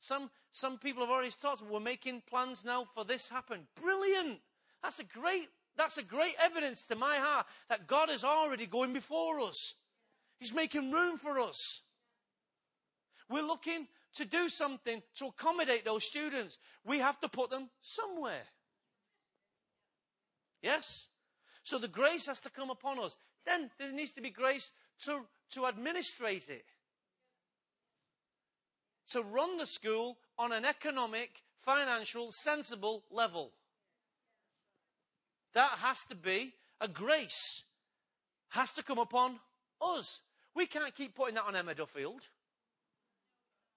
Some, 0.00 0.30
some 0.52 0.78
people 0.78 1.02
have 1.02 1.10
already 1.10 1.30
talked, 1.30 1.62
we're 1.62 1.80
making 1.80 2.22
plans 2.28 2.64
now 2.64 2.86
for 2.94 3.04
this 3.04 3.28
happen. 3.28 3.66
Brilliant. 3.80 4.38
That's 4.82 5.00
a 5.00 5.04
great 5.04 5.48
that's 5.76 5.96
a 5.96 6.02
great 6.02 6.34
evidence 6.42 6.88
to 6.88 6.96
my 6.96 7.16
heart 7.18 7.46
that 7.68 7.86
God 7.86 8.10
is 8.10 8.24
already 8.24 8.66
going 8.66 8.92
before 8.92 9.38
us. 9.38 9.74
He's 10.40 10.52
making 10.52 10.90
room 10.90 11.16
for 11.16 11.38
us. 11.38 11.82
We're 13.30 13.46
looking 13.46 13.86
to 14.14 14.24
do 14.24 14.48
something 14.48 15.00
to 15.18 15.26
accommodate 15.26 15.84
those 15.84 16.04
students. 16.04 16.58
We 16.84 16.98
have 16.98 17.20
to 17.20 17.28
put 17.28 17.50
them 17.50 17.70
somewhere. 17.80 18.42
Yes? 20.60 21.06
So 21.62 21.78
the 21.78 21.86
grace 21.86 22.26
has 22.26 22.40
to 22.40 22.50
come 22.50 22.70
upon 22.70 22.98
us. 22.98 23.16
Then 23.46 23.70
there 23.78 23.92
needs 23.92 24.12
to 24.12 24.20
be 24.20 24.30
grace 24.30 24.72
to, 25.04 25.20
to 25.52 25.66
administrate 25.66 26.48
it. 26.48 26.64
To 29.12 29.22
run 29.22 29.56
the 29.56 29.66
school 29.66 30.18
on 30.38 30.52
an 30.52 30.64
economic, 30.64 31.42
financial, 31.60 32.30
sensible 32.30 33.04
level. 33.10 33.52
That 35.54 35.78
has 35.78 36.04
to 36.10 36.14
be 36.14 36.52
a 36.80 36.88
grace. 36.88 37.62
Has 38.50 38.72
to 38.72 38.82
come 38.82 38.98
upon 38.98 39.40
us. 39.80 40.20
We 40.54 40.66
can't 40.66 40.94
keep 40.94 41.14
putting 41.14 41.36
that 41.36 41.44
on 41.44 41.56
Emma 41.56 41.74
Duffield. 41.74 42.22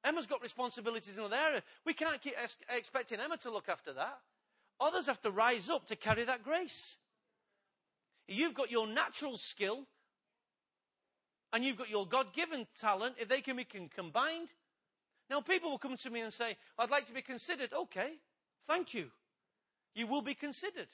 Emma's 0.03 0.25
got 0.25 0.41
responsibilities 0.41 1.15
in 1.15 1.23
other 1.23 1.35
areas. 1.35 1.61
We 1.85 1.93
can't 1.93 2.21
keep 2.21 2.33
expecting 2.75 3.19
Emma 3.19 3.37
to 3.37 3.51
look 3.51 3.69
after 3.69 3.93
that. 3.93 4.19
Others 4.79 5.07
have 5.07 5.21
to 5.21 5.31
rise 5.31 5.69
up 5.69 5.85
to 5.87 5.95
carry 5.95 6.23
that 6.25 6.43
grace. 6.43 6.95
You've 8.27 8.55
got 8.55 8.71
your 8.71 8.87
natural 8.87 9.37
skill 9.37 9.85
and 11.53 11.63
you've 11.63 11.77
got 11.77 11.89
your 11.89 12.07
God 12.07 12.33
given 12.33 12.65
talent. 12.79 13.15
If 13.19 13.27
they 13.27 13.41
can 13.41 13.57
be 13.57 13.65
combined. 13.65 14.49
Now, 15.31 15.39
people 15.39 15.69
will 15.71 15.77
come 15.77 15.95
to 15.95 16.09
me 16.09 16.19
and 16.19 16.33
say, 16.33 16.57
I'd 16.77 16.91
like 16.91 17.05
to 17.05 17.13
be 17.13 17.21
considered. 17.21 17.71
Okay, 17.71 18.09
thank 18.67 18.93
you. 18.93 19.09
You 19.95 20.05
will 20.05 20.21
be 20.21 20.33
considered. 20.33 20.89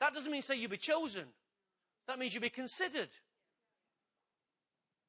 That 0.00 0.12
doesn't 0.12 0.30
mean 0.30 0.42
say 0.42 0.58
you'll 0.58 0.70
be 0.70 0.76
chosen. 0.76 1.24
That 2.06 2.18
means 2.18 2.34
you'll 2.34 2.42
be 2.42 2.50
considered. 2.50 3.08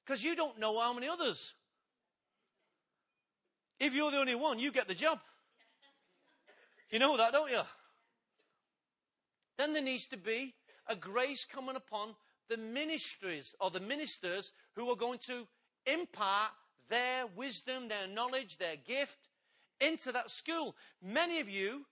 Because 0.05 0.23
you 0.23 0.37
don't 0.37 0.57
know 0.57 0.79
how 0.79 0.93
many 0.93 1.09
others. 1.09 1.53
If 3.77 3.93
you're 3.93 4.09
the 4.09 4.19
only 4.19 4.35
one, 4.35 4.57
you 4.57 4.71
get 4.71 4.87
the 4.87 4.95
job. 4.95 5.19
You 6.89 6.99
know 6.99 7.17
that, 7.17 7.33
don't 7.33 7.51
you? 7.51 7.61
Then 9.57 9.73
there 9.73 9.83
needs 9.83 10.05
to 10.07 10.17
be 10.17 10.53
a 10.87 10.95
grace 10.95 11.43
coming 11.43 11.75
upon 11.75 12.15
the 12.47 12.55
ministries 12.55 13.53
or 13.59 13.69
the 13.69 13.81
ministers 13.81 14.53
who 14.77 14.89
are 14.89 14.95
going 14.95 15.19
to 15.27 15.45
impart 15.85 16.51
their 16.89 17.25
wisdom, 17.35 17.87
their 17.87 18.07
knowledge, 18.07 18.57
their 18.57 18.75
gift 18.75 19.29
into 19.79 20.11
that 20.11 20.31
school. 20.31 20.75
Many 21.01 21.39
of 21.39 21.49
you, 21.49 21.85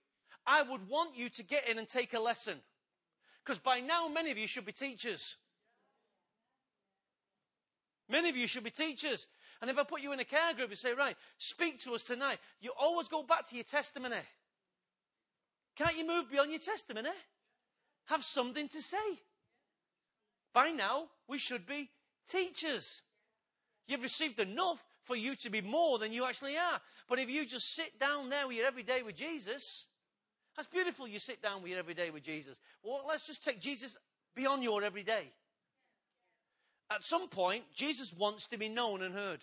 I 0.46 0.62
would 0.62 0.88
want 0.88 1.16
you 1.16 1.28
to 1.30 1.42
get 1.42 1.68
in 1.68 1.78
and 1.78 1.88
take 1.88 2.14
a 2.14 2.20
lesson. 2.20 2.58
Because 3.44 3.58
by 3.58 3.80
now, 3.80 4.08
many 4.08 4.30
of 4.30 4.38
you 4.38 4.46
should 4.46 4.66
be 4.66 4.72
teachers. 4.72 5.36
Many 8.08 8.28
of 8.28 8.36
you 8.36 8.46
should 8.46 8.64
be 8.64 8.70
teachers. 8.70 9.26
And 9.60 9.70
if 9.70 9.78
I 9.78 9.84
put 9.84 10.02
you 10.02 10.12
in 10.12 10.20
a 10.20 10.24
care 10.24 10.54
group 10.54 10.70
and 10.70 10.78
say, 10.78 10.92
right, 10.92 11.16
speak 11.38 11.80
to 11.80 11.94
us 11.94 12.02
tonight, 12.02 12.38
you 12.60 12.72
always 12.78 13.08
go 13.08 13.22
back 13.22 13.48
to 13.48 13.54
your 13.54 13.64
testimony. 13.64 14.16
Can't 15.76 15.96
you 15.96 16.06
move 16.06 16.30
beyond 16.30 16.50
your 16.50 16.60
testimony? 16.60 17.10
Have 18.06 18.24
something 18.24 18.68
to 18.68 18.82
say. 18.82 18.96
By 20.52 20.70
now, 20.70 21.08
we 21.28 21.38
should 21.38 21.66
be 21.66 21.90
teachers. 22.28 23.02
You've 23.86 24.02
received 24.02 24.40
enough 24.40 24.84
for 25.02 25.16
you 25.16 25.36
to 25.36 25.50
be 25.50 25.60
more 25.60 25.98
than 25.98 26.12
you 26.12 26.24
actually 26.24 26.56
are. 26.56 26.80
But 27.08 27.18
if 27.18 27.30
you 27.30 27.46
just 27.46 27.74
sit 27.74 27.98
down 28.00 28.28
there 28.28 28.46
with 28.46 28.56
your 28.56 28.66
every 28.66 28.82
day 28.82 29.02
with 29.02 29.16
Jesus, 29.16 29.84
that's 30.56 30.68
beautiful. 30.68 31.06
You 31.06 31.18
sit 31.18 31.42
down 31.42 31.62
with 31.62 31.70
your 31.70 31.78
every 31.78 31.94
day 31.94 32.10
with 32.10 32.22
Jesus. 32.24 32.58
Well, 32.82 33.02
let's 33.06 33.26
just 33.26 33.44
take 33.44 33.60
Jesus 33.60 33.96
beyond 34.34 34.64
your 34.64 34.82
everyday. 34.82 35.30
At 36.90 37.04
some 37.04 37.28
point, 37.28 37.64
Jesus 37.74 38.12
wants 38.12 38.46
to 38.48 38.58
be 38.58 38.68
known 38.68 39.02
and 39.02 39.14
heard 39.14 39.40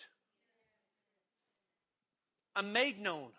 and 2.55 2.73
made 2.73 2.99
known. 2.99 3.29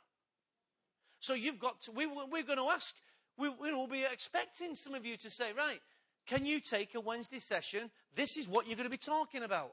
So 1.20 1.34
you've 1.34 1.58
got 1.58 1.82
to, 1.82 1.92
we, 1.92 2.06
we're 2.06 2.42
going 2.42 2.58
to 2.58 2.68
ask, 2.68 2.94
We, 3.36 3.48
we 3.48 3.72
will 3.72 3.86
be 3.86 4.04
expecting 4.04 4.76
some 4.76 4.94
of 4.94 5.04
you 5.04 5.16
to 5.18 5.30
say, 5.30 5.52
right, 5.56 5.80
can 6.26 6.46
you 6.46 6.60
take 6.60 6.94
a 6.94 7.00
Wednesday 7.00 7.40
session? 7.40 7.90
This 8.14 8.36
is 8.36 8.46
what 8.46 8.66
you're 8.66 8.76
going 8.76 8.90
to 8.90 8.90
be 8.90 8.96
talking 8.96 9.42
about. 9.42 9.72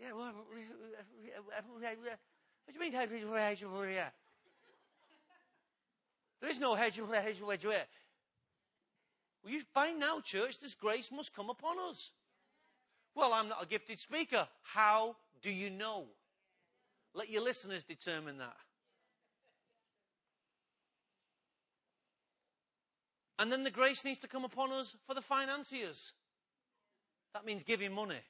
Yeah, 0.00 0.12
what 0.12 0.32
do 0.32 0.60
you 2.72 2.80
mean? 2.80 2.96
There 6.40 6.50
is 6.50 6.58
no. 6.58 6.72
Well, 9.42 9.52
you 9.52 9.60
find 9.74 10.00
now, 10.00 10.20
church, 10.20 10.58
this 10.58 10.74
grace 10.74 11.10
must 11.12 11.34
come 11.34 11.50
upon 11.50 11.78
us. 11.78 12.12
Well, 13.14 13.32
I'm 13.34 13.48
not 13.48 13.62
a 13.62 13.66
gifted 13.66 14.00
speaker. 14.00 14.48
How 14.62 15.16
do 15.42 15.50
you 15.50 15.68
know? 15.68 16.06
Let 17.14 17.28
your 17.28 17.42
listeners 17.42 17.84
determine 17.84 18.38
that. 18.38 18.56
And 23.38 23.50
then 23.50 23.64
the 23.64 23.70
grace 23.70 24.04
needs 24.04 24.18
to 24.20 24.28
come 24.28 24.44
upon 24.44 24.70
us 24.72 24.96
for 25.06 25.14
the 25.14 25.22
financiers. 25.22 26.12
That 27.34 27.44
means 27.44 27.62
giving 27.62 27.92
money. 27.92 28.20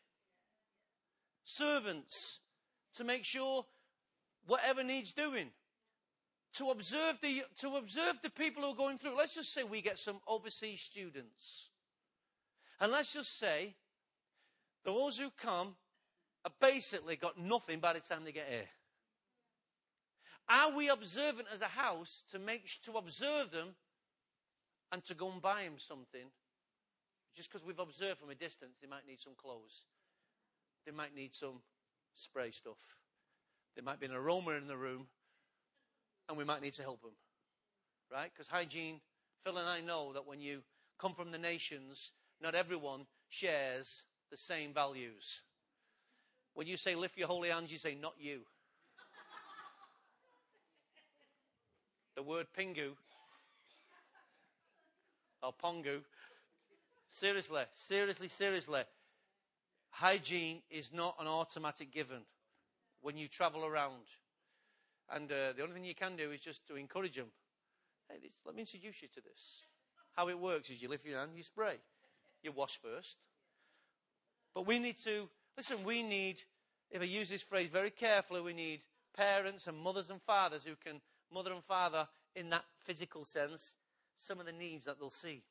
Servants, 1.45 2.41
to 2.95 3.05
make 3.05 3.25
sure 3.25 3.65
whatever 4.47 4.83
needs 4.83 5.13
doing. 5.13 5.51
To 6.55 6.71
observe 6.71 7.21
the, 7.21 7.45
to 7.59 7.77
observe 7.77 8.21
the 8.23 8.31
people 8.31 8.63
who 8.63 8.71
are 8.71 8.75
going 8.75 8.99
through. 8.99 9.17
Let's 9.17 9.37
just 9.37 9.53
say 9.53 9.63
we 9.63 9.83
get 9.83 9.99
some 9.99 10.21
overseas 10.27 10.81
students. 10.81 11.69
And 12.81 12.91
let's 12.91 13.13
just 13.13 13.39
say 13.39 13.77
those 14.85 15.19
who 15.19 15.31
come 15.31 15.77
have 16.45 16.59
basically 16.61 17.17
got 17.17 17.39
nothing 17.39 17.79
by 17.79 17.93
the 17.93 18.01
time 18.01 18.25
they 18.25 18.33
get 18.33 18.49
here. 18.49 18.69
Are 20.49 20.75
we 20.75 20.89
observant 20.89 21.47
as 21.55 21.61
a 21.61 21.67
house 21.67 22.25
to 22.33 22.41
make 22.41 22.69
to 22.83 22.93
observe 22.95 23.53
them 23.53 23.69
and 24.91 25.05
to 25.05 25.15
go 25.15 25.31
and 25.31 25.41
buy 25.41 25.65
them 25.65 25.79
something, 25.79 26.27
just 27.37 27.51
because 27.51 27.65
we've 27.65 27.79
observed 27.79 28.19
from 28.19 28.31
a 28.31 28.35
distance, 28.35 28.77
they 28.81 28.89
might 28.89 29.07
need 29.07 29.21
some 29.21 29.35
clothes. 29.37 29.85
They 30.87 30.93
might 30.93 31.15
need 31.15 31.35
some 31.35 31.61
spray 32.15 32.51
stuff. 32.51 32.79
There 33.75 33.85
might 33.85 34.01
be 34.01 34.07
an 34.07 34.13
aroma 34.13 34.53
in 34.53 34.67
the 34.67 34.77
room, 34.77 35.07
and 36.29 36.37
we 36.37 36.45
might 36.45 36.63
need 36.63 36.75
to 36.75 36.83
help 36.83 37.03
them. 37.03 37.13
Right? 38.11 38.31
Because 38.33 38.49
hygiene, 38.49 39.01
Phil 39.45 39.59
and 39.59 39.69
I 39.69 39.81
know 39.81 40.13
that 40.13 40.27
when 40.27 40.41
you 40.41 40.63
come 40.99 41.15
from 41.15 41.31
the 41.31 41.39
nations, 41.39 42.13
not 42.43 42.55
everyone 42.55 43.07
shares 43.29 44.03
the 44.31 44.37
same 44.37 44.73
values. 44.73 45.41
When 46.55 46.67
you 46.67 46.77
say 46.77 46.95
lift 46.95 47.17
your 47.17 47.29
holy 47.29 47.49
hands, 47.51 47.71
you 47.71 47.79
say 47.79 47.95
not 47.95 48.15
you. 48.19 48.41
the 52.17 52.23
word 52.23 52.47
pingu 52.59 52.91
or 55.43 55.53
Pongu. 55.53 56.01
Seriously, 57.09 57.63
seriously, 57.73 58.29
seriously. 58.29 58.83
Hygiene 59.91 60.63
is 60.71 60.93
not 60.93 61.17
an 61.21 61.27
automatic 61.27 61.93
given 61.93 62.23
when 63.03 63.17
you 63.17 63.29
travel 63.29 63.65
around. 63.65 64.07
And 65.13 65.31
uh, 65.31 65.53
the 65.57 65.63
only 65.63 65.75
thing 65.75 65.85
you 65.85 65.95
can 65.95 66.17
do 66.17 66.31
is 66.31 66.41
just 66.41 66.67
to 66.69 66.77
encourage 66.77 67.17
them. 67.17 67.27
Hey, 68.09 68.31
let 68.45 68.55
me 68.55 68.63
introduce 68.63 69.03
you 69.03 69.09
to 69.09 69.21
this. 69.21 69.65
How 70.13 70.29
it 70.29 70.39
works 70.39 70.71
is 70.71 70.81
you 70.81 70.89
lift 70.89 71.07
your 71.07 71.19
hand, 71.19 71.33
you 71.35 71.43
spray. 71.43 71.77
You 72.43 72.53
wash 72.53 72.79
first. 72.83 73.19
But 74.55 74.67
we 74.67 74.79
need 74.79 74.97
to, 74.99 75.29
listen, 75.57 75.85
we 75.85 76.03
need, 76.03 76.41
if 76.91 77.01
I 77.01 77.05
use 77.05 77.29
this 77.29 77.43
phrase 77.43 77.69
very 77.69 77.91
carefully, 77.91 78.41
we 78.41 78.53
need 78.53 78.81
parents 79.17 79.67
and 79.67 79.79
mothers 79.79 80.11
and 80.11 80.21
fathers 80.23 80.65
who 80.65 80.75
can, 80.77 81.01
mother 81.33 81.53
and 81.53 81.65
father 81.65 82.09
in 82.35 82.51
that 82.51 82.65
physical 82.85 83.25
sense, 83.25 83.75
some 84.17 84.41
of 84.41 84.47
the 84.47 84.53
needs 84.53 84.85
that 84.85 84.99
they'll 84.99 85.11
see 85.11 85.43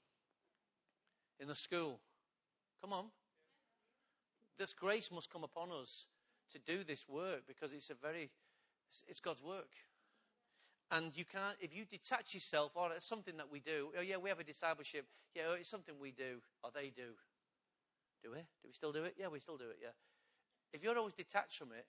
in 1.40 1.48
the 1.48 1.56
school. 1.56 2.00
Come 2.82 2.94
on. 2.94 3.06
This 4.60 4.74
grace 4.74 5.10
must 5.10 5.32
come 5.32 5.45
upon 5.45 5.72
us 5.72 6.05
to 6.51 6.60
do 6.60 6.84
this 6.84 7.07
work 7.07 7.43
because 7.47 7.72
it's 7.72 7.89
a 7.89 7.93
very, 7.93 8.30
it's 9.07 9.22
God's 9.22 9.41
work. 9.41 9.72
And 10.91 11.16
you 11.16 11.24
can't, 11.24 11.55
if 11.62 11.74
you 11.74 11.86
detach 11.86 12.34
yourself, 12.34 12.72
or 12.76 12.91
it's 12.91 13.05
something 13.05 13.38
that 13.38 13.49
we 13.49 13.62
do, 13.62 13.89
oh 13.97 14.01
yeah, 14.01 14.18
we 14.18 14.28
have 14.28 14.39
a 14.39 14.43
discipleship, 14.43 15.05
yeah, 15.34 15.43
oh, 15.49 15.53
it's 15.53 15.70
something 15.70 15.95
we 15.99 16.12
do, 16.12 16.41
or 16.62 16.72
they 16.74 16.91
do. 16.93 17.16
Do 18.22 18.32
we? 18.32 18.39
Do 18.39 18.68
we 18.68 18.74
still 18.74 18.91
do 18.91 19.05
it? 19.05 19.16
Yeah, 19.18 19.28
we 19.28 19.39
still 19.39 19.55
do 19.55 19.70
it, 19.70 19.78
yeah. 19.82 19.95
If 20.74 20.84
you're 20.84 20.97
always 20.97 21.14
detached 21.14 21.57
from 21.57 21.70
it, 21.72 21.86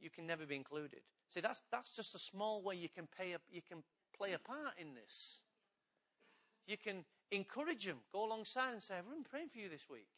you 0.00 0.10
can 0.10 0.26
never 0.26 0.44
be 0.44 0.56
included. 0.56 1.02
See, 1.28 1.40
that's, 1.40 1.62
that's 1.70 1.94
just 1.94 2.14
a 2.14 2.18
small 2.18 2.62
way 2.62 2.74
you 2.74 2.88
can, 2.88 3.06
pay 3.16 3.32
a, 3.32 3.38
you 3.50 3.60
can 3.66 3.84
play 4.16 4.32
a 4.32 4.38
part 4.38 4.74
in 4.76 4.94
this. 4.94 5.42
You 6.66 6.78
can 6.78 7.04
encourage 7.30 7.84
them, 7.84 7.98
go 8.12 8.24
alongside 8.24 8.72
and 8.72 8.82
say, 8.82 8.94
I've 8.98 9.08
been 9.08 9.24
praying 9.24 9.50
for 9.52 9.58
you 9.58 9.68
this 9.68 9.88
week. 9.88 10.08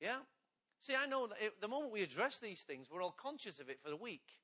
Yeah? 0.00 0.18
See, 0.78 0.94
I 0.94 1.06
know 1.06 1.26
that 1.26 1.36
the 1.60 1.68
moment 1.68 1.92
we 1.92 2.02
address 2.02 2.38
these 2.38 2.62
things, 2.62 2.86
we're 2.90 3.02
all 3.02 3.14
conscious 3.16 3.60
of 3.60 3.68
it 3.68 3.80
for 3.82 3.92
a 3.92 3.96
week. 3.96 4.38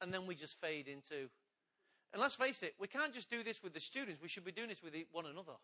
And 0.00 0.12
then 0.12 0.26
we 0.26 0.34
just 0.34 0.60
fade 0.60 0.86
into. 0.86 1.30
And 2.12 2.20
let's 2.20 2.36
face 2.36 2.62
it, 2.62 2.74
we 2.78 2.86
can't 2.86 3.12
just 3.12 3.30
do 3.30 3.42
this 3.42 3.62
with 3.62 3.74
the 3.74 3.80
students, 3.80 4.22
we 4.22 4.28
should 4.28 4.44
be 4.44 4.52
doing 4.52 4.68
this 4.68 4.82
with 4.82 4.94
one 5.12 5.26
another. 5.26 5.54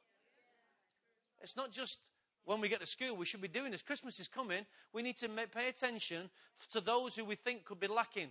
It's 1.43 1.57
not 1.57 1.71
just 1.71 1.99
when 2.45 2.61
we 2.61 2.69
get 2.69 2.81
to 2.81 2.87
school, 2.87 3.17
we 3.17 3.27
should 3.27 3.41
be 3.41 3.49
doing 3.49 3.71
this. 3.71 3.83
Christmas 3.83 4.21
is 4.21 4.29
coming. 4.29 4.67
We 4.93 5.03
need 5.03 5.17
to 5.19 5.29
pay 5.29 5.69
attention 5.69 6.31
to 6.71 6.81
those 6.81 7.17
who 7.17 7.25
we 7.25 7.35
think 7.35 7.65
could 7.65 7.81
be 7.81 7.87
lacking. 7.87 8.29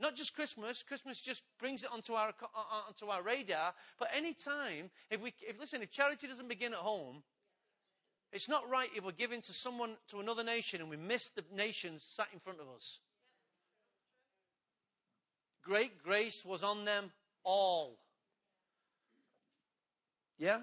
Not 0.00 0.16
just 0.16 0.34
Christmas. 0.34 0.82
Christmas 0.82 1.22
just 1.22 1.44
brings 1.58 1.84
it 1.84 1.90
onto 1.92 2.14
our, 2.14 2.28
uh, 2.28 2.46
uh, 2.54 2.88
onto 2.88 3.06
our 3.06 3.22
radar. 3.22 3.72
But 3.98 4.08
any 4.14 4.34
time, 4.34 4.90
if 5.10 5.22
we, 5.22 5.32
if, 5.40 5.58
listen, 5.60 5.80
if 5.80 5.90
charity 5.90 6.26
doesn't 6.26 6.48
begin 6.48 6.72
at 6.72 6.80
home, 6.80 7.22
it's 8.32 8.48
not 8.48 8.68
right 8.70 8.88
if 8.96 9.04
we're 9.04 9.12
giving 9.12 9.42
to 9.42 9.52
someone, 9.52 9.96
to 10.08 10.20
another 10.20 10.42
nation, 10.42 10.80
and 10.80 10.88
we 10.88 10.96
miss 10.96 11.28
the 11.28 11.44
nations 11.54 12.02
sat 12.02 12.28
in 12.32 12.40
front 12.40 12.60
of 12.60 12.66
us. 12.74 12.98
Great 15.62 16.02
grace 16.02 16.44
was 16.44 16.62
on 16.62 16.84
them 16.84 17.12
all. 17.44 17.98
Yeah? 20.38 20.60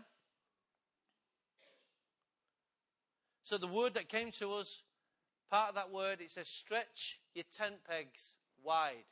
So 3.44 3.58
the 3.58 3.68
word 3.68 3.94
that 3.94 4.10
came 4.10 4.32
to 4.32 4.54
us, 4.54 4.82
part 5.50 5.70
of 5.70 5.76
that 5.76 5.92
word, 5.92 6.22
it 6.22 6.32
says, 6.32 6.48
stretch 6.48 7.20
your 7.34 7.46
tent 7.56 7.76
pegs 7.88 8.34
wide. 8.64 9.06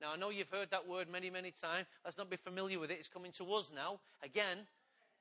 Now, 0.00 0.12
I 0.12 0.16
know 0.16 0.30
you've 0.30 0.50
heard 0.50 0.70
that 0.70 0.88
word 0.88 1.08
many, 1.10 1.30
many 1.30 1.50
times. 1.50 1.86
Let's 2.04 2.18
not 2.18 2.30
be 2.30 2.36
familiar 2.36 2.78
with 2.78 2.90
it. 2.90 2.98
It's 2.98 3.08
coming 3.08 3.32
to 3.32 3.52
us 3.54 3.70
now. 3.74 4.00
Again, 4.22 4.58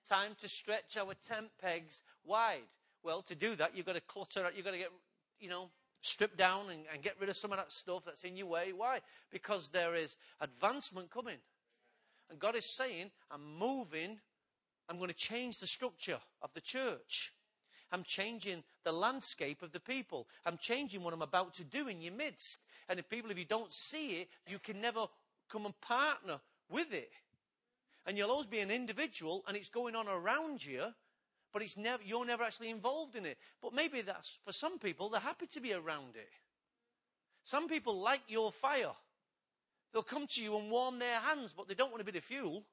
time 0.07 0.31
to 0.39 0.47
stretch 0.47 0.97
our 0.97 1.13
tent 1.27 1.47
pegs 1.61 2.01
wide. 2.23 2.67
Well, 3.03 3.21
to 3.23 3.35
do 3.35 3.55
that, 3.55 3.75
you've 3.75 3.85
got 3.85 3.95
to 3.95 4.01
clutter, 4.01 4.49
you've 4.55 4.65
got 4.65 4.71
to 4.71 4.77
get, 4.77 4.91
you 5.39 5.49
know, 5.49 5.69
strip 6.01 6.37
down 6.37 6.69
and, 6.69 6.81
and 6.93 7.01
get 7.01 7.15
rid 7.19 7.29
of 7.29 7.37
some 7.37 7.51
of 7.51 7.57
that 7.57 7.71
stuff 7.71 8.03
that's 8.05 8.23
in 8.23 8.37
your 8.37 8.47
way. 8.47 8.71
Why? 8.75 8.99
Because 9.31 9.69
there 9.69 9.95
is 9.95 10.17
advancement 10.39 11.09
coming. 11.09 11.37
And 12.29 12.39
God 12.39 12.55
is 12.55 12.75
saying, 12.75 13.11
I'm 13.31 13.57
moving, 13.57 14.19
I'm 14.89 14.97
going 14.97 15.09
to 15.09 15.15
change 15.15 15.59
the 15.59 15.67
structure 15.67 16.19
of 16.41 16.51
the 16.53 16.61
church. 16.61 17.33
I'm 17.91 18.03
changing 18.03 18.63
the 18.83 18.91
landscape 18.91 19.61
of 19.61 19.71
the 19.71 19.79
people. 19.79 20.27
I'm 20.45 20.57
changing 20.57 21.03
what 21.03 21.13
I'm 21.13 21.21
about 21.21 21.53
to 21.55 21.63
do 21.63 21.87
in 21.87 22.01
your 22.01 22.13
midst. 22.13 22.59
And 22.89 22.99
if 22.99 23.09
people, 23.09 23.31
if 23.31 23.37
you 23.37 23.45
don't 23.45 23.71
see 23.71 24.21
it, 24.21 24.29
you 24.47 24.59
can 24.59 24.81
never 24.81 25.05
come 25.49 25.65
and 25.65 25.79
partner 25.81 26.39
with 26.69 26.93
it. 26.93 27.11
And 28.05 28.17
you'll 28.17 28.29
always 28.29 28.47
be 28.47 28.59
an 28.59 28.71
individual 28.71 29.43
and 29.47 29.57
it's 29.57 29.69
going 29.69 29.95
on 29.95 30.07
around 30.07 30.63
you, 30.63 30.93
but 31.51 31.61
it's 31.61 31.77
never, 31.77 32.03
you're 32.03 32.25
never 32.25 32.43
actually 32.43 32.69
involved 32.69 33.15
in 33.15 33.25
it. 33.25 33.37
But 33.61 33.73
maybe 33.73 34.01
that's, 34.01 34.37
for 34.45 34.53
some 34.53 34.77
people, 34.77 35.09
they're 35.09 35.19
happy 35.19 35.47
to 35.47 35.59
be 35.59 35.73
around 35.73 36.15
it. 36.15 36.29
Some 37.43 37.67
people 37.67 37.99
like 37.99 38.21
your 38.27 38.51
fire. 38.51 38.93
They'll 39.93 40.03
come 40.03 40.27
to 40.27 40.41
you 40.41 40.57
and 40.57 40.69
warm 40.69 40.99
their 40.99 41.19
hands, 41.19 41.53
but 41.55 41.67
they 41.67 41.73
don't 41.73 41.91
want 41.91 42.05
to 42.05 42.11
be 42.11 42.17
the 42.17 42.23
fuel. 42.23 42.63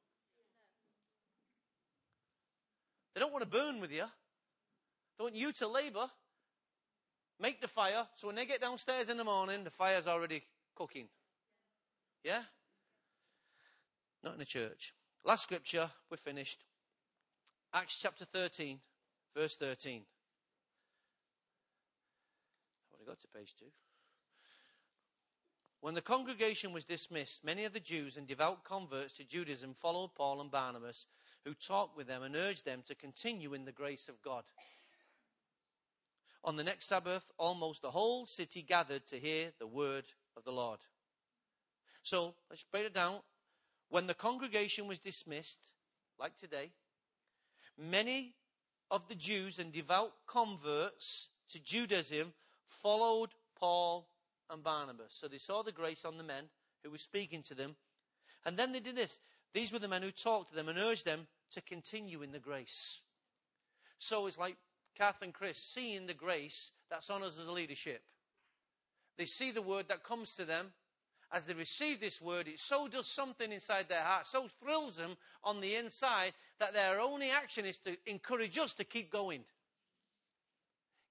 They 3.14 3.20
don't 3.20 3.32
want 3.32 3.44
to 3.44 3.50
burn 3.50 3.80
with 3.80 3.92
you. 3.92 4.04
They 5.18 5.22
want 5.22 5.36
you 5.36 5.52
to 5.52 5.68
labor 5.68 6.08
make 7.42 7.60
the 7.60 7.68
fire, 7.68 8.06
so 8.14 8.28
when 8.28 8.36
they 8.36 8.46
get 8.46 8.60
downstairs 8.60 9.10
in 9.10 9.16
the 9.16 9.24
morning, 9.24 9.64
the 9.64 9.70
fire's 9.70 10.06
already 10.06 10.44
cooking. 10.76 11.08
Yeah? 12.22 12.42
Not 14.22 14.34
in 14.34 14.38
the 14.38 14.44
church. 14.44 14.94
Last 15.24 15.44
scripture, 15.44 15.88
we're 16.10 16.16
finished. 16.16 16.64
Acts 17.72 17.96
chapter 18.00 18.24
13, 18.24 18.80
verse 19.36 19.56
13. 19.56 20.02
I've 22.82 22.98
already 22.98 23.08
got 23.08 23.20
to 23.20 23.28
page 23.28 23.54
two. 23.56 23.66
When 25.80 25.94
the 25.94 26.00
congregation 26.00 26.72
was 26.72 26.84
dismissed, 26.84 27.44
many 27.44 27.64
of 27.64 27.72
the 27.72 27.78
Jews 27.78 28.16
and 28.16 28.26
devout 28.26 28.64
converts 28.64 29.12
to 29.14 29.24
Judaism 29.24 29.74
followed 29.74 30.14
Paul 30.16 30.40
and 30.40 30.50
Barnabas, 30.50 31.06
who 31.44 31.54
talked 31.54 31.96
with 31.96 32.08
them 32.08 32.24
and 32.24 32.34
urged 32.34 32.64
them 32.64 32.82
to 32.86 32.94
continue 32.96 33.54
in 33.54 33.64
the 33.64 33.72
grace 33.72 34.08
of 34.08 34.20
God. 34.22 34.42
On 36.42 36.56
the 36.56 36.64
next 36.64 36.86
Sabbath, 36.86 37.30
almost 37.38 37.82
the 37.82 37.92
whole 37.92 38.26
city 38.26 38.62
gathered 38.62 39.06
to 39.06 39.20
hear 39.20 39.52
the 39.60 39.68
word 39.68 40.04
of 40.36 40.42
the 40.42 40.52
Lord. 40.52 40.80
So 42.02 42.34
let's 42.50 42.64
break 42.72 42.86
it 42.86 42.94
down. 42.94 43.20
When 43.92 44.06
the 44.06 44.14
congregation 44.14 44.86
was 44.86 45.00
dismissed, 45.00 45.60
like 46.18 46.34
today, 46.34 46.70
many 47.76 48.32
of 48.90 49.06
the 49.06 49.14
Jews 49.14 49.58
and 49.58 49.70
devout 49.70 50.12
converts 50.26 51.28
to 51.50 51.58
Judaism 51.58 52.32
followed 52.82 53.28
Paul 53.60 54.08
and 54.48 54.64
Barnabas. 54.64 55.08
So 55.10 55.28
they 55.28 55.36
saw 55.36 55.62
the 55.62 55.72
grace 55.72 56.06
on 56.06 56.16
the 56.16 56.24
men 56.24 56.44
who 56.82 56.90
were 56.90 56.96
speaking 56.96 57.42
to 57.42 57.54
them. 57.54 57.76
And 58.46 58.56
then 58.56 58.72
they 58.72 58.80
did 58.80 58.96
this. 58.96 59.18
These 59.52 59.74
were 59.74 59.78
the 59.78 59.88
men 59.88 60.00
who 60.00 60.10
talked 60.10 60.48
to 60.48 60.54
them 60.54 60.70
and 60.70 60.78
urged 60.78 61.04
them 61.04 61.26
to 61.50 61.60
continue 61.60 62.22
in 62.22 62.32
the 62.32 62.38
grace. 62.38 63.02
So 63.98 64.26
it's 64.26 64.38
like 64.38 64.56
Kath 64.96 65.20
and 65.20 65.34
Chris 65.34 65.58
seeing 65.58 66.06
the 66.06 66.14
grace 66.14 66.70
that's 66.88 67.10
on 67.10 67.22
us 67.22 67.38
as 67.38 67.46
a 67.46 67.52
leadership. 67.52 68.00
They 69.18 69.26
see 69.26 69.50
the 69.50 69.60
word 69.60 69.88
that 69.88 70.02
comes 70.02 70.34
to 70.36 70.46
them. 70.46 70.68
As 71.32 71.46
they 71.46 71.54
receive 71.54 71.98
this 71.98 72.20
word, 72.20 72.46
it 72.46 72.60
so 72.60 72.88
does 72.88 73.08
something 73.08 73.50
inside 73.50 73.88
their 73.88 74.02
heart, 74.02 74.26
so 74.26 74.48
thrills 74.62 74.96
them 74.96 75.16
on 75.42 75.60
the 75.60 75.76
inside 75.76 76.34
that 76.58 76.74
their 76.74 77.00
only 77.00 77.30
action 77.30 77.64
is 77.64 77.78
to 77.78 77.96
encourage 78.06 78.58
us 78.58 78.74
to 78.74 78.84
keep 78.84 79.10
going. 79.10 79.42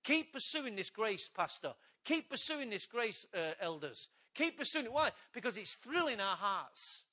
Keep 0.03 0.33
pursuing 0.33 0.75
this 0.75 0.91
grace, 0.91 1.27
Pastor. 1.27 1.73
Keep 2.05 2.29
pursuing 2.29 2.69
this 2.69 2.85
grace, 2.85 3.25
uh, 3.33 3.53
elders. 3.59 4.09
Keep 4.35 4.59
pursuing 4.59 4.85
it. 4.85 4.93
Why? 4.93 5.11
Because 5.33 5.57
it's 5.57 5.75
thrilling 5.75 6.19
our 6.19 6.35
hearts. 6.35 7.03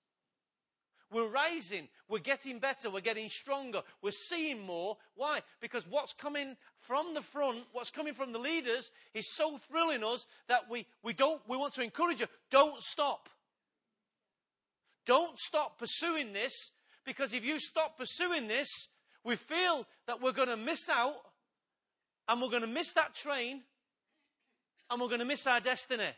We're 1.10 1.28
rising. 1.28 1.88
We're 2.08 2.18
getting 2.18 2.58
better. 2.58 2.90
We're 2.90 3.00
getting 3.00 3.30
stronger. 3.30 3.82
We're 4.02 4.10
seeing 4.10 4.60
more. 4.60 4.96
Why? 5.14 5.40
Because 5.60 5.86
what's 5.88 6.12
coming 6.12 6.56
from 6.80 7.14
the 7.14 7.22
front, 7.22 7.60
what's 7.72 7.90
coming 7.90 8.14
from 8.14 8.32
the 8.32 8.38
leaders 8.38 8.90
is 9.14 9.34
so 9.34 9.56
thrilling 9.56 10.04
us 10.04 10.26
that 10.48 10.70
we, 10.70 10.86
we 11.02 11.12
don't, 11.12 11.40
we 11.48 11.56
want 11.56 11.74
to 11.74 11.82
encourage 11.82 12.20
you. 12.20 12.26
Don't 12.50 12.82
stop. 12.82 13.28
Don't 15.06 15.38
stop 15.38 15.78
pursuing 15.78 16.34
this 16.34 16.70
because 17.06 17.32
if 17.32 17.44
you 17.44 17.58
stop 17.58 17.96
pursuing 17.96 18.46
this, 18.46 18.68
we 19.24 19.36
feel 19.36 19.86
that 20.06 20.20
we're 20.20 20.32
going 20.32 20.48
to 20.48 20.56
miss 20.56 20.88
out 20.90 21.16
and 22.28 22.42
we're 22.42 22.50
going 22.50 22.62
to 22.62 22.68
miss 22.68 22.92
that 22.92 23.14
train 23.14 23.62
and 24.90 25.00
we're 25.00 25.08
going 25.08 25.20
to 25.20 25.24
miss 25.24 25.46
our 25.46 25.60
destiny. 25.60 26.10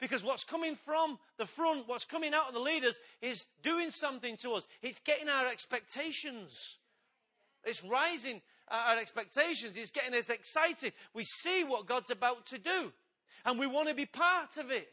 Because 0.00 0.22
what's 0.22 0.44
coming 0.44 0.76
from 0.76 1.18
the 1.38 1.46
front, 1.46 1.88
what's 1.88 2.04
coming 2.04 2.32
out 2.32 2.48
of 2.48 2.54
the 2.54 2.60
leaders 2.60 2.98
is 3.20 3.46
doing 3.62 3.90
something 3.90 4.36
to 4.38 4.52
us. 4.52 4.66
It's 4.82 5.00
getting 5.00 5.28
our 5.28 5.48
expectations. 5.48 6.78
It's 7.64 7.84
rising 7.84 8.40
uh, 8.70 8.82
our 8.88 8.98
expectations. 8.98 9.76
It's 9.76 9.90
getting 9.90 10.14
us 10.14 10.30
excited. 10.30 10.92
We 11.14 11.24
see 11.24 11.64
what 11.64 11.86
God's 11.86 12.10
about 12.10 12.46
to 12.46 12.58
do 12.58 12.92
and 13.44 13.58
we 13.58 13.66
want 13.66 13.88
to 13.88 13.94
be 13.94 14.06
part 14.06 14.56
of 14.58 14.70
it. 14.70 14.88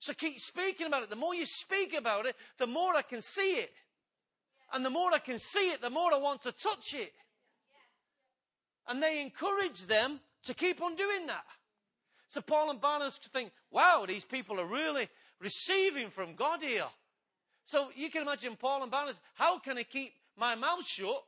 So 0.00 0.14
keep 0.14 0.40
speaking 0.40 0.86
about 0.86 1.02
it. 1.02 1.10
The 1.10 1.16
more 1.16 1.34
you 1.34 1.46
speak 1.46 1.94
about 1.94 2.26
it, 2.26 2.34
the 2.58 2.66
more 2.66 2.94
I 2.96 3.02
can 3.02 3.20
see 3.20 3.58
it. 3.58 3.72
And 4.72 4.84
the 4.84 4.90
more 4.90 5.12
I 5.12 5.18
can 5.18 5.38
see 5.38 5.70
it, 5.70 5.82
the 5.82 5.90
more 5.90 6.12
I 6.12 6.18
want 6.18 6.42
to 6.42 6.52
touch 6.52 6.94
it. 6.94 7.12
And 8.88 9.02
they 9.02 9.20
encourage 9.20 9.86
them 9.86 10.20
to 10.44 10.54
keep 10.54 10.80
on 10.80 10.96
doing 10.96 11.26
that. 11.26 11.44
So 12.30 12.40
Paul 12.40 12.70
and 12.70 12.80
Barnabas 12.80 13.18
could 13.18 13.32
think, 13.32 13.50
wow, 13.72 14.04
these 14.06 14.24
people 14.24 14.60
are 14.60 14.64
really 14.64 15.08
receiving 15.40 16.10
from 16.10 16.36
God 16.36 16.62
here. 16.62 16.86
So 17.64 17.88
you 17.96 18.08
can 18.08 18.22
imagine 18.22 18.54
Paul 18.54 18.82
and 18.82 18.90
Barnabas, 18.90 19.20
how 19.34 19.58
can 19.58 19.76
I 19.76 19.82
keep 19.82 20.12
my 20.36 20.54
mouth 20.54 20.86
shut 20.86 21.24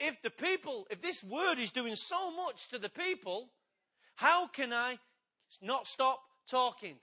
if 0.00 0.20
the 0.22 0.30
people, 0.30 0.88
if 0.90 1.00
this 1.00 1.22
word 1.22 1.60
is 1.60 1.70
doing 1.70 1.94
so 1.94 2.32
much 2.32 2.66
to 2.70 2.78
the 2.78 2.88
people, 2.88 3.50
how 4.16 4.48
can 4.48 4.72
I 4.72 4.98
not 5.62 5.86
stop 5.86 6.20
talking? 6.50 6.96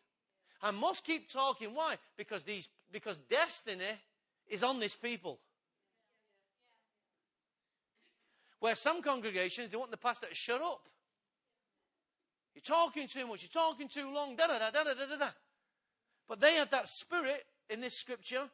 I 0.62 0.72
must 0.72 1.06
keep 1.06 1.32
talking. 1.32 1.74
Why? 1.74 1.96
Because 2.18 2.44
these, 2.44 2.68
because 2.92 3.18
destiny 3.30 3.86
is 4.50 4.64
on 4.64 4.82
this 4.82 4.98
people. 4.98 5.40
Where 8.60 8.76
some 8.76 9.02
congregations, 9.02 9.70
they 9.70 9.78
want 9.78 9.92
the 9.92 9.98
pastor 9.98 10.28
to 10.28 10.36
shut 10.36 10.62
up. 10.62 10.90
You're 12.56 12.62
talking 12.62 13.08
too 13.08 13.28
much. 13.28 13.42
You're 13.42 13.64
talking 13.64 13.88
too 13.88 14.14
long. 14.14 14.36
Da 14.36 14.48
da 14.48 14.60
da 14.60 14.70
da 14.72 14.84
da 14.84 14.94
da 14.94 15.16
da. 15.18 15.30
But 16.28 16.40
they 16.40 16.56
had 16.56 16.72
that 16.72 16.88
spirit 16.88 17.46
in 17.70 17.82
this 17.82 18.00
scripture 18.00 18.50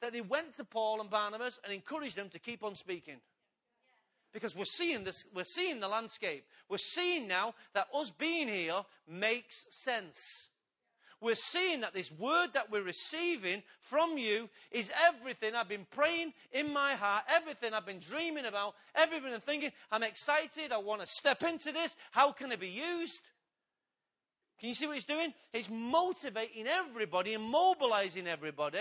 that 0.00 0.12
they 0.12 0.20
went 0.20 0.56
to 0.56 0.64
Paul 0.64 1.00
and 1.00 1.08
Barnabas 1.10 1.60
and 1.64 1.72
encouraged 1.72 2.16
them 2.16 2.28
to 2.30 2.38
keep 2.38 2.62
on 2.62 2.74
speaking. 2.74 3.16
Because 4.32 4.56
we're 4.56 4.64
seeing 4.64 5.04
this, 5.04 5.24
we're 5.32 5.44
seeing 5.44 5.78
the 5.78 5.88
landscape. 5.88 6.44
We're 6.68 6.78
seeing 6.78 7.28
now 7.28 7.54
that 7.72 7.86
us 7.94 8.10
being 8.10 8.48
here 8.48 8.82
makes 9.08 9.66
sense. 9.70 10.48
We're 11.20 11.36
seeing 11.36 11.80
that 11.80 11.94
this 11.94 12.12
word 12.12 12.48
that 12.52 12.70
we're 12.70 12.82
receiving 12.82 13.62
from 13.80 14.18
you 14.18 14.50
is 14.70 14.92
everything 15.08 15.54
I've 15.54 15.68
been 15.68 15.86
praying 15.90 16.34
in 16.52 16.70
my 16.70 16.92
heart, 16.94 17.24
everything 17.30 17.72
I've 17.72 17.86
been 17.86 18.00
dreaming 18.00 18.44
about, 18.44 18.74
everything 18.94 19.32
I'm 19.32 19.40
thinking. 19.40 19.70
I'm 19.90 20.02
excited. 20.02 20.70
I 20.70 20.78
want 20.78 21.00
to 21.00 21.06
step 21.06 21.42
into 21.42 21.72
this. 21.72 21.96
How 22.10 22.32
can 22.32 22.52
it 22.52 22.60
be 22.60 22.68
used? 22.68 23.20
Can 24.58 24.68
you 24.68 24.74
see 24.74 24.86
what 24.86 24.94
he's 24.94 25.04
doing? 25.04 25.32
He's 25.52 25.68
motivating 25.68 26.66
everybody 26.66 27.34
and 27.34 27.44
mobilizing 27.44 28.26
everybody 28.26 28.78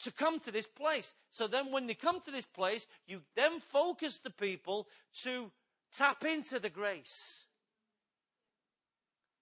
to 0.00 0.12
come 0.12 0.40
to 0.40 0.50
this 0.50 0.66
place. 0.66 1.14
So 1.30 1.46
then 1.46 1.70
when 1.70 1.86
they 1.86 1.94
come 1.94 2.20
to 2.22 2.30
this 2.30 2.46
place, 2.46 2.86
you 3.06 3.22
then 3.36 3.60
focus 3.60 4.18
the 4.18 4.30
people 4.30 4.88
to 5.22 5.50
tap 5.96 6.24
into 6.24 6.58
the 6.58 6.70
grace. 6.70 7.44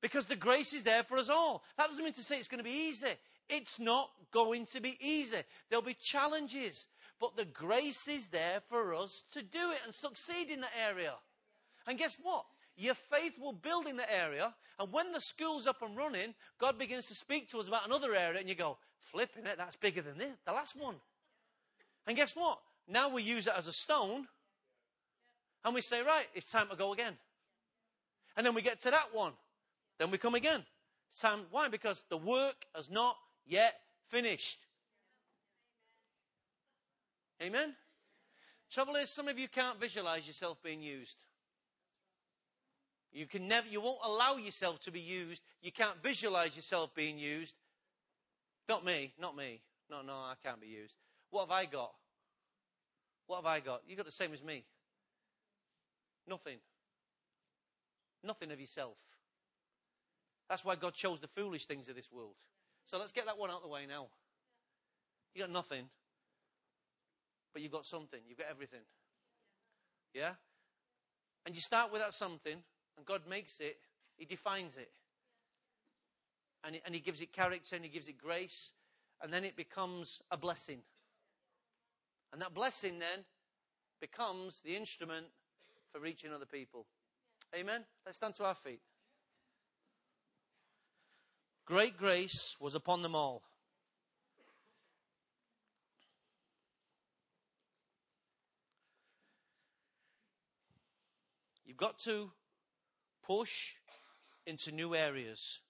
Because 0.03 0.26
the 0.26 0.36
grace 0.36 0.72
is 0.72 0.82
there 0.82 1.03
for 1.03 1.18
us 1.18 1.28
all. 1.28 1.62
That 1.76 1.88
doesn't 1.88 2.05
mean 2.05 2.14
to 2.14 2.22
say 2.22 2.38
it's 2.38 2.49
going 2.49 2.59
to 2.59 2.64
be 2.64 2.88
easy. 2.88 3.14
It's 3.49 3.78
not 3.78 4.11
going 4.32 4.66
to 4.66 4.80
be 4.80 4.97
easy. 5.01 5.38
There'll 5.68 5.82
be 5.82 5.95
challenges. 5.95 6.86
But 7.18 7.36
the 7.36 7.45
grace 7.45 8.09
is 8.09 8.28
there 8.28 8.61
for 8.68 8.95
us 8.95 9.24
to 9.32 9.43
do 9.43 9.72
it 9.72 9.80
and 9.84 9.95
succeed 9.95 10.49
in 10.51 10.61
that 10.62 10.70
area. 10.88 11.14
And 11.86 11.99
guess 11.99 12.16
what? 12.22 12.47
Your 12.81 12.95
faith 12.95 13.35
will 13.39 13.53
build 13.53 13.87
in 13.87 13.97
the 13.97 14.12
area. 14.12 14.55
And 14.78 14.93
when 14.93 15.12
the 15.12 15.20
school's 15.20 15.66
up 15.66 15.83
and 15.83 15.97
running, 15.97 16.35
God 16.59 16.78
begins 16.78 17.07
to 17.07 17.14
speak 17.14 17.49
to 17.51 17.59
us 17.59 17.68
about 17.68 17.87
another 17.87 18.14
area, 18.14 18.41
and 18.41 18.49
you 18.49 18.55
go, 18.55 18.78
flipping 18.99 19.47
it, 19.47 19.59
that's 19.59 19.76
bigger 19.76 20.03
than 20.03 20.18
this, 20.18 20.35
the 20.47 20.53
last 20.53 20.76
one. 20.76 20.97
And 22.07 22.16
guess 22.16 22.35
what? 22.35 22.59
Now 22.89 23.09
we 23.09 23.22
use 23.22 23.47
it 23.47 23.53
as 23.57 23.66
a 23.66 23.72
stone, 23.72 24.26
and 25.64 25.74
we 25.74 25.81
say, 25.81 26.03
right, 26.03 26.26
it's 26.35 26.51
time 26.51 26.68
to 26.70 26.76
go 26.76 26.93
again. 26.93 27.14
And 28.37 28.47
then 28.47 28.55
we 28.55 28.62
get 28.62 28.81
to 28.83 28.91
that 28.91 29.09
one. 29.12 29.33
Then 29.99 30.11
we 30.11 30.18
come 30.18 30.35
again. 30.35 30.64
It's 31.11 31.20
time. 31.20 31.40
Why? 31.51 31.69
Because 31.69 32.05
the 32.09 32.16
work 32.16 32.65
has 32.74 32.90
not 32.90 33.16
yet 33.47 33.74
finished. 34.09 34.59
Amen? 37.43 37.74
Trouble 38.70 38.97
is, 38.97 39.11
some 39.11 39.28
of 39.28 39.39
you 39.39 39.48
can't 39.48 39.81
visualize 39.81 40.27
yourself 40.27 40.62
being 40.62 40.81
used. 40.81 41.16
You 43.12 43.27
can 43.27 43.49
never, 43.49 43.66
you 43.66 43.81
won't 43.81 43.99
allow 44.05 44.37
yourself 44.37 44.81
to 44.81 44.91
be 44.91 45.01
used. 45.01 45.43
You 45.62 45.73
can't 45.73 46.01
visualize 46.03 46.55
yourself 46.55 46.95
being 46.95 47.19
used. 47.19 47.57
Not 48.69 48.85
me, 48.85 49.12
not 49.19 49.37
me. 49.37 49.61
No, 49.91 50.03
no, 50.03 50.12
I 50.12 50.35
can't 50.45 50.61
be 50.61 50.69
used. 50.69 50.95
What 51.31 51.43
have 51.43 51.51
I 51.51 51.65
got? 51.65 51.93
What 53.27 53.37
have 53.37 53.47
I 53.47 53.61
got? 53.61 53.82
You've 53.87 53.97
got 53.97 54.07
the 54.07 54.12
same 54.12 54.32
as 54.32 54.43
me. 54.43 54.65
Nothing. 56.28 56.59
Nothing 58.23 58.53
of 58.53 58.61
yourself. 58.61 58.97
That's 60.49 60.65
why 60.65 60.77
God 60.77 60.95
chose 60.95 61.20
the 61.20 61.28
foolish 61.28 61.66
things 61.66 61.89
of 61.89 61.97
this 61.97 62.11
world. 62.12 62.35
So 62.87 62.99
let's 62.99 63.12
get 63.12 63.27
that 63.27 63.39
one 63.39 63.51
out 63.51 63.57
of 63.57 63.62
the 63.62 63.69
way 63.69 63.87
now. 63.89 64.07
You 65.35 65.43
got 65.43 65.51
nothing, 65.51 65.85
but 67.53 67.62
you've 67.62 67.73
got 67.73 67.87
something. 67.87 68.20
You've 68.28 68.39
got 68.39 68.49
everything. 68.51 68.81
Yeah? 70.12 70.31
And 71.47 71.55
you 71.55 71.61
start 71.61 71.93
with 71.93 72.01
that 72.01 72.15
something, 72.15 72.59
and 73.01 73.06
God 73.06 73.22
makes 73.27 73.60
it, 73.60 73.78
He 74.18 74.27
defines 74.27 74.77
it. 74.77 74.90
And, 76.62 76.78
and 76.85 76.94
He 76.94 77.01
gives 77.01 77.22
it 77.22 77.32
character 77.32 77.74
and 77.74 77.82
He 77.82 77.90
gives 77.90 78.09
it 78.09 78.18
grace. 78.18 78.72
And 79.22 79.32
then 79.32 79.43
it 79.43 79.56
becomes 79.56 80.20
a 80.31 80.36
blessing. 80.36 80.81
And 82.31 82.43
that 82.43 82.52
blessing 82.52 82.98
then 82.98 83.24
becomes 84.02 84.60
the 84.62 84.77
instrument 84.77 85.27
for 85.90 85.98
reaching 85.98 86.31
other 86.31 86.44
people. 86.44 86.85
Amen? 87.55 87.85
Let's 88.05 88.18
stand 88.18 88.35
to 88.35 88.44
our 88.44 88.55
feet. 88.55 88.82
Great 91.64 91.97
grace 91.97 92.55
was 92.60 92.74
upon 92.74 93.01
them 93.01 93.14
all. 93.14 93.43
You've 101.64 101.78
got 101.78 101.98
to 102.01 102.31
push 103.31 103.74
into 104.44 104.73
new 104.73 104.97
areas. 104.97 105.61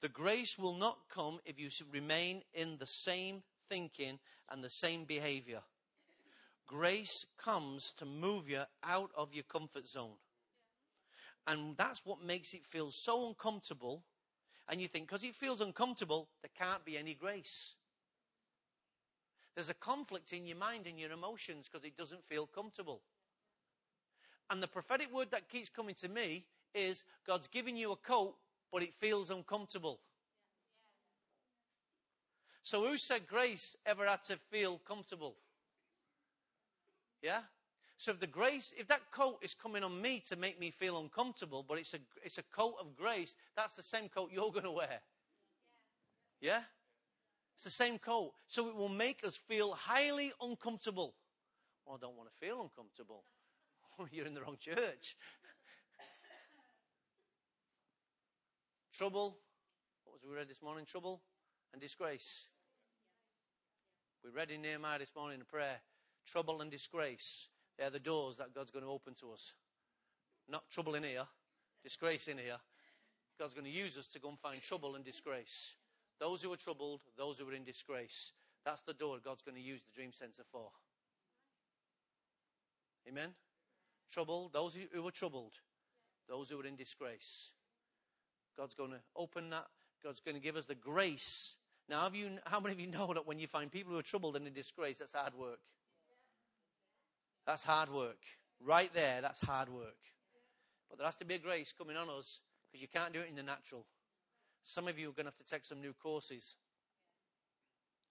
The 0.00 0.08
grace 0.08 0.58
will 0.58 0.74
not 0.74 0.96
come 1.14 1.38
if 1.44 1.60
you 1.60 1.68
remain 1.92 2.40
in 2.54 2.78
the 2.78 2.86
same 2.86 3.42
thinking 3.68 4.18
and 4.50 4.64
the 4.64 4.70
same 4.70 5.04
behavior. 5.04 5.60
Grace 6.66 7.26
comes 7.36 7.92
to 7.98 8.06
move 8.06 8.48
you 8.48 8.62
out 8.82 9.10
of 9.14 9.34
your 9.34 9.44
comfort 9.44 9.86
zone. 9.86 10.16
And 11.46 11.76
that's 11.76 12.06
what 12.06 12.24
makes 12.24 12.54
it 12.54 12.64
feel 12.64 12.90
so 12.90 13.28
uncomfortable. 13.28 14.02
And 14.70 14.80
you 14.80 14.88
think, 14.88 15.06
because 15.06 15.24
it 15.24 15.34
feels 15.34 15.60
uncomfortable, 15.60 16.30
there 16.40 16.50
can't 16.58 16.86
be 16.86 16.96
any 16.96 17.12
grace. 17.12 17.74
There's 19.54 19.68
a 19.68 19.74
conflict 19.74 20.32
in 20.32 20.46
your 20.46 20.56
mind 20.56 20.86
and 20.86 20.98
your 20.98 21.12
emotions 21.12 21.68
because 21.70 21.84
it 21.84 21.98
doesn't 21.98 22.24
feel 22.24 22.46
comfortable. 22.46 23.02
And 24.48 24.62
the 24.62 24.68
prophetic 24.68 25.12
word 25.12 25.28
that 25.32 25.50
keeps 25.50 25.68
coming 25.68 25.94
to 25.96 26.08
me 26.08 26.46
is 26.74 27.04
God's 27.26 27.48
giving 27.48 27.76
you 27.76 27.92
a 27.92 27.96
coat, 27.96 28.34
but 28.72 28.82
it 28.82 28.94
feels 28.94 29.30
uncomfortable. 29.30 30.00
So 32.62 32.86
who 32.86 32.96
said 32.96 33.26
grace 33.26 33.76
ever 33.84 34.06
had 34.06 34.24
to 34.24 34.36
feel 34.50 34.78
comfortable? 34.78 35.36
Yeah? 37.22 37.40
So 37.96 38.12
if 38.12 38.20
the 38.20 38.26
grace, 38.26 38.74
if 38.76 38.88
that 38.88 39.10
coat 39.12 39.38
is 39.42 39.54
coming 39.54 39.84
on 39.84 40.00
me 40.00 40.20
to 40.28 40.36
make 40.36 40.58
me 40.58 40.70
feel 40.70 40.98
uncomfortable, 40.98 41.64
but 41.66 41.78
it's 41.78 41.94
a, 41.94 41.98
it's 42.22 42.38
a 42.38 42.42
coat 42.42 42.74
of 42.80 42.96
grace, 42.96 43.36
that's 43.56 43.74
the 43.74 43.82
same 43.82 44.08
coat 44.08 44.30
you're 44.32 44.50
going 44.50 44.64
to 44.64 44.70
wear. 44.70 45.00
Yeah? 46.40 46.60
It's 47.54 47.64
the 47.64 47.70
same 47.70 47.98
coat. 47.98 48.32
So 48.48 48.68
it 48.68 48.74
will 48.74 48.88
make 48.88 49.24
us 49.24 49.36
feel 49.36 49.72
highly 49.72 50.32
uncomfortable. 50.40 51.14
Well, 51.84 51.96
I 51.96 52.00
don't 52.00 52.16
want 52.16 52.28
to 52.30 52.46
feel 52.46 52.62
uncomfortable. 52.62 53.24
You're 54.10 54.26
in 54.26 54.34
the 54.34 54.42
wrong 54.42 54.56
church. 54.58 55.16
Trouble. 58.96 59.36
What 60.04 60.12
was 60.14 60.22
we 60.22 60.36
read 60.36 60.48
this 60.48 60.62
morning? 60.62 60.84
Trouble 60.84 61.20
and 61.72 61.82
disgrace. 61.82 62.46
We 64.22 64.30
read 64.30 64.52
in 64.52 64.62
Nehemiah 64.62 65.00
this 65.00 65.10
morning 65.16 65.40
in 65.40 65.44
prayer. 65.44 65.80
Trouble 66.30 66.60
and 66.60 66.70
disgrace. 66.70 67.48
They're 67.76 67.90
the 67.90 67.98
doors 67.98 68.36
that 68.36 68.54
God's 68.54 68.70
going 68.70 68.84
to 68.84 68.90
open 68.90 69.14
to 69.14 69.32
us. 69.32 69.52
Not 70.48 70.70
trouble 70.70 70.94
in 70.94 71.02
here, 71.02 71.26
disgrace 71.82 72.28
in 72.28 72.38
here. 72.38 72.58
God's 73.36 73.54
going 73.54 73.64
to 73.64 73.70
use 73.70 73.98
us 73.98 74.06
to 74.08 74.20
go 74.20 74.28
and 74.28 74.38
find 74.38 74.62
trouble 74.62 74.94
and 74.94 75.04
disgrace. 75.04 75.74
Those 76.20 76.40
who 76.40 76.52
are 76.52 76.56
troubled, 76.56 77.00
those 77.18 77.38
who 77.38 77.48
are 77.48 77.54
in 77.54 77.64
disgrace. 77.64 78.30
That's 78.64 78.82
the 78.82 78.94
door 78.94 79.18
God's 79.24 79.42
going 79.42 79.56
to 79.56 79.60
use 79.60 79.80
the 79.82 79.92
Dream 79.92 80.12
Center 80.12 80.42
for. 80.52 80.70
Amen? 83.08 83.30
Trouble, 84.12 84.50
those 84.52 84.78
who 84.92 85.04
are 85.04 85.10
troubled, 85.10 85.54
those 86.28 86.48
who 86.48 86.60
are 86.60 86.66
in 86.66 86.76
disgrace. 86.76 87.50
God's 88.56 88.74
going 88.74 88.90
to 88.90 89.00
open 89.16 89.50
that. 89.50 89.66
God's 90.02 90.20
going 90.20 90.34
to 90.34 90.40
give 90.40 90.56
us 90.56 90.66
the 90.66 90.74
grace. 90.74 91.54
Now, 91.88 92.08
you, 92.12 92.38
how 92.44 92.60
many 92.60 92.72
of 92.72 92.80
you 92.80 92.86
know 92.86 93.12
that 93.14 93.26
when 93.26 93.38
you 93.38 93.46
find 93.46 93.70
people 93.70 93.92
who 93.92 93.98
are 93.98 94.02
troubled 94.02 94.36
and 94.36 94.46
in 94.46 94.52
disgrace, 94.52 94.98
that's 94.98 95.12
hard 95.12 95.34
work? 95.34 95.60
That's 97.46 97.64
hard 97.64 97.92
work. 97.92 98.20
Right 98.64 98.92
there, 98.94 99.20
that's 99.20 99.40
hard 99.40 99.68
work. 99.68 99.98
But 100.88 100.98
there 100.98 101.06
has 101.06 101.16
to 101.16 101.24
be 101.24 101.34
a 101.34 101.38
grace 101.38 101.74
coming 101.76 101.96
on 101.96 102.08
us 102.08 102.40
because 102.70 102.80
you 102.80 102.88
can't 102.88 103.12
do 103.12 103.20
it 103.20 103.28
in 103.28 103.36
the 103.36 103.42
natural. 103.42 103.84
Some 104.62 104.88
of 104.88 104.98
you 104.98 105.10
are 105.10 105.12
going 105.12 105.26
to 105.26 105.30
have 105.30 105.36
to 105.36 105.44
take 105.44 105.64
some 105.64 105.80
new 105.80 105.92
courses. 105.92 106.56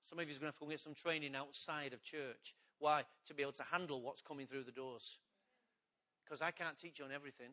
Some 0.03 0.20
of 0.20 0.30
you 0.30 0.36
are 0.36 0.40
going 0.40 0.52
to 0.52 0.57
have 0.57 0.68
to 0.68 0.72
get 0.72 0.80
some 0.82 0.94
training 0.94 1.36
outside 1.36 1.94
of 1.94 2.03
church. 2.03 2.53
Why? 2.78 3.03
To 3.28 3.34
be 3.34 3.41
able 3.41 3.53
to 3.53 3.64
handle 3.72 4.02
what's 4.02 4.22
coming 4.22 4.45
through 4.45 4.64
the 4.64 4.72
doors. 4.72 5.18
Because 6.24 6.41
I 6.41 6.52
can't 6.52 6.78
teach 6.78 6.99
you 6.99 7.06
on 7.06 7.11
everything. 7.11 7.49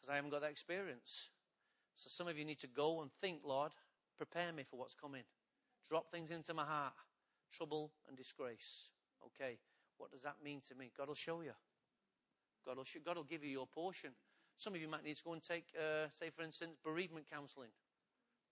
Because 0.00 0.12
I 0.12 0.16
haven't 0.16 0.30
got 0.30 0.40
that 0.40 0.50
experience. 0.50 1.28
So 1.98 2.08
some 2.08 2.28
of 2.28 2.38
you 2.38 2.44
need 2.44 2.60
to 2.60 2.68
go 2.68 3.02
and 3.02 3.10
think, 3.20 3.40
Lord, 3.44 3.72
prepare 4.16 4.52
me 4.52 4.62
for 4.62 4.78
what's 4.78 4.94
coming. 4.94 5.24
Drop 5.88 6.10
things 6.12 6.30
into 6.30 6.54
my 6.54 6.64
heart. 6.64 6.92
Trouble 7.52 7.90
and 8.06 8.16
disgrace. 8.16 8.90
Okay. 9.26 9.58
What 9.96 10.12
does 10.12 10.22
that 10.22 10.36
mean 10.44 10.60
to 10.68 10.76
me? 10.76 10.92
God 10.96 11.08
will 11.08 11.16
show 11.16 11.40
you. 11.40 11.52
God 12.64 12.76
will, 12.76 12.84
show, 12.84 13.00
God 13.04 13.16
will 13.16 13.24
give 13.24 13.42
you 13.42 13.50
your 13.50 13.66
portion. 13.66 14.10
Some 14.58 14.74
of 14.74 14.80
you 14.80 14.86
might 14.86 15.02
need 15.02 15.16
to 15.16 15.24
go 15.24 15.32
and 15.32 15.42
take, 15.42 15.64
uh, 15.76 16.08
say, 16.10 16.30
for 16.30 16.42
instance, 16.42 16.76
bereavement 16.84 17.26
counseling. 17.28 17.70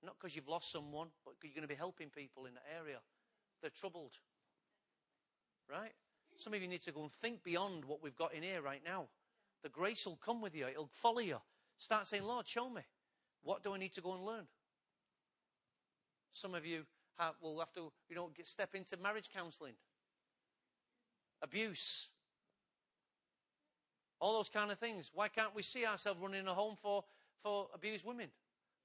Not 0.03 0.17
because 0.19 0.35
you've 0.35 0.49
lost 0.49 0.73
someone, 0.73 1.09
but 1.25 1.35
you're 1.43 1.55
going 1.55 1.63
to 1.63 1.69
be 1.69 1.75
helping 1.75 2.11
people 2.11 2.47
in 2.47 2.55
that 2.55 2.67
area. 2.77 2.99
They're 3.61 3.71
troubled. 3.71 4.15
Right? 5.71 5.93
Some 6.37 6.53
of 6.53 6.61
you 6.61 6.69
need 6.69 6.83
to 6.83 6.93
go 6.93 7.03
and 7.03 7.13
think 7.13 7.45
beyond 7.45 7.85
what 7.85 8.03
we've 8.03 8.17
got 8.17 8.35
in 8.35 8.43
here 8.43 8.61
right 8.61 8.83
now. 8.85 9.07
The 9.63 9.69
grace 9.69 10.05
will 10.07 10.17
come 10.17 10.41
with 10.41 10.55
you, 10.55 10.67
it'll 10.67 10.91
follow 10.93 11.21
you. 11.21 11.39
Start 11.79 12.07
saying, 12.07 12.25
Lord, 12.25 12.47
show 12.47 12.69
me. 12.69 12.83
What 13.47 13.63
do 13.63 13.73
I 13.73 13.79
need 13.79 13.93
to 13.93 14.01
go 14.01 14.13
and 14.13 14.27
learn? 14.27 14.45
Some 16.33 16.57
of 16.57 16.67
you 16.67 16.83
have, 17.17 17.35
will 17.41 17.61
have 17.61 17.73
to, 17.75 17.93
you 18.09 18.17
know, 18.17 18.29
get, 18.37 18.49
step 18.49 18.75
into 18.75 18.97
marriage 18.97 19.29
counseling, 19.33 19.75
abuse, 21.41 22.09
all 24.19 24.33
those 24.33 24.49
kind 24.49 24.73
of 24.73 24.81
things. 24.81 25.13
Why 25.15 25.29
can't 25.29 25.55
we 25.55 25.63
see 25.63 25.87
ourselves 25.87 26.21
running 26.21 26.49
a 26.49 26.55
home 26.55 26.75
for, 26.83 27.05
for 27.45 27.69
abused 27.73 28.05
women? 28.05 28.31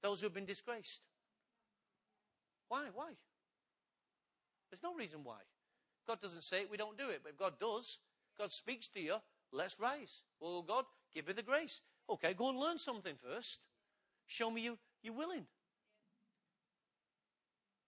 Those 0.00 0.20
who 0.20 0.26
have 0.26 0.34
been 0.34 0.46
disgraced. 0.46 1.00
Why? 2.68 2.84
Why? 2.94 3.10
There's 4.70 4.84
no 4.84 4.94
reason 4.94 5.24
why. 5.24 5.40
God 6.06 6.20
doesn't 6.20 6.44
say 6.44 6.60
it, 6.60 6.70
we 6.70 6.76
don't 6.76 6.96
do 6.96 7.08
it. 7.08 7.22
But 7.24 7.32
if 7.32 7.36
God 7.36 7.54
does, 7.58 7.98
God 8.38 8.52
speaks 8.52 8.86
to 8.90 9.00
you, 9.00 9.16
let's 9.50 9.80
rise. 9.80 10.22
Well, 10.38 10.62
God, 10.62 10.84
give 11.12 11.26
me 11.26 11.32
the 11.32 11.42
grace. 11.42 11.80
Okay, 12.08 12.32
go 12.32 12.50
and 12.50 12.60
learn 12.60 12.78
something 12.78 13.16
first. 13.20 13.58
Show 14.32 14.50
me 14.50 14.62
you, 14.62 14.78
you're 15.02 15.12
willing. 15.12 15.44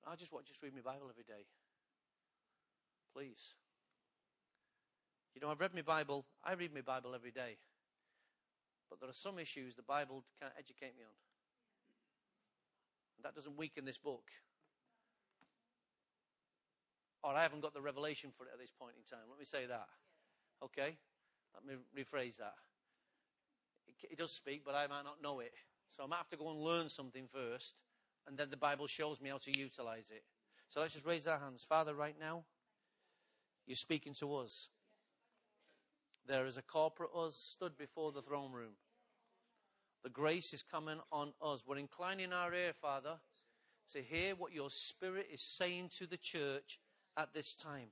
I 0.07 0.15
just 0.15 0.31
want 0.31 0.45
just 0.45 0.62
read 0.62 0.75
my 0.75 0.83
Bible 0.83 1.07
every 1.09 1.25
day. 1.25 1.49
Please. 3.16 3.55
You 5.35 5.41
know, 5.41 5.49
I've 5.49 5.59
read 5.59 5.75
my 5.75 5.81
Bible, 5.81 6.27
I 6.45 6.53
read 6.53 6.75
my 6.75 6.83
Bible 6.83 7.15
every 7.15 7.31
day. 7.31 7.57
But 8.91 9.01
there 9.01 9.09
are 9.09 9.15
some 9.15 9.39
issues 9.39 9.75
the 9.75 9.83
Bible 9.83 10.23
can't 10.39 10.53
educate 10.59 10.95
me 10.99 11.05
on. 11.05 11.16
And 13.16 13.25
that 13.25 13.35
doesn't 13.35 13.57
weaken 13.57 13.87
this 13.87 13.97
book. 13.97 14.29
Or 17.23 17.33
I 17.33 17.43
haven't 17.43 17.62
got 17.62 17.73
the 17.73 17.81
revelation 17.81 18.29
for 18.37 18.45
it 18.45 18.51
at 18.53 18.61
this 18.61 18.71
point 18.71 18.97
in 18.99 19.05
time. 19.11 19.25
Let 19.31 19.39
me 19.39 19.47
say 19.47 19.65
that. 19.65 19.89
Okay? 20.62 20.99
Let 21.55 21.65
me 21.65 21.83
rephrase 21.97 22.37
that. 22.37 22.57
It, 23.89 23.95
it 24.11 24.19
does 24.19 24.33
speak, 24.33 24.61
but 24.62 24.75
I 24.75 24.87
might 24.89 25.05
not 25.05 25.23
know 25.23 25.41
it. 25.41 25.55
So 25.90 26.05
I 26.05 26.06
might 26.06 26.16
have 26.16 26.31
to 26.31 26.36
go 26.36 26.51
and 26.51 26.61
learn 26.61 26.89
something 26.89 27.27
first, 27.32 27.77
and 28.27 28.36
then 28.36 28.51
the 28.51 28.56
Bible 28.56 28.86
shows 28.86 29.20
me 29.20 29.31
how 29.31 29.39
to 29.39 29.59
utilize 29.59 30.11
it. 30.11 30.24
So 30.69 30.81
let's 30.81 30.94
just 30.94 31.06
raise 31.06 31.27
our 31.27 31.39
hands. 31.39 31.65
Father, 31.65 31.94
right 31.94 32.16
now, 32.19 32.44
you're 33.66 33.77
speaking 33.77 34.15
to 34.15 34.36
us. 34.36 34.69
There 36.27 36.47
is 36.47 36.56
a 36.56 36.62
corporate 36.62 37.11
us 37.16 37.36
stood 37.36 37.77
before 37.77 38.12
the 38.12 38.23
throne 38.23 38.52
room. 38.52 38.73
The 40.02 40.11
grace 40.11 40.52
is 40.52 40.62
coming 40.62 40.98
on 41.12 41.32
us. 41.40 41.65
We're 41.66 41.78
inclining 41.78 42.32
our 42.32 42.52
ear, 42.52 42.73
Father, 42.73 43.16
to 43.93 44.02
hear 44.02 44.35
what 44.35 44.52
your 44.52 44.70
Spirit 44.70 45.28
is 45.32 45.43
saying 45.43 45.90
to 45.98 46.06
the 46.06 46.16
church 46.16 46.78
at 47.16 47.32
this 47.32 47.55
time. 47.55 47.89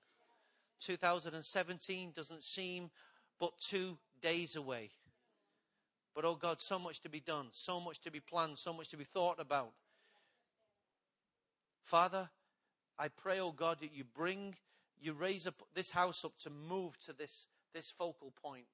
2017 0.80 2.12
doesn't 2.14 2.42
seem 2.42 2.90
but 3.38 3.52
two 3.60 3.98
days 4.20 4.56
away. 4.56 4.90
But 6.14 6.24
oh 6.24 6.34
God, 6.34 6.60
so 6.60 6.78
much 6.78 7.00
to 7.00 7.08
be 7.08 7.20
done, 7.20 7.46
so 7.52 7.80
much 7.80 8.00
to 8.02 8.10
be 8.10 8.20
planned, 8.20 8.58
so 8.58 8.72
much 8.72 8.88
to 8.88 8.96
be 8.96 9.04
thought 9.04 9.40
about. 9.40 9.72
Father, 11.84 12.28
I 12.98 13.08
pray, 13.08 13.40
oh 13.40 13.52
God, 13.52 13.80
that 13.80 13.94
you 13.94 14.04
bring, 14.04 14.54
you 15.00 15.14
raise 15.14 15.46
up 15.46 15.62
this 15.74 15.90
house 15.90 16.24
up 16.24 16.36
to 16.38 16.50
move 16.50 16.98
to 17.00 17.12
this 17.12 17.46
this 17.72 17.90
focal 17.90 18.32
point 18.42 18.66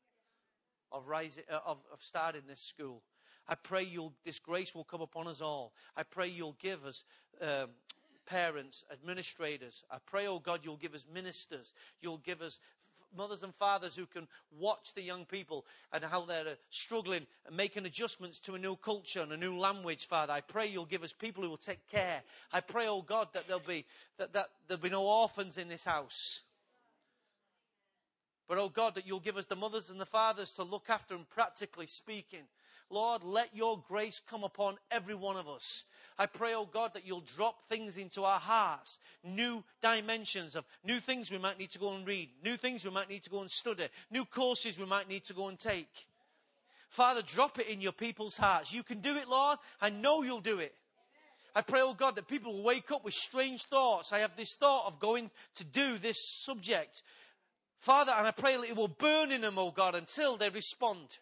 of, 0.92 1.08
rising, 1.08 1.44
uh, 1.50 1.58
of, 1.64 1.78
of 1.92 2.02
starting 2.02 2.42
this 2.48 2.60
school. 2.60 3.02
I 3.48 3.54
pray 3.54 3.82
you'll, 3.82 4.12
this 4.24 4.38
grace 4.38 4.74
will 4.74 4.84
come 4.84 5.00
upon 5.00 5.26
us 5.26 5.40
all. 5.40 5.72
I 5.96 6.02
pray 6.02 6.28
you'll 6.28 6.56
give 6.60 6.84
us 6.84 7.04
um, 7.40 7.68
parents, 8.26 8.84
administrators. 8.92 9.84
I 9.90 9.96
pray, 10.04 10.26
oh 10.26 10.38
God, 10.38 10.60
you'll 10.62 10.76
give 10.76 10.94
us 10.94 11.06
ministers. 11.12 11.72
You'll 12.02 12.18
give 12.18 12.42
us 12.42 12.60
mothers 13.16 13.42
and 13.42 13.54
fathers 13.54 13.96
who 13.96 14.06
can 14.06 14.26
watch 14.58 14.94
the 14.94 15.02
young 15.02 15.24
people 15.24 15.64
and 15.92 16.04
how 16.04 16.24
they're 16.24 16.46
uh, 16.46 16.54
struggling 16.70 17.26
and 17.46 17.56
making 17.56 17.86
adjustments 17.86 18.38
to 18.40 18.54
a 18.54 18.58
new 18.58 18.76
culture 18.76 19.20
and 19.20 19.32
a 19.32 19.36
new 19.36 19.56
language, 19.56 20.06
Father. 20.06 20.32
I 20.32 20.40
pray 20.40 20.66
you'll 20.66 20.84
give 20.84 21.02
us 21.02 21.12
people 21.12 21.42
who 21.42 21.50
will 21.50 21.56
take 21.56 21.86
care. 21.90 22.22
I 22.52 22.60
pray, 22.60 22.86
oh 22.88 23.02
God, 23.02 23.28
that 23.32 23.46
there'll 23.46 23.62
be, 23.66 23.84
that, 24.18 24.32
that 24.32 24.48
there'll 24.66 24.82
be 24.82 24.90
no 24.90 25.06
orphans 25.06 25.58
in 25.58 25.68
this 25.68 25.84
house. 25.84 26.42
But 28.48 28.58
oh 28.58 28.70
God, 28.70 28.94
that 28.94 29.06
you'll 29.06 29.20
give 29.20 29.36
us 29.36 29.46
the 29.46 29.56
mothers 29.56 29.90
and 29.90 30.00
the 30.00 30.06
fathers 30.06 30.52
to 30.52 30.62
look 30.62 30.86
after 30.88 31.14
them 31.14 31.26
practically 31.28 31.86
speaking. 31.86 32.44
Lord, 32.90 33.22
let 33.22 33.54
your 33.54 33.82
grace 33.88 34.20
come 34.20 34.44
upon 34.44 34.76
every 34.90 35.14
one 35.14 35.36
of 35.36 35.48
us. 35.48 35.84
I 36.18 36.26
pray, 36.26 36.54
oh 36.54 36.66
God, 36.66 36.94
that 36.94 37.06
you'll 37.06 37.20
drop 37.20 37.68
things 37.68 37.96
into 37.96 38.24
our 38.24 38.40
hearts, 38.40 38.98
new 39.22 39.62
dimensions 39.80 40.56
of 40.56 40.64
new 40.84 40.98
things 40.98 41.30
we 41.30 41.38
might 41.38 41.58
need 41.58 41.70
to 41.70 41.78
go 41.78 41.94
and 41.94 42.06
read, 42.06 42.30
new 42.42 42.56
things 42.56 42.84
we 42.84 42.90
might 42.90 43.08
need 43.08 43.22
to 43.24 43.30
go 43.30 43.40
and 43.40 43.50
study, 43.50 43.86
new 44.10 44.24
courses 44.24 44.78
we 44.78 44.86
might 44.86 45.08
need 45.08 45.24
to 45.24 45.34
go 45.34 45.48
and 45.48 45.58
take. 45.58 46.06
Father, 46.88 47.22
drop 47.22 47.58
it 47.58 47.68
in 47.68 47.80
your 47.80 47.92
people's 47.92 48.36
hearts. 48.36 48.72
You 48.72 48.82
can 48.82 49.00
do 49.00 49.16
it, 49.16 49.28
Lord. 49.28 49.58
I 49.80 49.90
know 49.90 50.22
you'll 50.22 50.40
do 50.40 50.58
it. 50.58 50.74
I 51.54 51.60
pray, 51.60 51.80
oh 51.82 51.94
God, 51.94 52.16
that 52.16 52.28
people 52.28 52.54
will 52.54 52.62
wake 52.62 52.90
up 52.90 53.04
with 53.04 53.14
strange 53.14 53.64
thoughts. 53.64 54.12
I 54.12 54.20
have 54.20 54.36
this 54.36 54.54
thought 54.58 54.86
of 54.86 54.98
going 54.98 55.30
to 55.56 55.64
do 55.64 55.98
this 55.98 56.16
subject. 56.42 57.02
Father, 57.80 58.12
and 58.16 58.26
I 58.26 58.30
pray 58.32 58.56
that 58.56 58.68
it 58.68 58.76
will 58.76 58.88
burn 58.88 59.30
in 59.30 59.42
them, 59.42 59.58
oh 59.58 59.70
God, 59.70 59.94
until 59.94 60.36
they 60.36 60.48
respond. 60.50 61.18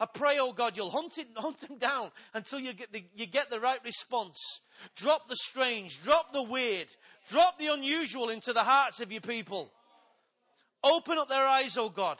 I 0.00 0.06
pray, 0.06 0.38
oh 0.40 0.52
God, 0.52 0.76
you'll 0.76 0.90
hunt, 0.90 1.18
it, 1.18 1.28
hunt 1.36 1.60
them 1.60 1.78
down 1.78 2.10
until 2.34 2.58
you 2.58 2.72
get, 2.72 2.92
the, 2.92 3.04
you 3.14 3.26
get 3.26 3.50
the 3.50 3.60
right 3.60 3.78
response. 3.84 4.60
Drop 4.96 5.28
the 5.28 5.36
strange, 5.36 6.02
drop 6.02 6.32
the 6.32 6.42
weird, 6.42 6.88
drop 7.28 7.58
the 7.58 7.68
unusual 7.68 8.30
into 8.30 8.52
the 8.52 8.64
hearts 8.64 9.00
of 9.00 9.12
your 9.12 9.20
people. 9.20 9.70
Open 10.82 11.18
up 11.18 11.28
their 11.28 11.46
eyes, 11.46 11.76
oh 11.76 11.88
God. 11.88 12.18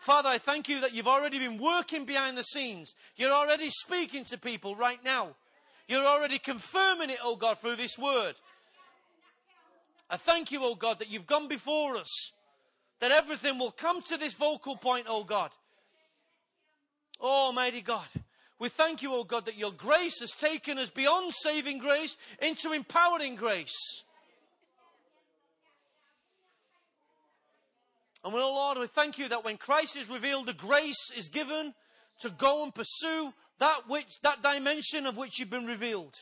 Father, 0.00 0.28
I 0.30 0.38
thank 0.38 0.68
you 0.68 0.80
that 0.80 0.94
you've 0.94 1.08
already 1.08 1.38
been 1.38 1.58
working 1.58 2.06
behind 2.06 2.36
the 2.36 2.42
scenes. 2.42 2.94
You're 3.16 3.32
already 3.32 3.68
speaking 3.70 4.24
to 4.24 4.38
people 4.38 4.74
right 4.74 5.02
now. 5.04 5.36
You're 5.88 6.06
already 6.06 6.38
confirming 6.38 7.10
it, 7.10 7.18
oh 7.22 7.36
God, 7.36 7.58
through 7.58 7.76
this 7.76 7.98
word. 7.98 8.34
I 10.08 10.16
thank 10.16 10.52
you, 10.52 10.64
oh 10.64 10.74
God, 10.74 10.98
that 10.98 11.10
you've 11.10 11.26
gone 11.26 11.48
before 11.48 11.96
us. 11.96 12.32
That 13.00 13.12
everything 13.12 13.58
will 13.58 13.70
come 13.70 14.02
to 14.02 14.16
this 14.16 14.34
vocal 14.34 14.76
point, 14.76 15.06
oh 15.08 15.24
God. 15.24 15.50
Oh, 17.20 17.46
Almighty 17.46 17.82
God, 17.82 18.06
we 18.58 18.68
thank 18.68 19.02
you, 19.02 19.14
oh 19.14 19.24
God, 19.24 19.46
that 19.46 19.58
your 19.58 19.72
grace 19.72 20.20
has 20.20 20.32
taken 20.32 20.78
us 20.78 20.88
beyond 20.88 21.32
saving 21.34 21.78
grace 21.78 22.16
into 22.40 22.72
empowering 22.72 23.36
grace. 23.36 24.04
And 28.24 28.34
well, 28.34 28.54
Lord, 28.54 28.78
we 28.78 28.86
thank 28.86 29.18
you 29.18 29.28
that 29.28 29.44
when 29.44 29.56
Christ 29.56 29.96
is 29.96 30.10
revealed, 30.10 30.46
the 30.46 30.52
grace 30.52 31.10
is 31.16 31.28
given 31.28 31.74
to 32.20 32.30
go 32.30 32.62
and 32.62 32.74
pursue 32.74 33.32
that 33.58 33.88
which, 33.88 34.20
that 34.22 34.42
dimension 34.42 35.06
of 35.06 35.16
which 35.16 35.38
you've 35.38 35.50
been 35.50 35.66
revealed. 35.66 36.14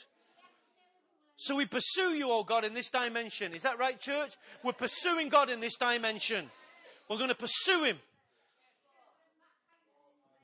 So 1.36 1.54
we 1.54 1.66
pursue 1.66 2.14
you, 2.14 2.30
oh 2.30 2.44
God, 2.44 2.64
in 2.64 2.74
this 2.74 2.88
dimension. 2.88 3.54
Is 3.54 3.62
that 3.62 3.78
right, 3.78 3.98
church? 3.98 4.34
We're 4.64 4.72
pursuing 4.72 5.28
God 5.28 5.50
in 5.50 5.60
this 5.60 5.76
dimension. 5.76 6.50
We're 7.08 7.16
going 7.16 7.28
to 7.28 7.34
pursue 7.34 7.84
Him. 7.84 7.98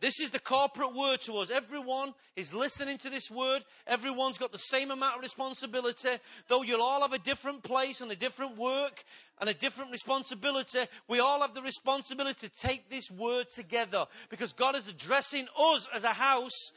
This 0.04 0.20
is 0.20 0.30
the 0.30 0.38
corporate 0.38 0.94
word 0.94 1.22
to 1.22 1.38
us. 1.38 1.50
Everyone 1.50 2.12
is 2.36 2.52
listening 2.52 2.98
to 2.98 3.08
this 3.08 3.30
word. 3.30 3.64
Everyone's 3.86 4.36
got 4.36 4.52
the 4.52 4.58
same 4.58 4.90
amount 4.90 5.16
of 5.16 5.22
responsibility. 5.22 6.10
Though 6.46 6.60
you'll 6.60 6.82
all 6.82 7.00
have 7.00 7.14
a 7.14 7.18
different 7.18 7.62
place 7.62 8.02
and 8.02 8.12
a 8.12 8.14
different 8.14 8.58
work 8.58 9.02
and 9.40 9.48
a 9.48 9.54
different 9.54 9.92
responsibility, 9.92 10.80
we 11.08 11.20
all 11.20 11.40
have 11.40 11.54
the 11.54 11.62
responsibility 11.62 12.46
to 12.46 12.54
take 12.54 12.90
this 12.90 13.10
word 13.10 13.46
together 13.48 14.04
because 14.28 14.52
God 14.52 14.76
is 14.76 14.86
addressing 14.86 15.46
us 15.58 15.88
as 15.94 16.04
a 16.04 16.08
house 16.08 16.72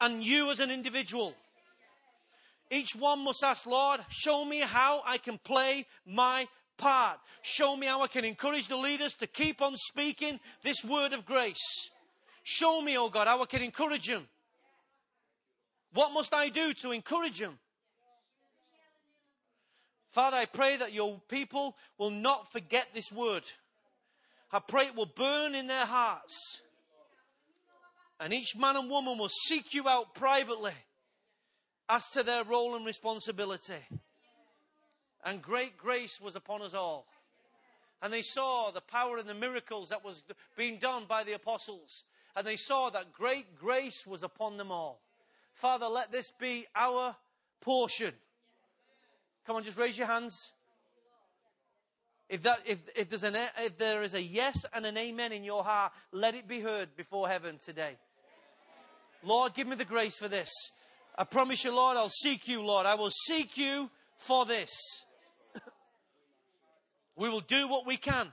and 0.00 0.24
you 0.24 0.50
as 0.50 0.60
an 0.60 0.70
individual. 0.70 1.34
Each 2.70 2.96
one 2.98 3.24
must 3.24 3.44
ask, 3.44 3.66
Lord, 3.66 4.00
show 4.08 4.42
me 4.46 4.60
how 4.60 5.02
I 5.06 5.18
can 5.18 5.36
play 5.36 5.84
my 6.06 6.48
part. 6.78 7.18
Show 7.42 7.76
me 7.76 7.88
how 7.88 8.00
I 8.00 8.06
can 8.06 8.24
encourage 8.24 8.68
the 8.68 8.78
leaders 8.78 9.12
to 9.16 9.26
keep 9.26 9.60
on 9.60 9.76
speaking 9.76 10.40
this 10.64 10.82
word 10.82 11.12
of 11.12 11.26
grace. 11.26 11.90
Show 12.50 12.80
me, 12.80 12.96
oh 12.96 13.10
God, 13.10 13.26
how 13.26 13.42
I 13.42 13.44
can 13.44 13.60
encourage 13.60 14.08
him. 14.08 14.26
What 15.92 16.14
must 16.14 16.32
I 16.32 16.48
do 16.48 16.72
to 16.72 16.92
encourage 16.92 17.38
him? 17.38 17.58
Father, 20.12 20.38
I 20.38 20.46
pray 20.46 20.78
that 20.78 20.94
your 20.94 21.20
people 21.28 21.76
will 21.98 22.08
not 22.08 22.50
forget 22.50 22.86
this 22.94 23.12
word. 23.12 23.42
I 24.50 24.60
pray 24.60 24.86
it 24.86 24.96
will 24.96 25.12
burn 25.14 25.54
in 25.54 25.66
their 25.66 25.84
hearts. 25.84 26.62
And 28.18 28.32
each 28.32 28.56
man 28.56 28.76
and 28.76 28.88
woman 28.88 29.18
will 29.18 29.28
seek 29.28 29.74
you 29.74 29.86
out 29.86 30.14
privately 30.14 30.72
as 31.86 32.08
to 32.12 32.22
their 32.22 32.44
role 32.44 32.76
and 32.76 32.86
responsibility. 32.86 33.84
And 35.22 35.42
great 35.42 35.76
grace 35.76 36.18
was 36.18 36.34
upon 36.34 36.62
us 36.62 36.72
all. 36.72 37.04
And 38.00 38.10
they 38.10 38.22
saw 38.22 38.70
the 38.70 38.80
power 38.80 39.18
and 39.18 39.28
the 39.28 39.34
miracles 39.34 39.90
that 39.90 40.02
was 40.02 40.22
being 40.56 40.78
done 40.78 41.04
by 41.06 41.24
the 41.24 41.34
apostles 41.34 42.04
and 42.38 42.46
they 42.46 42.54
saw 42.54 42.88
that 42.88 43.12
great 43.12 43.58
grace 43.58 44.06
was 44.06 44.22
upon 44.22 44.58
them 44.58 44.70
all. 44.70 45.00
Father, 45.54 45.86
let 45.86 46.12
this 46.12 46.30
be 46.30 46.66
our 46.76 47.16
portion. 47.60 48.12
Come 49.44 49.56
on, 49.56 49.64
just 49.64 49.76
raise 49.76 49.98
your 49.98 50.06
hands. 50.06 50.52
If, 52.28 52.44
that, 52.44 52.60
if, 52.64 52.78
if, 52.94 53.08
there's 53.08 53.24
an, 53.24 53.34
if 53.58 53.76
there 53.76 54.02
is 54.02 54.14
a 54.14 54.22
yes 54.22 54.64
and 54.72 54.86
an 54.86 54.96
amen 54.96 55.32
in 55.32 55.42
your 55.42 55.64
heart, 55.64 55.90
let 56.12 56.36
it 56.36 56.46
be 56.46 56.60
heard 56.60 56.94
before 56.96 57.26
heaven 57.26 57.58
today. 57.58 57.96
Lord, 59.24 59.54
give 59.54 59.66
me 59.66 59.74
the 59.74 59.84
grace 59.84 60.16
for 60.16 60.28
this. 60.28 60.52
I 61.16 61.24
promise 61.24 61.64
you, 61.64 61.74
Lord, 61.74 61.96
I'll 61.96 62.08
seek 62.08 62.46
you, 62.46 62.62
Lord. 62.62 62.86
I 62.86 62.94
will 62.94 63.10
seek 63.10 63.58
you 63.58 63.90
for 64.16 64.46
this. 64.46 64.78
we 67.16 67.28
will 67.28 67.40
do 67.40 67.66
what 67.66 67.84
we 67.84 67.96
can. 67.96 68.32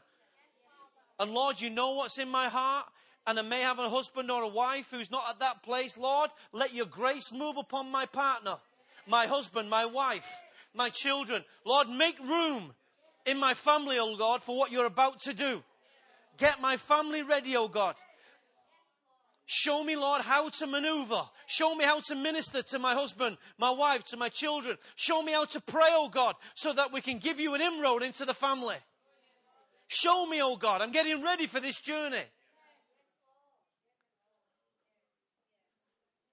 And 1.20 1.32
Lord, 1.32 1.60
you 1.60 1.72
know 1.72 1.94
what's 1.94 2.20
in 2.20 2.30
my 2.30 2.50
heart 2.50 2.86
and 3.28 3.40
I 3.40 3.42
may 3.42 3.62
have 3.62 3.80
a 3.80 3.90
husband 3.90 4.30
or 4.30 4.44
a 4.44 4.48
wife 4.48 4.88
who's 4.92 5.12
not 5.12 5.30
at 5.30 5.40
that 5.40 5.64
place, 5.64 5.98
Lord, 5.98 6.30
let 6.52 6.74
your 6.74 6.86
grace 6.86 7.32
move 7.34 7.58
upon 7.58 7.92
my 7.92 8.06
partner, 8.06 8.58
my 9.08 9.26
husband, 9.26 9.70
my 9.70 9.86
wife, 9.86 10.28
my 10.74 10.90
children. 10.90 11.44
Lord, 11.66 11.90
make 11.90 12.20
room 12.20 12.74
in 13.26 13.38
my 13.38 13.54
family, 13.54 13.98
oh 14.00 14.16
God, 14.16 14.44
for 14.44 14.58
what 14.58 14.72
you're 14.72 14.86
about 14.86 15.22
to 15.22 15.34
do. 15.34 15.64
Get 16.38 16.62
my 16.62 16.78
family 16.78 17.24
ready, 17.24 17.56
oh 17.56 17.68
God. 17.68 17.96
Show 19.48 19.84
me, 19.84 19.96
Lord, 19.96 20.22
how 20.22 20.50
to 20.50 20.68
maneuver. 20.68 21.22
Show 21.46 21.76
me 21.76 21.86
how 21.86 22.00
to 22.00 22.16
minister 22.16 22.64
to 22.64 22.80
my 22.80 22.94
husband, 22.94 23.38
my 23.60 23.70
wife, 23.70 24.04
to 24.06 24.18
my 24.18 24.30
children. 24.30 24.78
Show 24.96 25.22
me 25.22 25.34
how 25.34 25.46
to 25.46 25.62
pray, 25.62 25.90
oh 25.92 26.10
God, 26.10 26.36
so 26.56 26.74
that 26.74 26.92
we 26.92 27.02
can 27.02 27.20
give 27.20 27.40
you 27.40 27.54
an 27.54 27.62
inroad 27.62 28.02
into 28.02 28.26
the 28.26 28.34
family. 28.34 28.78
Show 29.88 30.26
me, 30.26 30.42
oh 30.42 30.56
God, 30.56 30.82
I'm 30.82 30.92
getting 30.92 31.24
ready 31.24 31.46
for 31.46 31.60
this 31.60 31.80
journey. 31.80 32.24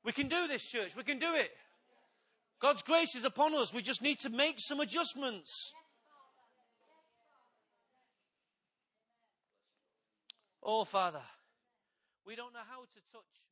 We 0.04 0.12
can 0.12 0.28
do 0.28 0.48
this, 0.48 0.64
church. 0.64 0.96
We 0.96 1.04
can 1.04 1.18
do 1.18 1.34
it. 1.34 1.50
God's 2.60 2.82
grace 2.82 3.14
is 3.14 3.24
upon 3.24 3.54
us. 3.54 3.72
We 3.72 3.82
just 3.82 4.02
need 4.02 4.18
to 4.20 4.30
make 4.30 4.56
some 4.58 4.80
adjustments. 4.80 5.72
Oh, 10.62 10.84
Father, 10.84 11.22
we 12.24 12.36
don't 12.36 12.52
know 12.52 12.60
how 12.68 12.82
to 12.82 13.00
touch. 13.12 13.51